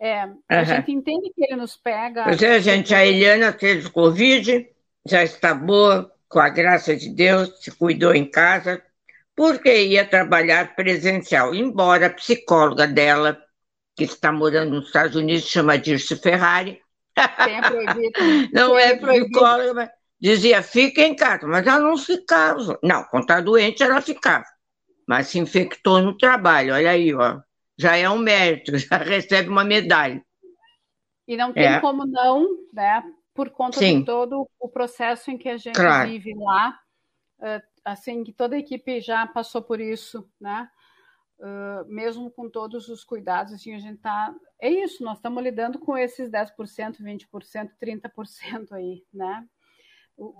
É, 0.00 0.24
uhum. 0.26 0.38
A 0.48 0.62
gente 0.62 0.92
entende 0.92 1.30
que 1.34 1.44
ele 1.44 1.56
nos 1.56 1.76
pega. 1.76 2.22
Pois 2.22 2.40
é, 2.40 2.60
gente, 2.60 2.94
a 2.94 3.04
Eliana 3.04 3.52
teve 3.52 3.90
Covid, 3.90 4.66
já 5.04 5.24
está 5.24 5.52
boa, 5.52 6.10
com 6.28 6.38
a 6.38 6.48
graça 6.48 6.96
de 6.96 7.10
Deus, 7.10 7.62
se 7.62 7.70
cuidou 7.70 8.14
em 8.14 8.24
casa, 8.24 8.82
porque 9.38 9.84
ia 9.84 10.04
trabalhar 10.04 10.74
presencial. 10.74 11.54
Embora 11.54 12.06
a 12.06 12.10
psicóloga 12.10 12.86
dela, 12.86 13.40
que 13.96 14.04
está 14.04 14.32
morando 14.32 14.72
nos 14.72 14.86
Estados 14.86 15.16
Unidos, 15.16 15.48
chama 15.48 15.78
Dirce 15.78 16.16
Ferrari. 16.16 16.80
Não 18.52 18.76
é 18.78 18.96
psicóloga, 18.96 19.74
mas 19.74 19.90
dizia 20.20 20.62
fica 20.62 21.02
em 21.02 21.14
casa, 21.14 21.46
mas 21.46 21.66
ela 21.66 21.78
não 21.78 21.96
ficava. 21.96 22.78
Não, 22.82 23.04
quando 23.04 23.22
está 23.22 23.40
doente, 23.40 23.82
ela 23.82 24.00
ficava. 24.00 24.44
Mas 25.06 25.28
se 25.28 25.38
infectou 25.38 26.02
no 26.02 26.16
trabalho, 26.16 26.74
olha 26.74 26.90
aí, 26.90 27.14
ó 27.14 27.40
já 27.78 27.96
é 27.96 28.10
um 28.10 28.18
mérito, 28.18 28.72
já 28.76 28.96
recebe 28.96 29.48
uma 29.48 29.64
medalha. 29.64 30.20
E 31.26 31.36
não 31.36 31.52
tem 31.52 31.64
é. 31.64 31.80
como 31.80 32.04
não, 32.04 32.46
né? 32.72 33.02
Por 33.32 33.50
conta 33.50 33.78
Sim. 33.78 34.00
de 34.00 34.06
todo 34.06 34.48
o 34.58 34.68
processo 34.68 35.30
em 35.30 35.38
que 35.38 35.48
a 35.48 35.56
gente 35.56 35.76
claro. 35.76 36.08
vive 36.08 36.34
lá, 36.34 36.76
eh, 37.40 37.62
assim, 37.92 38.24
que 38.24 38.32
toda 38.32 38.56
a 38.56 38.58
equipe 38.58 39.00
já 39.00 39.26
passou 39.26 39.62
por 39.62 39.80
isso, 39.80 40.28
né? 40.40 40.68
Uh, 41.38 41.86
mesmo 41.86 42.30
com 42.30 42.50
todos 42.50 42.88
os 42.88 43.04
cuidados, 43.04 43.52
assim, 43.52 43.74
a 43.74 43.78
gente 43.78 43.98
tá. 43.98 44.34
É 44.60 44.68
isso, 44.68 45.04
nós 45.04 45.18
estamos 45.18 45.42
lidando 45.42 45.78
com 45.78 45.96
esses 45.96 46.28
10%, 46.30 47.00
20%, 47.00 47.70
30% 47.80 48.72
aí, 48.72 49.04
né? 49.12 49.46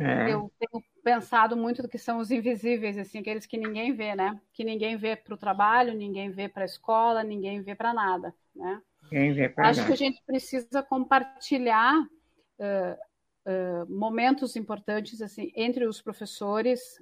É. 0.00 0.32
Eu 0.32 0.52
tenho 0.58 0.84
pensado 1.04 1.56
muito 1.56 1.82
do 1.82 1.88
que 1.88 1.98
são 1.98 2.18
os 2.18 2.32
invisíveis, 2.32 2.98
assim, 2.98 3.20
aqueles 3.20 3.46
que 3.46 3.56
ninguém 3.56 3.94
vê, 3.94 4.14
né? 4.14 4.40
Que 4.52 4.64
ninguém 4.64 4.96
vê 4.96 5.14
para 5.14 5.34
o 5.34 5.38
trabalho, 5.38 5.94
ninguém 5.94 6.30
vê 6.30 6.48
para 6.48 6.62
a 6.62 6.66
escola, 6.66 7.22
ninguém 7.22 7.62
vê 7.62 7.76
para 7.76 7.94
nada, 7.94 8.34
né? 8.54 8.82
Ninguém 9.04 9.32
vê 9.32 9.48
para 9.48 9.68
Acho 9.68 9.80
nada. 9.80 9.86
que 9.86 9.92
a 9.92 10.06
gente 10.06 10.20
precisa 10.26 10.82
compartilhar 10.82 11.94
uh, 12.02 12.98
uh, 13.46 13.92
momentos 13.92 14.56
importantes, 14.56 15.22
assim, 15.22 15.52
entre 15.54 15.86
os 15.86 16.02
professores, 16.02 17.00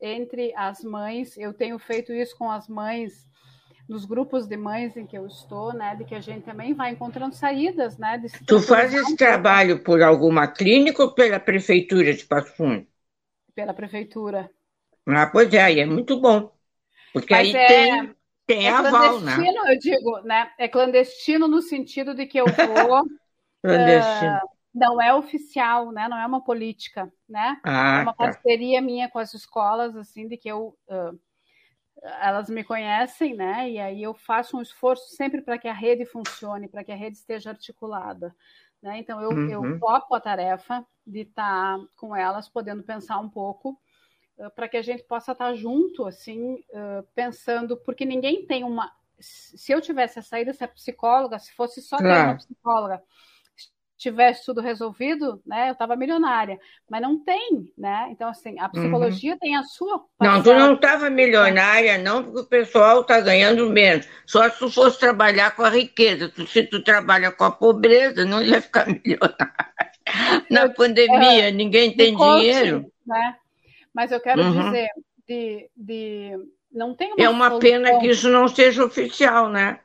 entre 0.00 0.54
as 0.56 0.82
mães. 0.82 1.36
Eu 1.36 1.52
tenho 1.52 1.78
feito 1.78 2.12
isso 2.12 2.36
com 2.36 2.50
as 2.50 2.68
mães 2.68 3.26
nos 3.88 4.04
grupos 4.04 4.46
de 4.46 4.56
mães 4.56 4.96
em 4.96 5.06
que 5.06 5.16
eu 5.16 5.26
estou, 5.26 5.72
né, 5.72 5.94
de 5.94 6.04
que 6.04 6.14
a 6.14 6.20
gente 6.20 6.42
também 6.42 6.72
vai 6.72 6.90
encontrando 6.90 7.34
saídas, 7.34 7.98
né? 7.98 8.20
tu 8.46 8.60
faz 8.60 8.94
esse 8.94 9.14
trabalho 9.14 9.82
por 9.82 10.02
alguma 10.02 10.48
clínica 10.48 11.02
ou 11.02 11.12
pela 11.12 11.38
prefeitura 11.38 12.14
de 12.14 12.24
Passo 12.24 12.56
Fundo? 12.56 12.86
Pela 13.54 13.74
prefeitura. 13.74 14.50
Ah, 15.06 15.26
pois 15.26 15.52
é, 15.52 15.80
é 15.80 15.86
muito 15.86 16.18
bom, 16.18 16.50
porque 17.12 17.34
Mas 17.34 17.54
aí 17.54 17.56
é, 17.56 17.66
tem, 17.66 18.14
tem 18.46 18.66
é 18.66 18.70
aval, 18.70 19.20
né? 19.20 19.34
clandestino, 19.34 19.68
eu 19.68 19.78
digo, 19.78 20.20
né? 20.22 20.50
É 20.58 20.66
clandestino 20.66 21.46
no 21.46 21.60
sentido 21.60 22.14
de 22.14 22.26
que 22.26 22.38
eu 22.38 22.46
vou... 22.46 23.04
clandestino. 23.62 24.36
Uh, 24.36 24.53
não 24.74 25.00
é 25.00 25.14
oficial, 25.14 25.92
né? 25.92 26.08
Não 26.08 26.18
é 26.18 26.26
uma 26.26 26.42
política, 26.42 27.12
né? 27.28 27.60
Ah, 27.62 27.98
é 27.98 28.02
uma 28.02 28.12
tá. 28.12 28.24
parceria 28.24 28.82
minha 28.82 29.08
com 29.08 29.18
as 29.18 29.32
escolas, 29.32 29.96
assim, 29.96 30.26
de 30.26 30.36
que 30.36 30.48
eu 30.48 30.76
uh, 30.88 31.18
elas 32.20 32.50
me 32.50 32.64
conhecem, 32.64 33.34
né? 33.34 33.70
E 33.70 33.78
aí 33.78 34.02
eu 34.02 34.12
faço 34.12 34.56
um 34.56 34.62
esforço 34.62 35.14
sempre 35.14 35.40
para 35.40 35.58
que 35.58 35.68
a 35.68 35.72
rede 35.72 36.04
funcione, 36.04 36.68
para 36.68 36.82
que 36.82 36.90
a 36.90 36.96
rede 36.96 37.16
esteja 37.16 37.50
articulada. 37.50 38.34
Né? 38.82 38.98
Então 38.98 39.20
eu, 39.20 39.30
uhum. 39.30 39.48
eu 39.48 39.78
topo 39.78 40.14
a 40.14 40.20
tarefa 40.20 40.84
de 41.06 41.20
estar 41.20 41.78
tá 41.78 41.84
com 41.96 42.14
elas, 42.14 42.48
podendo 42.48 42.82
pensar 42.82 43.18
um 43.18 43.30
pouco, 43.30 43.78
uh, 44.38 44.50
para 44.54 44.68
que 44.68 44.76
a 44.76 44.82
gente 44.82 45.04
possa 45.04 45.32
estar 45.32 45.46
tá 45.46 45.54
junto, 45.54 46.04
assim, 46.04 46.54
uh, 46.54 47.02
pensando, 47.14 47.76
porque 47.76 48.04
ninguém 48.04 48.44
tem 48.44 48.64
uma. 48.64 48.90
Se 49.20 49.70
eu 49.72 49.80
tivesse 49.80 50.18
a 50.18 50.22
saída 50.22 50.52
ser 50.52 50.66
psicóloga, 50.68 51.38
se 51.38 51.52
fosse 51.52 51.80
só 51.80 51.96
ter 51.96 52.04
uma 52.04 52.36
psicóloga, 52.36 53.00
tivesse 54.04 54.44
tudo 54.44 54.60
resolvido, 54.60 55.40
né, 55.46 55.68
eu 55.68 55.72
estava 55.72 55.96
milionária. 55.96 56.58
Mas 56.88 57.00
não 57.00 57.18
tem, 57.18 57.72
né? 57.76 58.08
Então, 58.10 58.28
assim, 58.28 58.58
a 58.60 58.68
psicologia 58.68 59.32
uhum. 59.32 59.38
tem 59.38 59.56
a 59.56 59.62
sua. 59.62 60.04
Não, 60.20 60.42
tu 60.42 60.52
não 60.52 60.74
estava 60.74 61.08
milionária, 61.08 61.96
não, 61.98 62.22
porque 62.22 62.40
o 62.40 62.46
pessoal 62.46 63.00
está 63.00 63.20
ganhando 63.20 63.68
menos. 63.70 64.06
Só 64.26 64.48
se 64.48 64.58
tu 64.58 64.70
fosse 64.70 64.98
trabalhar 64.98 65.56
com 65.56 65.62
a 65.62 65.70
riqueza. 65.70 66.30
Se 66.46 66.62
tu 66.64 66.82
trabalha 66.82 67.32
com 67.32 67.44
a 67.44 67.50
pobreza, 67.50 68.24
não 68.24 68.42
ia 68.42 68.60
ficar 68.60 68.86
milionária. 68.86 69.72
Na 70.50 70.62
eu, 70.62 70.74
pandemia, 70.74 71.50
ninguém 71.50 71.96
tem 71.96 72.14
dinheiro. 72.14 72.92
Né? 73.06 73.36
Mas 73.92 74.12
eu 74.12 74.20
quero 74.20 74.42
uhum. 74.42 74.64
dizer, 74.64 74.88
de, 75.26 75.70
de 75.74 76.32
não 76.70 76.94
tem 76.94 77.12
uma 77.12 77.24
É 77.24 77.28
uma 77.28 77.48
solução. 77.48 77.70
pena 77.70 77.98
que 77.98 78.08
isso 78.08 78.28
não 78.28 78.48
seja 78.48 78.84
oficial, 78.84 79.48
né? 79.48 79.80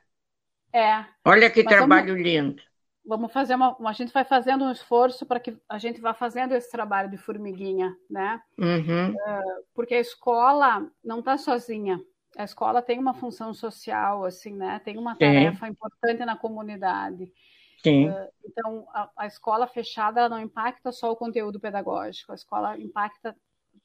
É. 0.73 1.05
Olha 1.23 1.49
que 1.49 1.63
trabalho 1.63 2.09
vamos... 2.09 2.21
lindo 2.21 2.68
vamos 3.09 3.33
fazer 3.33 3.55
uma, 3.55 3.75
a 3.83 3.91
gente 3.91 4.13
vai 4.13 4.23
fazendo 4.23 4.63
um 4.63 4.71
esforço 4.71 5.25
para 5.25 5.39
que 5.39 5.57
a 5.67 5.79
gente 5.79 5.99
vá 5.99 6.13
fazendo 6.13 6.53
esse 6.53 6.69
trabalho 6.69 7.09
de 7.09 7.17
formiguinha, 7.17 7.97
né? 8.07 8.39
Uhum. 8.55 9.09
Uh, 9.09 9.63
porque 9.73 9.95
a 9.95 9.99
escola 9.99 10.87
não 11.03 11.17
está 11.17 11.35
sozinha. 11.35 11.99
A 12.37 12.43
escola 12.43 12.83
tem 12.83 12.99
uma 12.99 13.15
função 13.15 13.51
social, 13.51 14.23
assim, 14.25 14.53
né? 14.53 14.79
Tem 14.85 14.95
uma 14.95 15.15
tarefa 15.15 15.65
Sim. 15.65 15.71
importante 15.71 16.23
na 16.23 16.37
comunidade. 16.37 17.33
Sim. 17.81 18.09
Uh, 18.09 18.27
então, 18.45 18.87
a, 18.93 19.09
a, 19.17 19.25
escola 19.25 19.65
fechada 19.65 20.29
não 20.29 20.39
impacta 20.39 20.91
só 20.91 21.11
o 21.11 21.15
conteúdo 21.15 21.59
pedagógico. 21.59 22.31
A 22.31 22.35
escola 22.35 22.77
impacta 22.77 23.35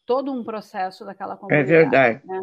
todo 0.05 0.31
um 0.31 0.45
processo 0.45 1.03
daquela 1.03 1.33
é 1.33 1.37
comunidade. 1.39 1.72
É 1.72 1.77
verdade. 1.79 2.27
Né? 2.27 2.43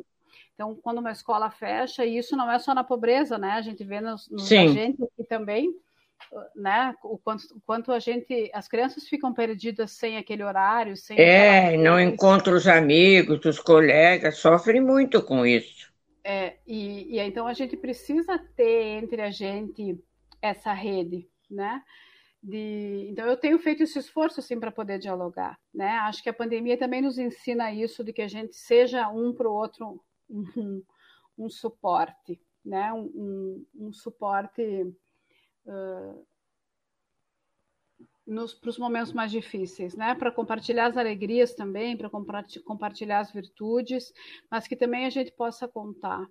Então, 0.55 0.73
quando 0.81 0.97
uma 0.97 1.11
escola 1.11 1.51
fecha, 1.51 2.03
e 2.03 2.17
isso 2.17 2.35
não 2.35 2.51
é 2.51 2.57
só 2.57 2.73
na 2.73 2.83
pobreza, 2.83 3.37
né? 3.37 3.51
A 3.51 3.61
gente 3.61 3.83
vê 3.83 4.01
nos, 4.01 4.27
nos 4.31 4.51
agentes 4.51 4.99
aqui 4.99 5.23
também 5.25 5.71
né? 6.55 6.95
O 7.03 7.17
quanto, 7.17 7.43
o 7.55 7.61
quanto 7.65 7.91
a 7.91 7.99
gente, 7.99 8.49
as 8.53 8.67
crianças 8.67 9.07
ficam 9.07 9.33
perdidas 9.33 9.91
sem 9.91 10.17
aquele 10.17 10.43
horário, 10.43 10.95
sem 10.95 11.19
é, 11.19 11.77
não 11.77 11.99
encontram 11.99 12.55
os 12.55 12.67
amigos, 12.67 13.43
os 13.45 13.59
colegas, 13.59 14.37
sofrem 14.37 14.81
muito 14.81 15.21
com 15.21 15.45
isso. 15.45 15.91
É, 16.23 16.57
e, 16.67 17.15
e 17.15 17.19
então 17.19 17.47
a 17.47 17.53
gente 17.53 17.75
precisa 17.75 18.37
ter 18.55 19.03
entre 19.03 19.21
a 19.21 19.31
gente 19.31 19.99
essa 20.41 20.73
rede, 20.73 21.27
né? 21.49 21.81
De, 22.43 23.07
então 23.09 23.27
eu 23.27 23.37
tenho 23.37 23.59
feito 23.59 23.83
esse 23.83 23.99
esforço 23.99 24.39
assim 24.39 24.59
para 24.59 24.71
poder 24.71 24.97
dialogar, 24.97 25.59
né? 25.73 25.89
Acho 25.99 26.23
que 26.23 26.29
a 26.29 26.33
pandemia 26.33 26.77
também 26.77 27.01
nos 27.01 27.19
ensina 27.19 27.71
isso 27.71 28.03
de 28.03 28.11
que 28.11 28.21
a 28.21 28.27
gente 28.27 28.55
seja 28.55 29.07
um 29.09 29.33
para 29.33 29.47
o 29.47 29.53
outro 29.53 30.03
um, 30.29 30.83
um, 31.37 31.49
suporte, 31.49 32.41
né? 32.65 32.91
Um, 32.93 33.11
um, 33.13 33.65
um 33.87 33.93
suporte 33.93 34.91
uh, 35.65 36.25
para 38.61 38.69
os 38.69 38.77
momentos 38.77 39.11
mais 39.11 39.31
difíceis, 39.31 39.95
né? 39.95 40.15
Para 40.15 40.31
compartilhar 40.31 40.87
as 40.87 40.97
alegrias 40.97 41.53
também, 41.53 41.97
para 41.97 42.09
compartilhar 42.09 43.19
as 43.19 43.31
virtudes, 43.31 44.13
mas 44.49 44.67
que 44.67 44.75
também 44.75 45.05
a 45.05 45.09
gente 45.09 45.31
possa 45.31 45.67
contar 45.67 46.25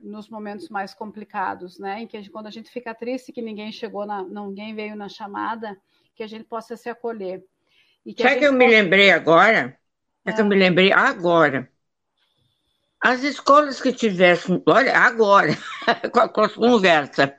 nos 0.00 0.28
momentos 0.28 0.68
mais 0.68 0.92
complicados, 0.92 1.78
né? 1.78 2.02
Em 2.02 2.06
que 2.06 2.28
quando 2.30 2.46
a 2.46 2.50
gente 2.50 2.70
fica 2.70 2.94
triste 2.94 3.32
que 3.32 3.40
ninguém 3.40 3.70
chegou, 3.70 4.04
na, 4.04 4.22
ninguém 4.22 4.74
veio 4.74 4.96
na 4.96 5.08
chamada, 5.08 5.76
que 6.14 6.22
a 6.22 6.26
gente 6.26 6.44
possa 6.44 6.76
se 6.76 6.88
acolher. 6.88 7.44
E 8.04 8.12
que 8.12 8.22
Sabe 8.22 8.38
que 8.38 8.46
eu 8.46 8.52
possa... 8.52 8.58
me 8.58 8.68
lembrei 8.68 9.10
agora? 9.10 9.78
É. 10.24 10.32
que 10.32 10.40
eu 10.40 10.46
me 10.46 10.56
lembrei 10.56 10.92
agora. 10.92 11.70
As 13.00 13.22
escolas 13.22 13.80
que 13.80 13.92
tivessem, 13.92 14.62
olha, 14.66 14.96
agora, 14.96 15.52
com 16.10 16.20
a 16.40 16.48
conversa, 16.48 17.36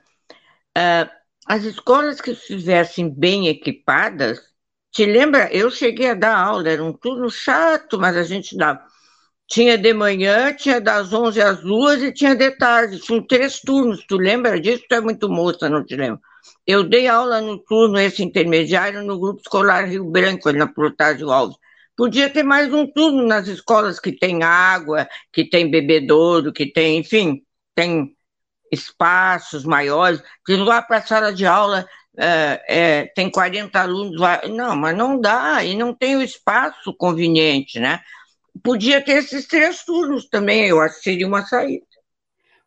uh, 0.78 1.10
as 1.46 1.64
escolas 1.64 2.20
que 2.20 2.32
estivessem 2.32 3.08
bem 3.10 3.48
equipadas 3.48 4.40
Te 4.92 5.06
lembra? 5.06 5.50
Eu 5.54 5.70
cheguei 5.70 6.10
a 6.10 6.14
dar 6.14 6.36
aula, 6.38 6.68
era 6.70 6.84
um 6.84 6.92
turno 6.92 7.30
chato, 7.30 7.98
mas 7.98 8.16
a 8.16 8.24
gente 8.24 8.56
dava. 8.56 8.80
Tinha 9.48 9.78
de 9.78 9.94
manhã, 9.94 10.54
tinha 10.54 10.80
das 10.80 11.12
11 11.12 11.40
às 11.42 11.60
2 11.62 12.02
e 12.04 12.12
tinha 12.12 12.34
de 12.34 12.50
tarde. 12.52 13.00
Tinham 13.00 13.26
três 13.26 13.60
turnos. 13.60 14.04
Tu 14.06 14.16
lembra 14.16 14.60
disso? 14.60 14.84
Tu 14.88 14.94
é 14.96 15.00
muito 15.02 15.28
moça, 15.28 15.68
não 15.68 15.84
te 15.84 15.96
lembro. 15.96 16.20
Eu 16.66 16.84
dei 16.84 17.08
aula 17.08 17.40
no 17.42 17.58
turno 17.58 17.98
esse 18.00 18.22
intermediário 18.24 19.04
no 19.04 19.18
Grupo 19.20 19.40
Escolar 19.40 19.86
Rio 19.88 20.04
Branco, 20.10 20.50
na 20.52 20.66
Protásio 20.66 21.30
Alves. 21.30 21.58
Podia 21.96 22.30
ter 22.30 22.42
mais 22.42 22.72
um 22.72 22.86
turno 22.86 23.26
nas 23.26 23.48
escolas 23.48 24.00
que 24.00 24.12
tem 24.12 24.42
água, 24.42 25.08
que 25.32 25.48
tem 25.48 25.70
bebedouro, 25.70 26.52
que 26.52 26.66
tem, 26.72 26.98
enfim, 26.98 27.42
tem 27.74 28.15
espaços 28.70 29.64
maiores. 29.64 30.22
Que 30.44 30.56
lá 30.56 30.82
para 30.82 30.98
a 30.98 31.02
sala 31.02 31.32
de 31.32 31.46
aula 31.46 31.86
é, 32.16 32.64
é, 32.68 33.06
tem 33.14 33.30
40 33.30 33.80
alunos. 33.80 34.20
Não, 34.50 34.74
mas 34.74 34.96
não 34.96 35.20
dá, 35.20 35.62
e 35.64 35.76
não 35.76 35.94
tem 35.94 36.16
o 36.16 36.22
espaço 36.22 36.94
conveniente, 36.94 37.78
né? 37.78 38.00
Podia 38.62 39.04
ter 39.04 39.18
esses 39.18 39.46
três 39.46 39.84
turnos 39.84 40.28
também, 40.28 40.66
eu 40.66 40.80
acho 40.80 40.96
que 40.96 41.02
seria 41.02 41.26
uma 41.26 41.44
saída. 41.44 41.86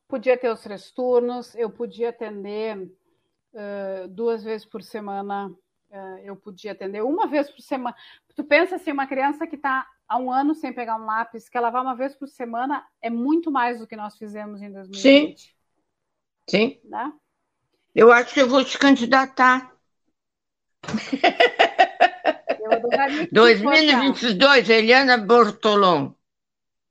Podia 0.07 0.37
ter 0.37 0.51
os 0.51 0.61
três 0.61 0.91
turnos, 0.91 1.55
eu 1.55 1.69
podia 1.69 2.09
atender 2.09 2.77
uh, 2.77 4.07
duas 4.07 4.43
vezes 4.43 4.65
por 4.65 4.83
semana, 4.83 5.47
uh, 5.47 6.17
eu 6.23 6.35
podia 6.35 6.73
atender 6.73 7.03
uma 7.03 7.27
vez 7.27 7.49
por 7.49 7.61
semana. 7.61 7.95
Tu 8.35 8.43
pensa 8.43 8.75
assim, 8.75 8.91
uma 8.91 9.07
criança 9.07 9.47
que 9.47 9.55
está 9.55 9.85
há 10.07 10.17
um 10.17 10.31
ano 10.31 10.55
sem 10.55 10.73
pegar 10.73 10.95
um 10.95 11.05
lápis, 11.05 11.49
que 11.49 11.57
ela 11.57 11.69
vai 11.69 11.81
uma 11.81 11.95
vez 11.95 12.15
por 12.15 12.27
semana, 12.27 12.85
é 13.01 13.09
muito 13.09 13.51
mais 13.51 13.79
do 13.79 13.87
que 13.87 13.95
nós 13.95 14.17
fizemos 14.17 14.61
em 14.61 14.71
2020. 14.71 15.39
Sim, 15.39 15.49
sim. 16.49 16.79
Né? 16.83 17.11
Eu 17.95 18.11
acho 18.11 18.33
que 18.33 18.41
eu 18.41 18.49
vou 18.49 18.63
te 18.63 18.77
candidatar. 18.77 19.73
2022, 23.31 24.69
Eliana 24.69 25.17
Bortolom. 25.17 26.13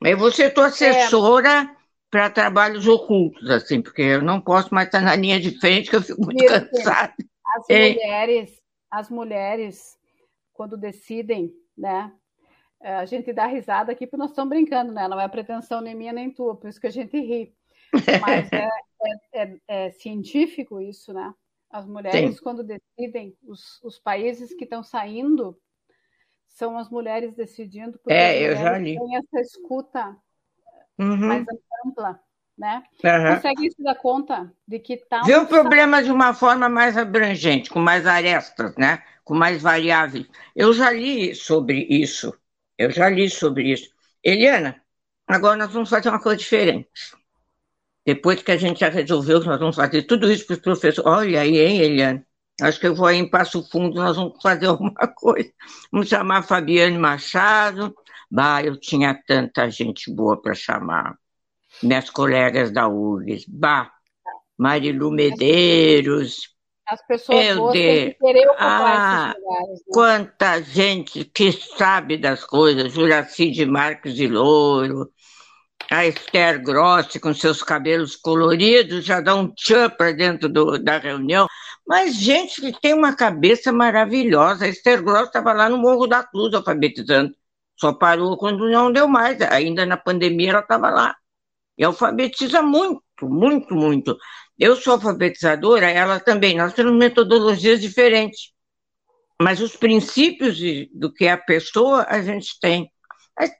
Eu 0.02 0.16
vou 0.16 0.30
ser 0.30 0.54
tua 0.54 0.66
assessora 0.66 1.62
é. 1.62 1.76
para 2.10 2.30
trabalhos 2.30 2.86
ocultos, 2.86 3.50
assim, 3.50 3.82
porque 3.82 4.02
eu 4.02 4.22
não 4.22 4.40
posso 4.40 4.72
mais 4.72 4.86
estar 4.86 5.00
na 5.00 5.16
linha 5.16 5.40
de 5.40 5.58
frente, 5.58 5.90
que 5.90 5.96
eu 5.96 6.02
fico 6.02 6.24
muito 6.24 6.42
Isso. 6.42 6.52
cansada. 6.52 7.14
As 7.56 7.70
é. 7.70 7.90
mulheres, 7.90 8.62
as 8.90 9.10
mulheres, 9.10 9.98
quando 10.52 10.76
decidem, 10.76 11.52
né? 11.76 12.12
É, 12.80 12.94
a 12.94 13.04
gente 13.04 13.32
dá 13.32 13.46
risada 13.46 13.90
aqui 13.90 14.06
porque 14.06 14.18
nós 14.18 14.30
estamos 14.30 14.50
brincando, 14.50 14.92
né? 14.92 15.08
Não 15.08 15.20
é 15.20 15.26
pretensão 15.26 15.80
nem 15.80 15.96
minha 15.96 16.12
nem 16.12 16.30
tua, 16.30 16.54
por 16.54 16.68
isso 16.68 16.80
que 16.80 16.86
a 16.86 16.92
gente 16.92 17.18
ri. 17.18 17.52
Mas 18.22 18.52
é, 18.52 18.68
é, 19.02 19.42
é, 19.42 19.60
é 19.68 19.90
científico 19.90 20.80
isso, 20.80 21.12
né? 21.12 21.32
As 21.70 21.86
mulheres, 21.86 22.36
Sim. 22.36 22.42
quando 22.42 22.64
decidem, 22.64 23.36
os, 23.46 23.82
os 23.82 23.98
países 23.98 24.54
que 24.54 24.64
estão 24.64 24.82
saindo 24.82 25.58
são 26.48 26.78
as 26.78 26.88
mulheres 26.88 27.34
decidindo, 27.34 27.98
porque 27.98 28.12
é, 28.12 28.50
eu 28.50 28.56
já 28.56 28.78
li. 28.78 28.98
têm 28.98 29.16
essa 29.16 29.40
escuta 29.40 30.16
uhum. 30.98 31.16
mais 31.16 31.44
ampla, 31.86 32.18
né? 32.56 32.82
Uhum. 33.04 33.34
Consegue 33.34 33.70
se 33.70 33.82
dar 33.82 33.94
conta 33.94 34.52
de 34.66 34.78
que 34.78 34.94
está... 34.94 35.22
Vê 35.22 35.36
o 35.36 35.46
problema 35.46 36.02
de 36.02 36.10
uma 36.10 36.34
forma 36.34 36.68
mais 36.68 36.96
abrangente, 36.96 37.70
com 37.70 37.80
mais 37.80 38.06
arestas, 38.06 38.74
né? 38.76 39.02
Com 39.22 39.34
mais 39.34 39.62
variáveis. 39.62 40.26
Eu 40.56 40.72
já 40.72 40.90
li 40.90 41.34
sobre 41.34 41.86
isso. 41.88 42.32
Eu 42.76 42.90
já 42.90 43.08
li 43.08 43.28
sobre 43.28 43.72
isso. 43.72 43.90
Eliana, 44.24 44.82
agora 45.26 45.56
nós 45.56 45.72
vamos 45.72 45.90
fazer 45.90 46.08
uma 46.08 46.20
coisa 46.20 46.38
diferente. 46.38 46.88
Depois 48.08 48.40
que 48.40 48.50
a 48.50 48.56
gente 48.56 48.80
já 48.80 48.88
resolveu 48.88 49.38
que 49.38 49.46
nós 49.46 49.60
vamos 49.60 49.76
fazer 49.76 50.04
tudo 50.04 50.32
isso 50.32 50.46
para 50.46 50.54
os 50.54 50.60
professores. 50.60 50.98
Olha 51.04 51.42
aí, 51.42 51.58
hein, 51.58 51.78
Eliana? 51.78 52.26
Acho 52.58 52.80
que 52.80 52.86
eu 52.86 52.94
vou 52.94 53.06
aí 53.06 53.18
em 53.18 53.28
Passo 53.28 53.62
Fundo, 53.70 53.96
nós 53.96 54.16
vamos 54.16 54.40
fazer 54.42 54.64
alguma 54.72 55.06
coisa. 55.14 55.52
Vamos 55.92 56.08
chamar 56.08 56.42
Fabiane 56.42 56.96
Machado. 56.96 57.94
Bah, 58.30 58.62
eu 58.62 58.80
tinha 58.80 59.12
tanta 59.26 59.68
gente 59.68 60.10
boa 60.10 60.40
para 60.40 60.54
chamar. 60.54 61.18
Minhas 61.82 62.08
colegas 62.08 62.70
da 62.70 62.88
URGS. 62.88 63.44
Bah, 63.46 63.92
Marilu 64.56 65.10
Medeiros. 65.10 66.56
As 66.86 67.06
pessoas 67.06 67.46
eu 67.46 67.56
boas 67.56 67.74
de... 67.74 68.14
querer 68.14 68.46
ocupar 68.46 68.64
ah, 68.64 69.34
lugares. 69.38 69.68
Né? 69.68 69.84
Quanta 69.92 70.62
gente 70.62 71.26
que 71.26 71.52
sabe 71.52 72.16
das 72.16 72.42
coisas. 72.42 72.90
Juraci 72.90 73.50
de 73.50 73.66
Marques 73.66 74.14
de 74.14 74.26
Louro 74.26 75.12
a 75.90 76.06
Esther 76.06 76.62
Grossi 76.62 77.18
com 77.18 77.32
seus 77.32 77.62
cabelos 77.62 78.14
coloridos 78.16 79.04
já 79.04 79.20
dá 79.20 79.34
um 79.34 79.48
tchan 79.54 79.88
para 79.90 80.12
dentro 80.12 80.48
do, 80.48 80.78
da 80.78 80.98
reunião. 80.98 81.46
Mas 81.86 82.14
gente 82.16 82.60
que 82.60 82.78
tem 82.80 82.92
uma 82.92 83.16
cabeça 83.16 83.72
maravilhosa. 83.72 84.66
A 84.66 84.68
Esther 84.68 85.02
Grossi 85.02 85.28
estava 85.28 85.52
lá 85.52 85.68
no 85.68 85.78
Morro 85.78 86.06
da 86.06 86.22
Cruz 86.22 86.52
alfabetizando. 86.52 87.34
Só 87.76 87.92
parou 87.92 88.36
quando 88.36 88.68
não 88.68 88.92
deu 88.92 89.08
mais. 89.08 89.40
Ainda 89.40 89.86
na 89.86 89.96
pandemia 89.96 90.50
ela 90.50 90.60
estava 90.60 90.90
lá. 90.90 91.16
E 91.78 91.84
alfabetiza 91.84 92.60
muito, 92.60 93.02
muito, 93.22 93.74
muito. 93.74 94.16
Eu 94.58 94.76
sou 94.76 94.94
alfabetizadora, 94.94 95.88
ela 95.88 96.20
também. 96.20 96.56
Nós 96.56 96.74
temos 96.74 96.92
metodologias 96.92 97.80
diferentes. 97.80 98.52
Mas 99.40 99.60
os 99.60 99.76
princípios 99.76 100.58
do 100.92 101.12
que 101.12 101.24
é 101.26 101.32
a 101.32 101.38
pessoa, 101.38 102.04
a 102.08 102.20
gente 102.20 102.58
tem. 102.60 102.90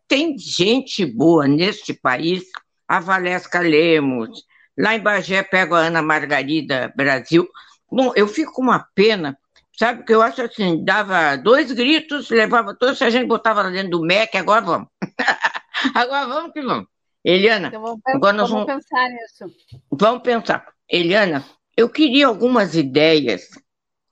Tem 0.09 0.37
gente 0.39 1.05
boa 1.05 1.47
neste 1.47 1.93
país, 1.93 2.45
a 2.89 2.99
Valesca 2.99 3.61
Lemos, 3.61 4.45
lá 4.77 4.95
em 4.95 5.01
Bagé 5.01 5.43
pego 5.43 5.75
a 5.75 5.81
Ana 5.81 6.03
Margarida 6.03 6.93
Brasil. 6.97 7.47
Bom, 7.91 8.13
eu 8.17 8.27
fico 8.27 8.53
com 8.53 8.63
uma 8.63 8.87
pena, 8.95 9.39
sabe, 9.79 10.05
que 10.05 10.15
eu 10.15 10.23
acho 10.23 10.43
assim, 10.43 10.85
dava 10.85 11.37
dois 11.37 11.71
gritos, 11.73 12.31
levava 12.31 12.75
todos, 12.75 13.01
a 13.03 13.11
gente 13.11 13.27
botava 13.27 13.63
lá 13.63 13.71
dentro 13.71 13.91
do 13.91 14.03
MEC, 14.03 14.37
agora 14.37 14.61
vamos. 14.63 14.89
agora 15.95 16.27
vamos 16.27 16.53
que 16.53 16.63
vamos. 16.63 16.87
Eliana, 17.25 17.69
então 17.69 17.83
vamos, 17.83 18.01
agora 18.07 18.37
nós 18.37 18.49
vamos, 18.49 18.67
vamos 18.67 18.85
pensar 18.85 19.09
nisso. 19.11 19.57
Vamos 19.91 20.23
pensar. 20.23 20.67
Eliana, 20.89 21.45
eu 21.77 21.89
queria 21.89 22.27
algumas 22.27 22.75
ideias. 22.75 23.49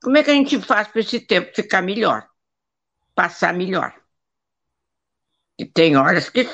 Como 0.02 0.16
é 0.16 0.22
que 0.22 0.30
a 0.30 0.34
gente 0.34 0.60
faz 0.60 0.88
para 0.88 1.00
esse 1.00 1.20
tempo 1.20 1.54
ficar 1.54 1.82
melhor? 1.82 2.26
Passar 3.14 3.54
melhor? 3.54 3.94
E 5.58 5.64
tem 5.64 5.96
horas 5.96 6.28
que 6.28 6.48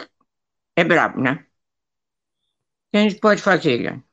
é 0.77 0.85
brabo, 0.85 1.21
né? 1.21 1.33
O 1.33 2.91
que 2.93 2.97
a 2.99 3.01
gente 3.01 3.21
pode 3.21 3.43
fazer, 3.43 3.73
Eliane? 3.73 4.05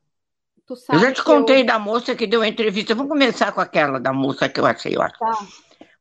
eu 0.69 0.99
já 0.99 1.11
te 1.11 1.23
contei 1.23 1.61
eu... 1.61 1.65
da 1.65 1.79
moça 1.79 2.15
que 2.15 2.27
deu 2.27 2.41
a 2.41 2.47
entrevista. 2.47 2.93
Vamos 2.93 3.11
começar 3.11 3.51
com 3.51 3.61
aquela 3.61 3.99
da 3.99 4.13
moça 4.13 4.47
que 4.47 4.59
eu 4.59 4.65
achei 4.65 4.97
ótima. 4.97 5.31
Tá. 5.31 5.47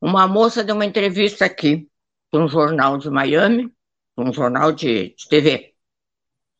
Uma 0.00 0.26
moça 0.26 0.62
deu 0.62 0.74
uma 0.74 0.84
entrevista 0.84 1.44
aqui 1.44 1.88
para 2.30 2.40
um 2.40 2.48
jornal 2.48 2.98
de 2.98 3.10
Miami, 3.10 3.72
um 4.16 4.32
jornal 4.32 4.72
de, 4.72 5.14
de 5.16 5.28
TV. 5.28 5.74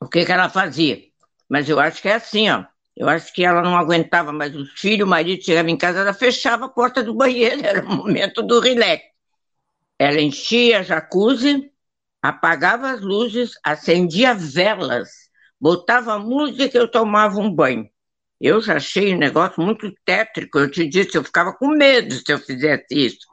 O 0.01 0.09
que, 0.09 0.25
que 0.25 0.33
ela 0.33 0.49
fazia? 0.49 1.03
Mas 1.49 1.69
eu 1.69 1.79
acho 1.79 2.01
que 2.01 2.09
é 2.09 2.15
assim, 2.15 2.51
ó. 2.51 2.65
Eu 2.97 3.09
acho 3.09 3.33
que 3.33 3.45
ela 3.45 3.63
não 3.63 3.77
aguentava 3.77 4.33
mais 4.33 4.57
os 4.57 4.73
filhos, 4.73 5.07
o 5.07 5.11
marido 5.11 5.45
chegava 5.45 5.71
em 5.71 5.77
casa, 5.77 6.01
ela 6.01 6.13
fechava 6.13 6.65
a 6.65 6.69
porta 6.69 7.03
do 7.03 7.15
banheiro, 7.15 7.61
era 7.65 7.85
o 7.85 7.89
momento 7.89 8.43
do 8.43 8.59
relax. 8.59 9.05
Ela 9.99 10.21
enchia 10.21 10.81
a 10.81 10.83
jacuzzi, 10.83 11.71
apagava 12.23 12.91
as 12.91 13.01
luzes, 13.01 13.53
acendia 13.65 14.35
velas, 14.35 15.09
botava 15.61 16.19
música 16.19 16.77
e 16.77 16.81
eu 16.81 16.91
tomava 16.91 17.39
um 17.39 17.51
banho. 17.53 17.89
Eu 18.41 18.61
já 18.61 18.77
achei 18.77 19.15
um 19.15 19.19
negócio 19.19 19.61
muito 19.63 19.93
tétrico, 20.05 20.59
eu 20.59 20.71
te 20.71 20.89
disse, 20.89 21.17
eu 21.17 21.25
ficava 21.25 21.53
com 21.53 21.69
medo 21.69 22.15
se 22.15 22.33
eu 22.33 22.39
fizesse 22.39 22.87
isso. 22.91 23.27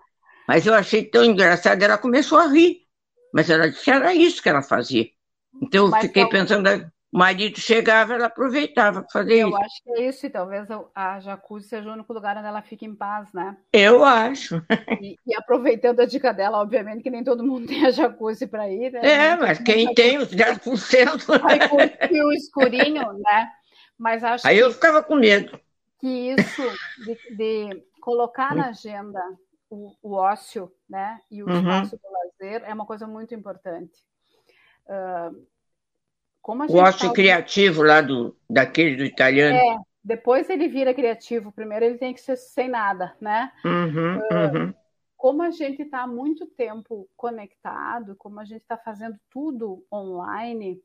Mas 0.47 0.65
eu 0.65 0.73
achei 0.73 1.03
tão 1.03 1.23
engraçado, 1.23 1.81
ela 1.81 1.97
começou 1.97 2.39
a 2.39 2.47
rir. 2.47 2.81
Mas 3.33 3.49
ela 3.49 3.69
disse 3.69 3.83
que 3.83 3.91
era 3.91 4.13
isso 4.13 4.41
que 4.41 4.49
ela 4.49 4.61
fazia. 4.61 5.05
Então 5.61 5.85
eu 5.85 5.91
Mas 5.91 6.05
fiquei 6.05 6.27
pensando, 6.27 6.67
o 7.15 7.17
marido 7.17 7.57
chegava, 7.61 8.13
ela 8.13 8.25
aproveitava 8.25 9.01
para 9.01 9.09
fazer 9.09 9.35
eu 9.35 9.47
isso. 9.47 9.57
Eu 9.57 9.63
acho 9.63 9.83
que 9.83 9.91
é 9.91 10.09
isso, 10.09 10.25
e 10.25 10.29
talvez 10.29 10.67
a 10.93 11.19
jacuzzi 11.21 11.69
seja 11.69 11.87
o 11.87 11.93
único 11.93 12.11
lugar 12.11 12.35
onde 12.35 12.45
ela 12.45 12.61
fica 12.61 12.83
em 12.83 12.93
paz, 12.93 13.31
né? 13.31 13.55
Eu 13.71 14.03
acho. 14.03 14.61
E, 15.01 15.15
e 15.25 15.35
aproveitando 15.35 15.99
a 16.01 16.05
dica 16.05 16.33
dela, 16.33 16.59
obviamente 16.59 17.03
que 17.03 17.09
nem 17.09 17.23
todo 17.23 17.43
mundo 17.43 17.67
tem 17.67 17.85
a 17.85 17.91
jacuzzi 17.91 18.47
para 18.47 18.69
ir, 18.69 18.91
né? 18.91 18.99
É, 19.03 19.35
mas 19.37 19.59
quem 19.59 19.93
tem 19.93 20.17
os 20.17 20.29
10%. 20.29 21.39
Vai 21.39 21.69
curtir 21.69 22.21
o 22.21 22.33
escurinho, 22.33 23.13
né? 23.13 23.49
Mas 23.97 24.21
acho 24.21 24.45
Aí 24.45 24.57
eu 24.57 24.71
ficava 24.71 25.01
com 25.01 25.15
medo. 25.15 25.57
Que 25.99 26.07
isso 26.07 26.61
de, 27.05 27.35
de 27.35 27.83
colocar 28.01 28.53
na 28.53 28.69
agenda 28.69 29.21
o, 29.69 29.93
o, 30.01 30.13
ócio, 30.15 30.69
né? 30.89 31.19
E 31.31 31.41
o 31.41 31.47
uhum. 31.47 31.59
espaço 31.59 31.97
do 31.97 32.09
lazer 32.11 32.63
é 32.69 32.73
uma 32.73 32.85
coisa 32.85 33.07
muito 33.07 33.33
importante. 33.33 33.93
Uh, 34.85 35.45
o 36.47 36.77
ócio 36.77 37.11
criativo 37.11 37.81
lá 37.81 38.01
do, 38.01 38.35
daquele 38.49 38.95
do 38.95 39.03
italiano. 39.03 39.57
É, 39.57 39.77
depois 40.03 40.49
ele 40.49 40.67
vira 40.67 40.93
criativo. 40.93 41.51
Primeiro 41.51 41.85
ele 41.85 41.97
tem 41.97 42.13
que 42.13 42.21
ser 42.21 42.35
sem 42.37 42.69
nada, 42.69 43.15
né? 43.19 43.51
Uhum, 43.65 44.17
uh, 44.17 44.57
uhum. 44.57 44.73
Como 45.17 45.41
a 45.41 45.49
gente 45.49 45.81
está 45.81 46.03
há 46.03 46.07
muito 46.07 46.45
tempo 46.45 47.09
conectado, 47.17 48.15
como 48.15 48.39
a 48.39 48.45
gente 48.45 48.61
está 48.61 48.77
fazendo 48.77 49.17
tudo 49.31 49.83
online 49.91 50.79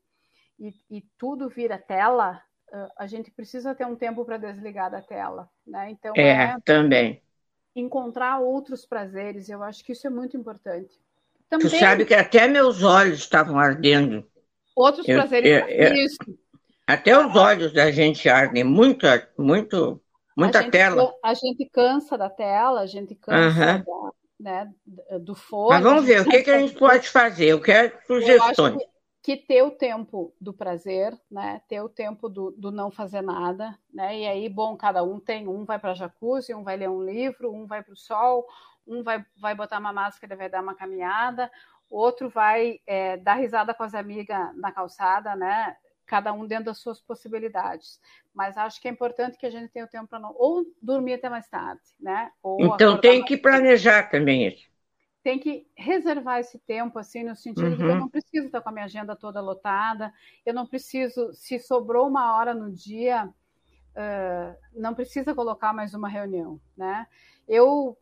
e, 0.59 0.73
e 0.89 1.01
tudo 1.17 1.47
vira 1.47 1.77
tela, 1.77 2.41
uh, 2.73 2.89
a 2.97 3.05
gente 3.05 3.29
precisa 3.29 3.75
ter 3.75 3.85
um 3.85 3.95
tempo 3.95 4.25
para 4.25 4.37
desligar 4.37 4.89
da 4.89 5.01
tela, 5.01 5.47
né? 5.67 5.91
Então 5.91 6.13
é, 6.17 6.29
é 6.31 6.55
também. 6.65 7.21
encontrar 7.75 8.39
outros 8.39 8.83
prazeres. 8.83 9.47
Eu 9.47 9.61
acho 9.61 9.85
que 9.85 9.91
isso 9.91 10.07
é 10.07 10.09
muito 10.09 10.35
importante. 10.35 10.99
Também, 11.47 11.69
tu 11.69 11.77
sabe 11.77 12.05
que 12.05 12.15
até 12.15 12.47
meus 12.47 12.81
olhos 12.81 13.19
estavam 13.19 13.59
ardendo. 13.59 14.25
Outros 14.81 15.07
eu, 15.07 15.17
prazeres. 15.17 15.49
Eu, 15.49 15.67
eu. 15.67 16.05
Até 16.87 17.17
os 17.17 17.35
olhos 17.35 17.73
da 17.73 17.91
gente 17.91 18.27
ardem. 18.27 18.63
Muito, 18.63 19.05
muito, 19.37 20.01
muita 20.35 20.59
a 20.59 20.61
gente, 20.63 20.71
tela. 20.71 21.13
A 21.23 21.33
gente 21.33 21.69
cansa 21.71 22.17
da 22.17 22.29
tela, 22.29 22.81
a 22.81 22.85
gente 22.85 23.15
cansa 23.15 23.83
da, 23.85 24.11
né, 24.39 24.71
do 25.21 25.35
fone. 25.35 25.69
Mas 25.69 25.83
vamos 25.83 26.05
ver, 26.05 26.21
o 26.21 26.25
que, 26.29 26.43
que 26.43 26.51
a 26.51 26.59
gente 26.59 26.75
pode 26.75 27.07
fazer? 27.09 27.45
Eu 27.47 27.61
quero 27.61 27.93
sugestões. 28.05 28.75
Eu 28.75 28.91
que 29.23 29.37
ter 29.37 29.61
o 29.61 29.71
tempo 29.71 30.33
do 30.41 30.51
prazer, 30.51 31.15
né? 31.29 31.61
Ter 31.67 31.79
o 31.81 31.89
tempo 31.89 32.27
do, 32.27 32.51
do 32.51 32.71
não 32.71 32.89
fazer 32.89 33.21
nada, 33.21 33.77
né? 33.93 34.19
E 34.19 34.27
aí, 34.27 34.49
bom, 34.49 34.75
cada 34.75 35.03
um 35.03 35.19
tem, 35.19 35.47
um 35.47 35.63
vai 35.63 35.77
para 35.77 35.93
jacuzzi, 35.93 36.55
um 36.55 36.63
vai 36.63 36.75
ler 36.75 36.89
um 36.89 37.03
livro, 37.03 37.53
um 37.53 37.67
vai 37.67 37.83
para 37.83 37.93
o 37.93 37.97
sol, 37.97 38.47
um 38.85 39.03
vai, 39.03 39.23
vai 39.39 39.53
botar 39.53 39.79
uma 39.79 39.93
máscara 39.93 40.33
e 40.33 40.37
vai 40.37 40.49
dar 40.49 40.63
uma 40.63 40.73
caminhada, 40.73 41.51
outro 41.97 42.29
vai 42.29 42.79
é, 42.85 43.17
dar 43.17 43.35
risada 43.35 43.73
com 43.73 43.83
as 43.83 43.93
amigas 43.93 44.55
na 44.55 44.71
calçada, 44.71 45.35
né? 45.35 45.75
Cada 46.05 46.33
um 46.33 46.45
dentro 46.45 46.65
das 46.65 46.79
suas 46.79 47.01
possibilidades. 47.01 47.99
Mas 48.33 48.57
acho 48.57 48.81
que 48.81 48.87
é 48.87 48.91
importante 48.91 49.37
que 49.37 49.45
a 49.45 49.49
gente 49.49 49.69
tenha 49.69 49.85
o 49.85 49.89
tempo 49.89 50.07
para 50.07 50.19
não. 50.19 50.33
Ou 50.37 50.65
dormir 50.81 51.13
até 51.13 51.29
mais 51.29 51.47
tarde, 51.47 51.81
né? 51.99 52.31
Ou 52.41 52.61
então 52.65 52.99
tem 52.99 53.23
que 53.23 53.37
planejar 53.37 54.09
também 54.09 54.47
isso 54.47 54.71
tem 55.23 55.37
que 55.37 55.67
reservar 55.75 56.39
esse 56.39 56.57
tempo, 56.59 56.97
assim, 56.97 57.23
no 57.23 57.35
sentido 57.35 57.65
uhum. 57.65 57.71
de 57.71 57.77
que 57.77 57.83
eu 57.83 57.89
uhum. 57.89 57.99
não 57.99 58.09
preciso 58.09 58.47
estar 58.47 58.61
com 58.61 58.69
a 58.69 58.71
minha 58.71 58.85
agenda 58.85 59.15
toda 59.15 59.39
lotada, 59.39 60.11
eu 60.45 60.53
não 60.53 60.65
preciso, 60.65 61.31
se 61.33 61.59
sobrou 61.59 62.07
uma 62.07 62.35
hora 62.35 62.53
no 62.53 62.71
dia, 62.71 63.25
uh, 63.25 64.55
não 64.73 64.93
precisa 64.93 65.35
colocar 65.35 65.73
mais 65.73 65.93
uma 65.93 66.09
reunião, 66.09 66.59
né? 66.75 67.05
Eu, 67.47 67.97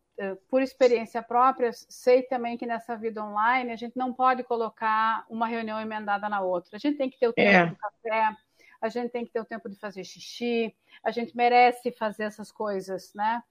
por 0.49 0.61
experiência 0.61 1.21
própria, 1.23 1.71
sei 1.73 2.23
também 2.23 2.57
que 2.57 2.65
nessa 2.65 2.95
vida 2.95 3.23
online 3.23 3.71
a 3.71 3.75
gente 3.75 3.97
não 3.97 4.11
pode 4.11 4.43
colocar 4.43 5.25
uma 5.29 5.47
reunião 5.47 5.79
emendada 5.79 6.27
na 6.27 6.41
outra. 6.41 6.75
A 6.75 6.79
gente 6.79 6.97
tem 6.97 7.09
que 7.09 7.17
ter 7.17 7.29
o 7.29 7.33
tempo 7.33 7.49
é. 7.49 7.65
do 7.67 7.75
café, 7.75 8.35
a 8.81 8.89
gente 8.89 9.11
tem 9.11 9.25
que 9.25 9.31
ter 9.31 9.39
o 9.39 9.45
tempo 9.45 9.69
de 9.69 9.77
fazer 9.77 10.03
xixi, 10.03 10.75
a 11.03 11.11
gente 11.11 11.35
merece 11.35 11.91
fazer 11.91 12.23
essas 12.23 12.51
coisas, 12.51 13.13
né? 13.13 13.41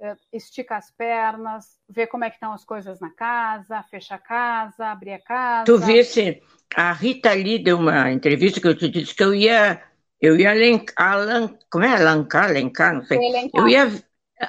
É, 0.00 0.16
estica 0.32 0.76
as 0.76 0.90
pernas, 0.90 1.78
ver 1.88 2.08
como 2.08 2.24
é 2.24 2.30
que 2.30 2.36
estão 2.36 2.52
as 2.52 2.64
coisas 2.64 2.98
na 2.98 3.10
casa, 3.10 3.82
fecha 3.84 4.16
a 4.16 4.18
casa, 4.18 4.86
abrir 4.86 5.12
a 5.12 5.20
casa. 5.20 5.64
Tu 5.64 5.78
visse, 5.78 6.42
a 6.74 6.92
Rita 6.92 7.30
ali 7.30 7.58
deu 7.58 7.78
uma 7.78 8.10
entrevista 8.10 8.60
que 8.60 8.66
eu 8.66 8.76
te 8.76 8.88
disse 8.88 9.14
que 9.14 9.22
eu 9.22 9.34
ia, 9.34 9.82
eu 10.20 10.36
ia 10.36 10.50
alencar, 10.50 11.12
alan, 11.12 11.56
como 11.70 11.84
é 11.84 11.94
alancar, 11.94 12.44
alencar, 12.44 12.94
não 12.94 13.04
sei. 13.04 13.18
Elencar. 13.18 13.60
Eu 13.60 13.68
ia, 13.68 13.86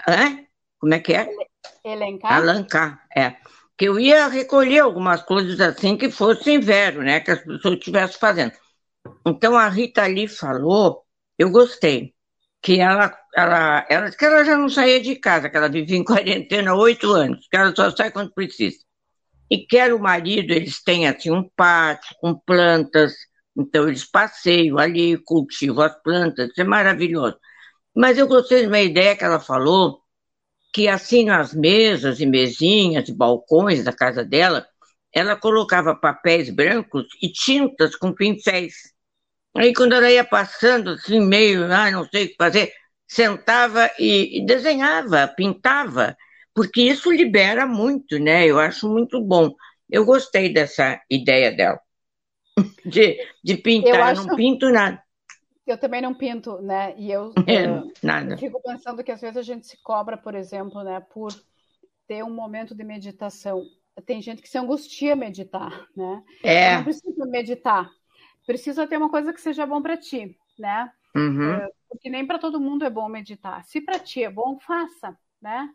hã? 0.07 0.43
Como 0.83 0.95
é 0.95 0.99
que 0.99 1.13
é? 1.13 1.29
Elencar? 1.85 2.33
Alancar, 2.33 3.07
é. 3.15 3.37
Que 3.77 3.85
eu 3.85 3.97
ia 3.97 4.27
recolher 4.27 4.79
algumas 4.79 5.23
coisas 5.23 5.57
assim 5.61 5.95
que 5.95 6.11
fosse 6.11 6.51
inverno, 6.51 7.01
né, 7.01 7.21
que 7.21 7.31
as 7.31 7.41
pessoas 7.41 7.75
estivessem 7.75 8.19
fazendo. 8.19 8.51
Então 9.25 9.57
a 9.57 9.69
Rita 9.69 10.03
ali 10.03 10.27
falou, 10.27 11.05
eu 11.39 11.49
gostei 11.49 12.13
que 12.61 12.81
ela, 12.81 13.17
ela, 13.33 13.87
ela, 13.89 14.11
que 14.11 14.25
ela 14.25 14.43
já 14.43 14.57
não 14.57 14.67
saía 14.67 14.99
de 14.99 15.15
casa, 15.15 15.49
que 15.49 15.55
ela 15.55 15.69
vivia 15.69 15.95
em 15.95 16.03
quarentena 16.03 16.71
há 16.71 16.75
oito 16.75 17.13
anos, 17.13 17.47
que 17.49 17.55
ela 17.55 17.73
só 17.73 17.89
sai 17.89 18.11
quando 18.11 18.33
precisa. 18.33 18.79
E 19.49 19.65
quer 19.65 19.93
o 19.93 19.99
marido, 19.99 20.51
eles 20.51 20.83
têm 20.83 21.07
assim 21.07 21.31
um 21.31 21.49
pátio 21.55 22.13
com 22.19 22.35
plantas, 22.35 23.13
então 23.57 23.87
eles 23.87 24.03
passeiam 24.03 24.77
ali, 24.77 25.15
cultivam 25.15 25.85
as 25.85 25.95
plantas, 26.03 26.49
isso 26.49 26.59
é 26.59 26.65
maravilhoso. 26.65 27.37
Mas 27.95 28.17
eu 28.17 28.27
gostei 28.27 28.63
de 28.63 28.67
uma 28.67 28.81
ideia 28.81 29.15
que 29.15 29.23
ela 29.23 29.39
falou, 29.39 30.02
que 30.73 30.87
assim 30.87 31.25
nas 31.25 31.53
mesas 31.53 32.19
e 32.19 32.25
mesinhas 32.25 33.07
e 33.07 33.13
balcões 33.13 33.83
da 33.83 33.93
casa 33.93 34.25
dela, 34.25 34.65
ela 35.13 35.35
colocava 35.35 35.95
papéis 35.95 36.49
brancos 36.49 37.05
e 37.21 37.31
tintas 37.31 37.95
com 37.95 38.11
pincéis. 38.11 38.73
Aí 39.55 39.71
quando 39.71 39.93
ela 39.93 40.09
ia 40.09 40.25
passando 40.25 40.91
assim, 40.91 41.19
meio, 41.19 41.71
ah, 41.71 41.91
não 41.91 42.05
sei 42.09 42.25
o 42.25 42.29
que 42.29 42.35
fazer, 42.35 42.73
sentava 43.07 43.91
e, 43.99 44.39
e 44.39 44.45
desenhava, 44.45 45.27
pintava, 45.27 46.17
porque 46.55 46.81
isso 46.81 47.11
libera 47.11 47.67
muito, 47.67 48.17
né? 48.17 48.47
Eu 48.47 48.59
acho 48.59 48.89
muito 48.89 49.21
bom. 49.21 49.51
Eu 49.87 50.03
gostei 50.05 50.51
dessa 50.51 50.99
ideia 51.09 51.51
dela. 51.51 51.79
De, 52.85 53.17
de 53.43 53.57
pintar, 53.57 53.95
eu, 53.95 54.03
acho... 54.03 54.21
eu 54.21 54.27
não 54.27 54.35
pinto 54.35 54.69
nada. 54.69 55.02
Eu 55.65 55.77
também 55.77 56.01
não 56.01 56.13
pinto, 56.13 56.61
né? 56.61 56.93
E 56.97 57.11
eu, 57.11 57.33
é, 57.47 57.65
eu, 57.67 57.91
nada. 58.01 58.37
fico 58.37 58.61
pensando 58.61 59.03
que 59.03 59.11
às 59.11 59.21
vezes 59.21 59.37
a 59.37 59.41
gente 59.41 59.65
se 59.65 59.77
cobra, 59.81 60.17
por 60.17 60.35
exemplo, 60.35 60.83
né, 60.83 60.99
por 60.99 61.31
ter 62.07 62.23
um 62.23 62.33
momento 62.33 62.75
de 62.75 62.83
meditação. 62.83 63.63
Tem 64.05 64.21
gente 64.21 64.41
que 64.41 64.49
se 64.49 64.57
angustia 64.57 65.15
meditar, 65.15 65.87
né? 65.95 66.23
É. 66.43 66.75
Não 66.75 66.83
precisa 66.83 67.25
meditar, 67.25 67.89
precisa 68.45 68.87
ter 68.87 68.97
uma 68.97 69.09
coisa 69.09 69.31
que 69.31 69.39
seja 69.39 69.65
bom 69.65 69.81
para 69.81 69.95
ti, 69.95 70.35
né? 70.57 70.91
Uhum. 71.15 71.53
É, 71.53 71.69
porque 71.87 72.09
nem 72.09 72.25
para 72.25 72.39
todo 72.39 72.59
mundo 72.59 72.83
é 72.83 72.89
bom 72.89 73.07
meditar. 73.07 73.63
Se 73.63 73.79
para 73.79 73.99
ti 73.99 74.23
é 74.23 74.29
bom, 74.29 74.59
faça, 74.59 75.17
né? 75.41 75.69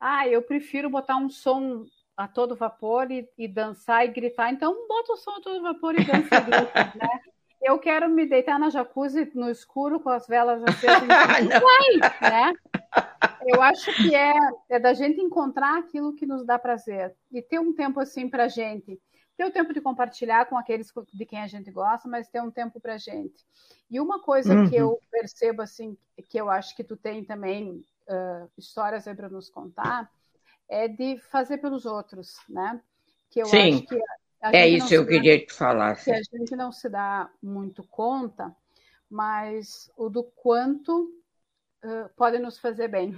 Ah, 0.00 0.26
eu 0.26 0.42
prefiro 0.42 0.90
botar 0.90 1.16
um 1.16 1.30
som 1.30 1.84
a 2.16 2.26
todo 2.26 2.56
vapor 2.56 3.10
e, 3.10 3.28
e 3.38 3.46
dançar 3.46 4.04
e 4.04 4.08
gritar. 4.08 4.52
Então, 4.52 4.86
bota 4.86 5.12
o 5.12 5.16
som 5.16 5.30
a 5.30 5.40
todo 5.40 5.62
vapor 5.62 5.98
e 5.98 6.04
dança 6.04 6.36
e 6.36 6.40
grita, 6.44 6.92
né? 6.96 7.20
Eu 7.62 7.78
quero 7.78 8.08
me 8.08 8.26
deitar 8.26 8.58
na 8.58 8.70
jacuzzi 8.70 9.30
no 9.34 9.50
escuro 9.50 10.00
com 10.00 10.08
as 10.08 10.26
velas 10.26 10.62
acesas. 10.64 11.08
Vai, 11.08 12.30
né? 12.30 12.52
Eu 13.46 13.60
acho 13.62 13.92
que 13.94 14.14
é, 14.14 14.34
é 14.68 14.78
da 14.78 14.94
gente 14.94 15.20
encontrar 15.20 15.78
aquilo 15.78 16.14
que 16.14 16.26
nos 16.26 16.44
dá 16.44 16.58
prazer 16.58 17.14
e 17.30 17.42
ter 17.42 17.58
um 17.58 17.72
tempo 17.72 18.00
assim 18.00 18.28
para 18.28 18.48
gente 18.48 19.00
ter 19.40 19.46
o 19.46 19.50
tempo 19.50 19.72
de 19.72 19.80
compartilhar 19.80 20.44
com 20.44 20.58
aqueles 20.58 20.92
de 21.14 21.24
quem 21.24 21.40
a 21.40 21.46
gente 21.46 21.70
gosta, 21.70 22.06
mas 22.06 22.28
ter 22.28 22.42
um 22.42 22.50
tempo 22.50 22.78
para 22.78 22.98
gente. 22.98 23.42
E 23.90 23.98
uma 23.98 24.20
coisa 24.20 24.54
uhum. 24.54 24.68
que 24.68 24.76
eu 24.76 25.00
percebo 25.10 25.62
assim, 25.62 25.96
que 26.28 26.38
eu 26.38 26.50
acho 26.50 26.76
que 26.76 26.84
tu 26.84 26.94
tem 26.94 27.24
também 27.24 27.82
uh, 28.06 28.50
histórias 28.58 29.08
aí 29.08 29.14
para 29.14 29.30
nos 29.30 29.48
contar, 29.48 30.12
é 30.68 30.86
de 30.86 31.16
fazer 31.30 31.56
pelos 31.56 31.86
outros, 31.86 32.36
né? 32.50 32.78
Que 33.30 33.40
eu 33.40 33.46
Sim. 33.46 33.76
acho 33.76 33.86
que 33.86 34.02
é 34.42 34.68
isso 34.68 34.88
que 34.88 34.94
eu 34.94 35.06
queria 35.06 35.44
te 35.44 35.52
falar. 35.52 35.96
Que 36.02 36.10
a 36.10 36.22
gente 36.22 36.56
não 36.56 36.72
se 36.72 36.88
dá 36.88 37.30
muito 37.42 37.82
conta, 37.84 38.54
mas 39.08 39.90
o 39.96 40.08
do 40.08 40.22
quanto 40.22 41.12
uh, 41.84 42.08
pode 42.16 42.38
nos 42.38 42.58
fazer 42.58 42.88
bem. 42.88 43.16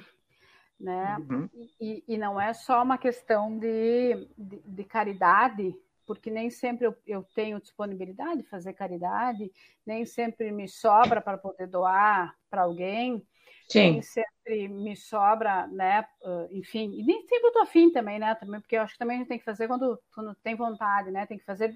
Né? 0.80 1.16
Uhum. 1.18 1.48
E, 1.80 2.02
e, 2.08 2.18
não 2.18 2.40
é 2.40 2.52
só 2.52 2.82
uma 2.82 2.98
questão 2.98 3.56
de, 3.56 4.28
de, 4.36 4.60
de 4.64 4.84
caridade, 4.84 5.72
porque 6.04 6.28
nem 6.28 6.50
sempre 6.50 6.88
eu, 6.88 6.96
eu, 7.06 7.22
tenho 7.36 7.60
disponibilidade 7.60 8.42
de 8.42 8.48
fazer 8.48 8.72
caridade, 8.72 9.52
nem 9.86 10.04
sempre 10.04 10.50
me 10.50 10.66
sobra 10.66 11.20
para 11.20 11.38
poder 11.38 11.68
doar 11.68 12.36
para 12.50 12.62
alguém, 12.62 13.24
Sim. 13.68 13.92
nem 13.92 14.02
sempre 14.02 14.68
me 14.68 14.96
sobra, 14.96 15.66
né? 15.68 16.04
Enfim, 16.50 16.92
e 16.94 17.04
nem 17.04 17.20
sempre 17.26 17.48
eu 17.48 17.52
tô 17.52 17.60
afim 17.60 17.90
também, 17.90 18.18
né? 18.18 18.34
Também, 18.34 18.60
porque 18.60 18.76
eu 18.76 18.82
acho 18.82 18.92
que 18.92 18.98
também 18.98 19.16
a 19.16 19.18
gente 19.20 19.28
tem 19.28 19.38
que 19.38 19.44
fazer 19.44 19.66
quando, 19.66 19.98
quando 20.14 20.34
tem 20.42 20.54
vontade, 20.54 21.10
né? 21.10 21.26
Tem 21.26 21.38
que 21.38 21.44
fazer 21.44 21.74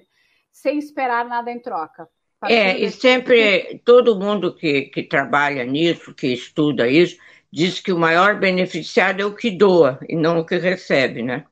sem 0.51 0.79
esperar 0.79 1.25
nada 1.25 1.51
em 1.51 1.61
troca. 1.61 2.09
É, 2.45 2.79
e 2.79 2.91
sempre 2.91 3.81
todo 3.85 4.19
mundo 4.19 4.55
que, 4.55 4.83
que 4.83 5.03
trabalha 5.03 5.65
nisso, 5.65 6.15
que 6.15 6.29
estuda 6.29 6.87
isso, 6.87 7.19
diz 7.51 7.81
que 7.81 7.93
o 7.93 7.99
maior 7.99 8.39
beneficiado 8.39 9.21
é 9.21 9.25
o 9.25 9.35
que 9.35 9.51
doa 9.51 9.99
e 10.09 10.15
não 10.15 10.41
o 10.41 10.47
que 10.47 10.57
recebe, 10.57 11.23
né? 11.23 11.47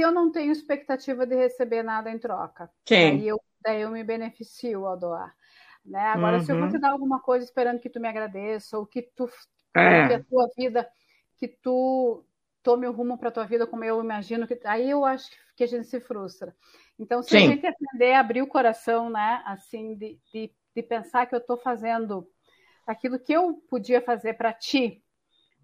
se 0.00 0.02
eu 0.02 0.10
não 0.10 0.32
tenho 0.32 0.50
expectativa 0.50 1.26
de 1.26 1.34
receber 1.34 1.82
nada 1.82 2.10
em 2.10 2.18
troca. 2.18 2.70
Sim. 2.86 3.18
Daí 3.18 3.28
eu, 3.28 3.40
daí 3.60 3.82
eu 3.82 3.90
me 3.90 4.02
beneficio 4.02 4.86
ao 4.86 4.96
doar. 4.96 5.34
Né? 5.84 6.00
Agora, 6.00 6.38
uhum. 6.38 6.42
se 6.42 6.52
eu 6.52 6.56
vou 6.56 6.64
uhum. 6.64 6.70
te 6.70 6.78
dar 6.78 6.92
alguma 6.92 7.20
coisa 7.20 7.44
esperando 7.44 7.80
que 7.80 7.90
tu 7.90 8.00
me 8.00 8.08
agradeça, 8.08 8.78
ou 8.78 8.86
que 8.86 9.02
tu 9.02 9.28
é. 9.74 10.08
que 10.08 10.14
a 10.14 10.24
tua 10.24 10.48
vida, 10.56 10.88
que 11.38 11.48
tu 11.48 12.24
tome 12.62 12.86
o 12.86 12.92
rumo 12.92 13.16
para 13.16 13.28
a 13.28 13.32
tua 13.32 13.44
vida 13.44 13.66
como 13.66 13.84
eu 13.84 14.02
imagino, 14.02 14.46
que 14.46 14.58
aí 14.64 14.90
eu 14.90 15.04
acho 15.04 15.30
que 15.56 15.64
a 15.64 15.66
gente 15.66 15.86
se 15.86 16.00
frustra. 16.00 16.54
Então, 16.98 17.22
se 17.22 17.30
Sim. 17.30 17.36
a 17.36 17.40
gente 17.48 17.66
aprender 17.66 18.12
a 18.12 18.20
abrir 18.20 18.42
o 18.42 18.46
coração, 18.46 19.08
né, 19.08 19.42
assim, 19.46 19.94
de, 19.94 20.18
de, 20.32 20.52
de 20.74 20.82
pensar 20.82 21.26
que 21.26 21.34
eu 21.34 21.38
estou 21.38 21.56
fazendo 21.56 22.28
aquilo 22.86 23.18
que 23.18 23.32
eu 23.32 23.54
podia 23.68 24.00
fazer 24.02 24.34
para 24.34 24.52
ti, 24.52 25.02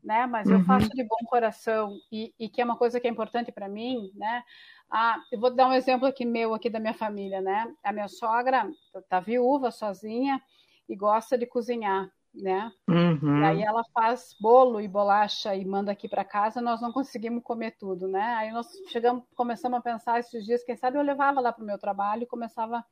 né? 0.02 0.26
Mas 0.26 0.48
uhum. 0.48 0.54
eu 0.54 0.64
faço 0.64 0.88
de 0.90 1.02
bom 1.02 1.16
coração 1.26 1.98
e, 2.12 2.32
e, 2.38 2.48
que 2.48 2.60
é 2.60 2.64
uma 2.64 2.76
coisa 2.76 3.00
que 3.00 3.08
é 3.08 3.10
importante 3.10 3.50
para 3.50 3.68
mim, 3.68 4.12
né? 4.14 4.42
Ah, 4.88 5.20
eu 5.32 5.40
vou 5.40 5.50
dar 5.50 5.68
um 5.68 5.72
exemplo 5.72 6.06
aqui 6.06 6.24
meu, 6.24 6.54
aqui 6.54 6.70
da 6.70 6.78
minha 6.78 6.94
família, 6.94 7.40
né? 7.40 7.74
A 7.82 7.92
minha 7.92 8.06
sogra 8.06 8.70
tá 9.08 9.18
viúva, 9.18 9.72
sozinha 9.72 10.40
e 10.88 10.94
gosta 10.94 11.36
de 11.36 11.44
cozinhar, 11.44 12.08
né? 12.36 12.70
Uhum. 12.88 13.40
E 13.40 13.44
aí 13.44 13.62
ela 13.62 13.82
faz 13.92 14.36
bolo 14.40 14.80
e 14.80 14.86
bolacha 14.86 15.54
e 15.54 15.64
manda 15.64 15.90
aqui 15.90 16.08
para 16.08 16.24
casa, 16.24 16.60
nós 16.60 16.80
não 16.80 16.92
conseguimos 16.92 17.42
comer 17.42 17.72
tudo, 17.78 18.06
né? 18.06 18.34
Aí 18.38 18.52
nós 18.52 18.68
chegamos, 18.88 19.24
começamos 19.34 19.78
a 19.78 19.82
pensar 19.82 20.20
esses 20.20 20.44
dias, 20.44 20.62
quem 20.62 20.76
sabe 20.76 20.98
eu 20.98 21.02
levava 21.02 21.40
lá 21.40 21.52
para 21.52 21.62
o 21.62 21.66
meu 21.66 21.78
trabalho 21.78 22.24
e 22.24 22.26
começava. 22.26 22.84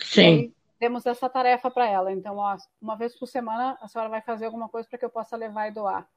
Sim. 0.00 0.52
temos 0.78 1.06
essa 1.06 1.28
tarefa 1.28 1.70
para 1.70 1.86
ela. 1.88 2.12
Então, 2.12 2.38
ó, 2.38 2.56
uma 2.80 2.96
vez 2.96 3.16
por 3.16 3.26
semana 3.26 3.78
a 3.80 3.86
senhora 3.86 4.10
vai 4.10 4.20
fazer 4.20 4.46
alguma 4.46 4.68
coisa 4.68 4.88
para 4.88 4.98
que 4.98 5.04
eu 5.04 5.10
possa 5.10 5.36
levar 5.36 5.68
e 5.68 5.72
doar. 5.72 6.08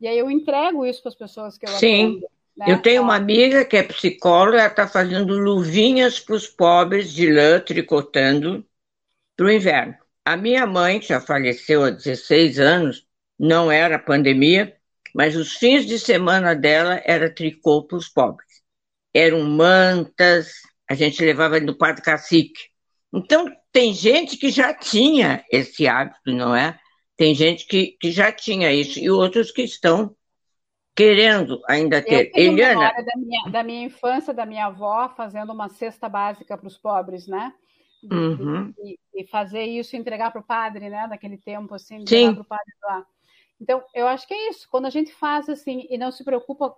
E 0.00 0.06
aí 0.06 0.18
eu 0.18 0.30
entrego 0.30 0.84
isso 0.84 1.00
para 1.00 1.08
as 1.08 1.14
pessoas 1.14 1.56
que 1.56 1.64
eu 1.64 1.70
Sim. 1.70 2.04
atendo. 2.04 2.28
Né? 2.56 2.66
Eu 2.68 2.82
tenho 2.82 3.02
uma 3.02 3.16
amiga 3.16 3.64
que 3.64 3.76
é 3.76 3.82
psicóloga, 3.82 4.58
ela 4.58 4.68
está 4.68 4.86
fazendo 4.86 5.36
luvinhas 5.38 6.20
para 6.20 6.36
os 6.36 6.46
pobres 6.46 7.12
de 7.12 7.32
lã, 7.32 7.60
tricotando 7.60 8.64
para 9.36 9.46
o 9.46 9.50
inverno. 9.50 9.96
A 10.24 10.36
minha 10.36 10.66
mãe, 10.66 11.00
que 11.00 11.08
já 11.08 11.20
faleceu 11.20 11.84
há 11.84 11.90
16 11.90 12.58
anos, 12.58 13.06
não 13.38 13.70
era 13.70 13.98
pandemia, 13.98 14.74
mas 15.14 15.36
os 15.36 15.54
fins 15.54 15.86
de 15.86 15.98
semana 15.98 16.54
dela 16.54 17.00
era 17.04 17.32
tricô 17.32 17.84
para 17.84 17.98
os 17.98 18.08
pobres. 18.08 18.62
Eram 19.12 19.42
mantas, 19.42 20.54
a 20.88 20.94
gente 20.94 21.24
levava 21.24 21.60
no 21.60 21.76
Padre 21.76 22.02
Cacique. 22.02 22.68
Então, 23.12 23.46
tem 23.70 23.92
gente 23.92 24.36
que 24.36 24.50
já 24.50 24.72
tinha 24.72 25.44
esse 25.50 25.86
hábito, 25.86 26.32
não 26.32 26.54
é? 26.54 26.78
Tem 27.16 27.34
gente 27.34 27.66
que, 27.66 27.96
que 28.00 28.10
já 28.10 28.32
tinha 28.32 28.72
isso, 28.72 28.98
e 28.98 29.08
outros 29.08 29.52
que 29.52 29.62
estão 29.62 30.16
querendo 30.96 31.60
ainda 31.68 32.02
ter. 32.02 32.26
Eu 32.26 32.32
tenho 32.32 32.52
Eliana. 32.52 32.92
da 32.92 33.16
minha, 33.16 33.50
da 33.50 33.62
minha 33.62 33.86
infância, 33.86 34.32
da 34.32 34.46
minha 34.46 34.66
avó, 34.66 35.08
fazendo 35.08 35.52
uma 35.52 35.68
cesta 35.68 36.08
básica 36.08 36.56
para 36.56 36.66
os 36.66 36.78
pobres, 36.78 37.26
né? 37.28 37.52
E, 38.04 38.14
Uhum. 38.14 38.74
e- 38.78 38.98
e 39.14 39.26
fazer 39.26 39.64
isso, 39.64 39.96
entregar 39.96 40.30
para 40.30 40.40
o 40.40 40.44
padre, 40.44 40.88
né? 40.88 41.06
Naquele 41.06 41.38
tempo, 41.38 41.74
assim, 41.74 41.96
Sim. 41.96 42.02
entregar 42.02 42.34
para 42.34 42.42
o 42.42 42.44
padre 42.44 42.74
lá. 42.82 43.06
Então, 43.60 43.82
eu 43.94 44.06
acho 44.06 44.26
que 44.26 44.34
é 44.34 44.50
isso. 44.50 44.68
Quando 44.70 44.86
a 44.86 44.90
gente 44.90 45.12
faz 45.12 45.48
assim 45.48 45.86
e 45.88 45.96
não 45.96 46.12
se 46.12 46.24
preocupa 46.24 46.74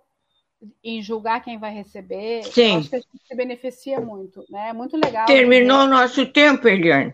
em 0.83 1.01
julgar 1.01 1.43
quem 1.43 1.57
vai 1.59 1.71
receber, 1.73 2.43
Sim. 2.43 2.77
acho 2.77 2.89
que 2.89 2.95
a 2.95 2.99
gente 2.99 3.27
se 3.27 3.35
beneficia 3.35 3.99
muito, 3.99 4.45
né? 4.49 4.69
É 4.69 4.73
muito 4.73 4.95
legal. 4.97 5.25
Terminou 5.27 5.81
o 5.81 5.87
nosso 5.87 6.25
tempo, 6.25 6.67
Eliane. 6.67 7.13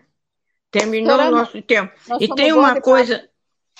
Terminou 0.70 1.18
o 1.18 1.30
nosso 1.30 1.60
tempo. 1.62 1.92
E 2.20 2.28
tem 2.34 2.52
uma 2.52 2.80
coisa, 2.80 3.28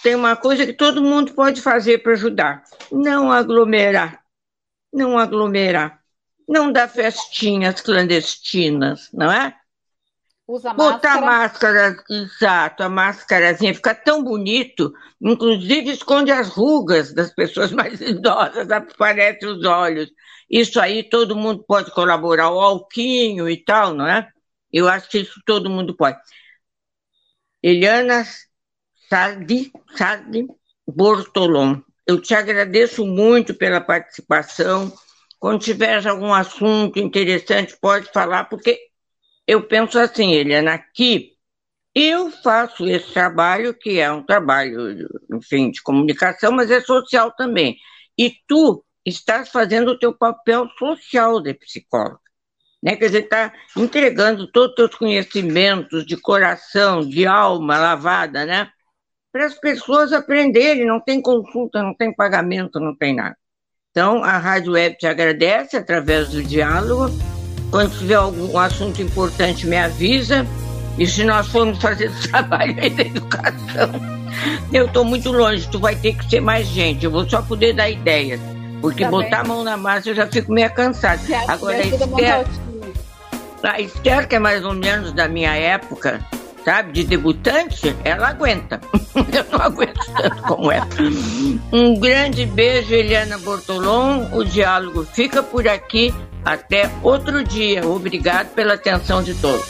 tem 0.02 0.14
uma 0.14 0.36
coisa 0.36 0.66
que 0.66 0.72
todo 0.72 1.02
mundo 1.02 1.32
pode 1.34 1.60
fazer 1.60 1.98
para 2.02 2.12
ajudar. 2.12 2.64
Não 2.90 3.32
aglomerar. 3.32 4.24
Não 4.92 5.18
aglomerar. 5.18 6.02
Não 6.46 6.70
dar 6.70 6.88
festinhas 6.88 7.80
clandestinas, 7.80 9.10
não 9.12 9.32
é? 9.32 9.56
Usa 10.46 10.74
Botar 10.74 11.20
máscara. 11.20 11.20
máscara, 11.20 11.96
exato, 12.10 12.82
a 12.82 12.88
máscarazinha 12.88 13.74
fica 13.74 13.94
tão 13.94 14.22
bonito, 14.22 14.92
inclusive 15.20 15.90
esconde 15.90 16.30
as 16.32 16.48
rugas 16.48 17.14
das 17.14 17.32
pessoas 17.32 17.72
mais 17.72 18.00
idosas, 18.02 18.70
aparece 18.70 19.46
os 19.46 19.64
olhos. 19.64 20.10
Isso 20.50 20.78
aí 20.80 21.02
todo 21.02 21.36
mundo 21.36 21.64
pode 21.66 21.90
colaborar, 21.92 22.50
o 22.50 22.60
alquinho 22.60 23.48
e 23.48 23.56
tal, 23.64 23.94
não 23.94 24.06
é? 24.06 24.28
Eu 24.72 24.88
acho 24.88 25.08
que 25.08 25.18
isso 25.20 25.40
todo 25.46 25.70
mundo 25.70 25.96
pode. 25.96 26.18
Eliana 27.62 28.24
Sardi, 29.08 29.72
Sardi 29.96 30.46
Bortolom, 30.86 31.80
eu 32.06 32.20
te 32.20 32.34
agradeço 32.34 33.06
muito 33.06 33.54
pela 33.54 33.80
participação. 33.80 34.92
Quando 35.38 35.62
tiver 35.62 36.06
algum 36.06 36.32
assunto 36.34 36.98
interessante, 36.98 37.76
pode 37.80 38.10
falar, 38.12 38.44
porque 38.44 38.78
eu 39.46 39.66
penso 39.66 39.98
assim, 39.98 40.32
Eliana, 40.32 40.74
aqui 40.74 41.34
eu 41.94 42.30
faço 42.30 42.86
esse 42.86 43.12
trabalho, 43.12 43.72
que 43.72 44.00
é 44.00 44.10
um 44.10 44.22
trabalho, 44.22 45.08
enfim, 45.32 45.70
de 45.70 45.80
comunicação, 45.82 46.50
mas 46.50 46.70
é 46.70 46.80
social 46.80 47.30
também. 47.32 47.76
E 48.18 48.34
tu 48.48 48.84
estás 49.06 49.48
fazendo 49.50 49.92
o 49.92 49.98
teu 49.98 50.12
papel 50.12 50.68
social 50.78 51.40
de 51.40 51.54
psicóloga. 51.54 52.20
Né? 52.82 52.96
Quer 52.96 53.06
dizer, 53.06 53.24
está 53.24 53.52
entregando 53.76 54.50
todos 54.50 54.70
os 54.70 54.76
teus 54.76 54.94
conhecimentos 54.94 56.04
de 56.04 56.16
coração, 56.16 57.00
de 57.00 57.26
alma 57.26 57.78
lavada, 57.78 58.44
né? 58.44 58.70
Para 59.32 59.46
as 59.46 59.58
pessoas 59.58 60.12
aprenderem, 60.12 60.86
não 60.86 61.00
tem 61.00 61.20
consulta, 61.20 61.82
não 61.82 61.94
tem 61.94 62.14
pagamento, 62.14 62.78
não 62.78 62.94
tem 62.94 63.14
nada. 63.14 63.36
Então, 63.90 64.22
a 64.22 64.36
Rádio 64.36 64.72
Web 64.72 64.96
te 64.98 65.06
agradece 65.06 65.76
através 65.76 66.30
do 66.30 66.42
diálogo. 66.42 67.33
Quando 67.74 67.98
tiver 67.98 68.14
algum 68.14 68.56
assunto 68.56 69.02
importante, 69.02 69.66
me 69.66 69.76
avisa. 69.76 70.46
E 70.96 71.04
se 71.08 71.24
nós 71.24 71.48
formos 71.48 71.82
fazer 71.82 72.08
trabalho 72.30 72.72
aí 72.80 72.88
da 72.88 73.02
educação, 73.02 73.90
eu 74.72 74.86
estou 74.86 75.04
muito 75.04 75.32
longe, 75.32 75.68
tu 75.68 75.80
vai 75.80 75.96
ter 75.96 76.14
que 76.14 76.30
ser 76.30 76.38
mais 76.38 76.68
gente. 76.68 77.04
Eu 77.04 77.10
vou 77.10 77.28
só 77.28 77.42
poder 77.42 77.72
dar 77.72 77.90
ideias. 77.90 78.40
Porque 78.80 79.02
Tá 79.02 79.10
botar 79.10 79.28
bem. 79.28 79.38
a 79.40 79.44
mão 79.44 79.64
na 79.64 79.76
massa 79.76 80.10
eu 80.10 80.14
já 80.14 80.24
fico 80.28 80.52
meio 80.52 80.72
cansada. 80.72 81.20
Agora, 81.48 81.78
a 81.78 81.80
Esther, 81.80 82.46
a 83.64 83.80
Esther, 83.80 84.28
que 84.28 84.36
é 84.36 84.38
mais 84.38 84.64
ou 84.64 84.74
menos 84.74 85.12
da 85.12 85.26
minha 85.26 85.56
época, 85.56 86.24
sabe, 86.64 86.92
de 86.92 87.04
debutante, 87.04 87.94
ela 88.02 88.28
aguenta. 88.28 88.80
Eu 89.14 89.44
não 89.52 89.64
aguento 89.64 90.00
tanto 90.16 90.42
como 90.42 90.72
ela. 90.72 90.88
Um 91.72 91.98
grande 92.00 92.46
beijo, 92.46 92.94
Eliana 92.94 93.38
Bortolom. 93.38 94.28
O 94.32 94.44
diálogo 94.44 95.04
fica 95.04 95.42
por 95.42 95.68
aqui. 95.68 96.12
Até 96.44 96.90
outro 97.02 97.44
dia. 97.44 97.86
Obrigado 97.86 98.48
pela 98.54 98.74
atenção 98.74 99.22
de 99.22 99.34
todos. 99.34 99.66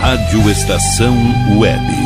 Rádio 0.00 0.50
Estação 0.50 1.14
Web. 1.58 2.05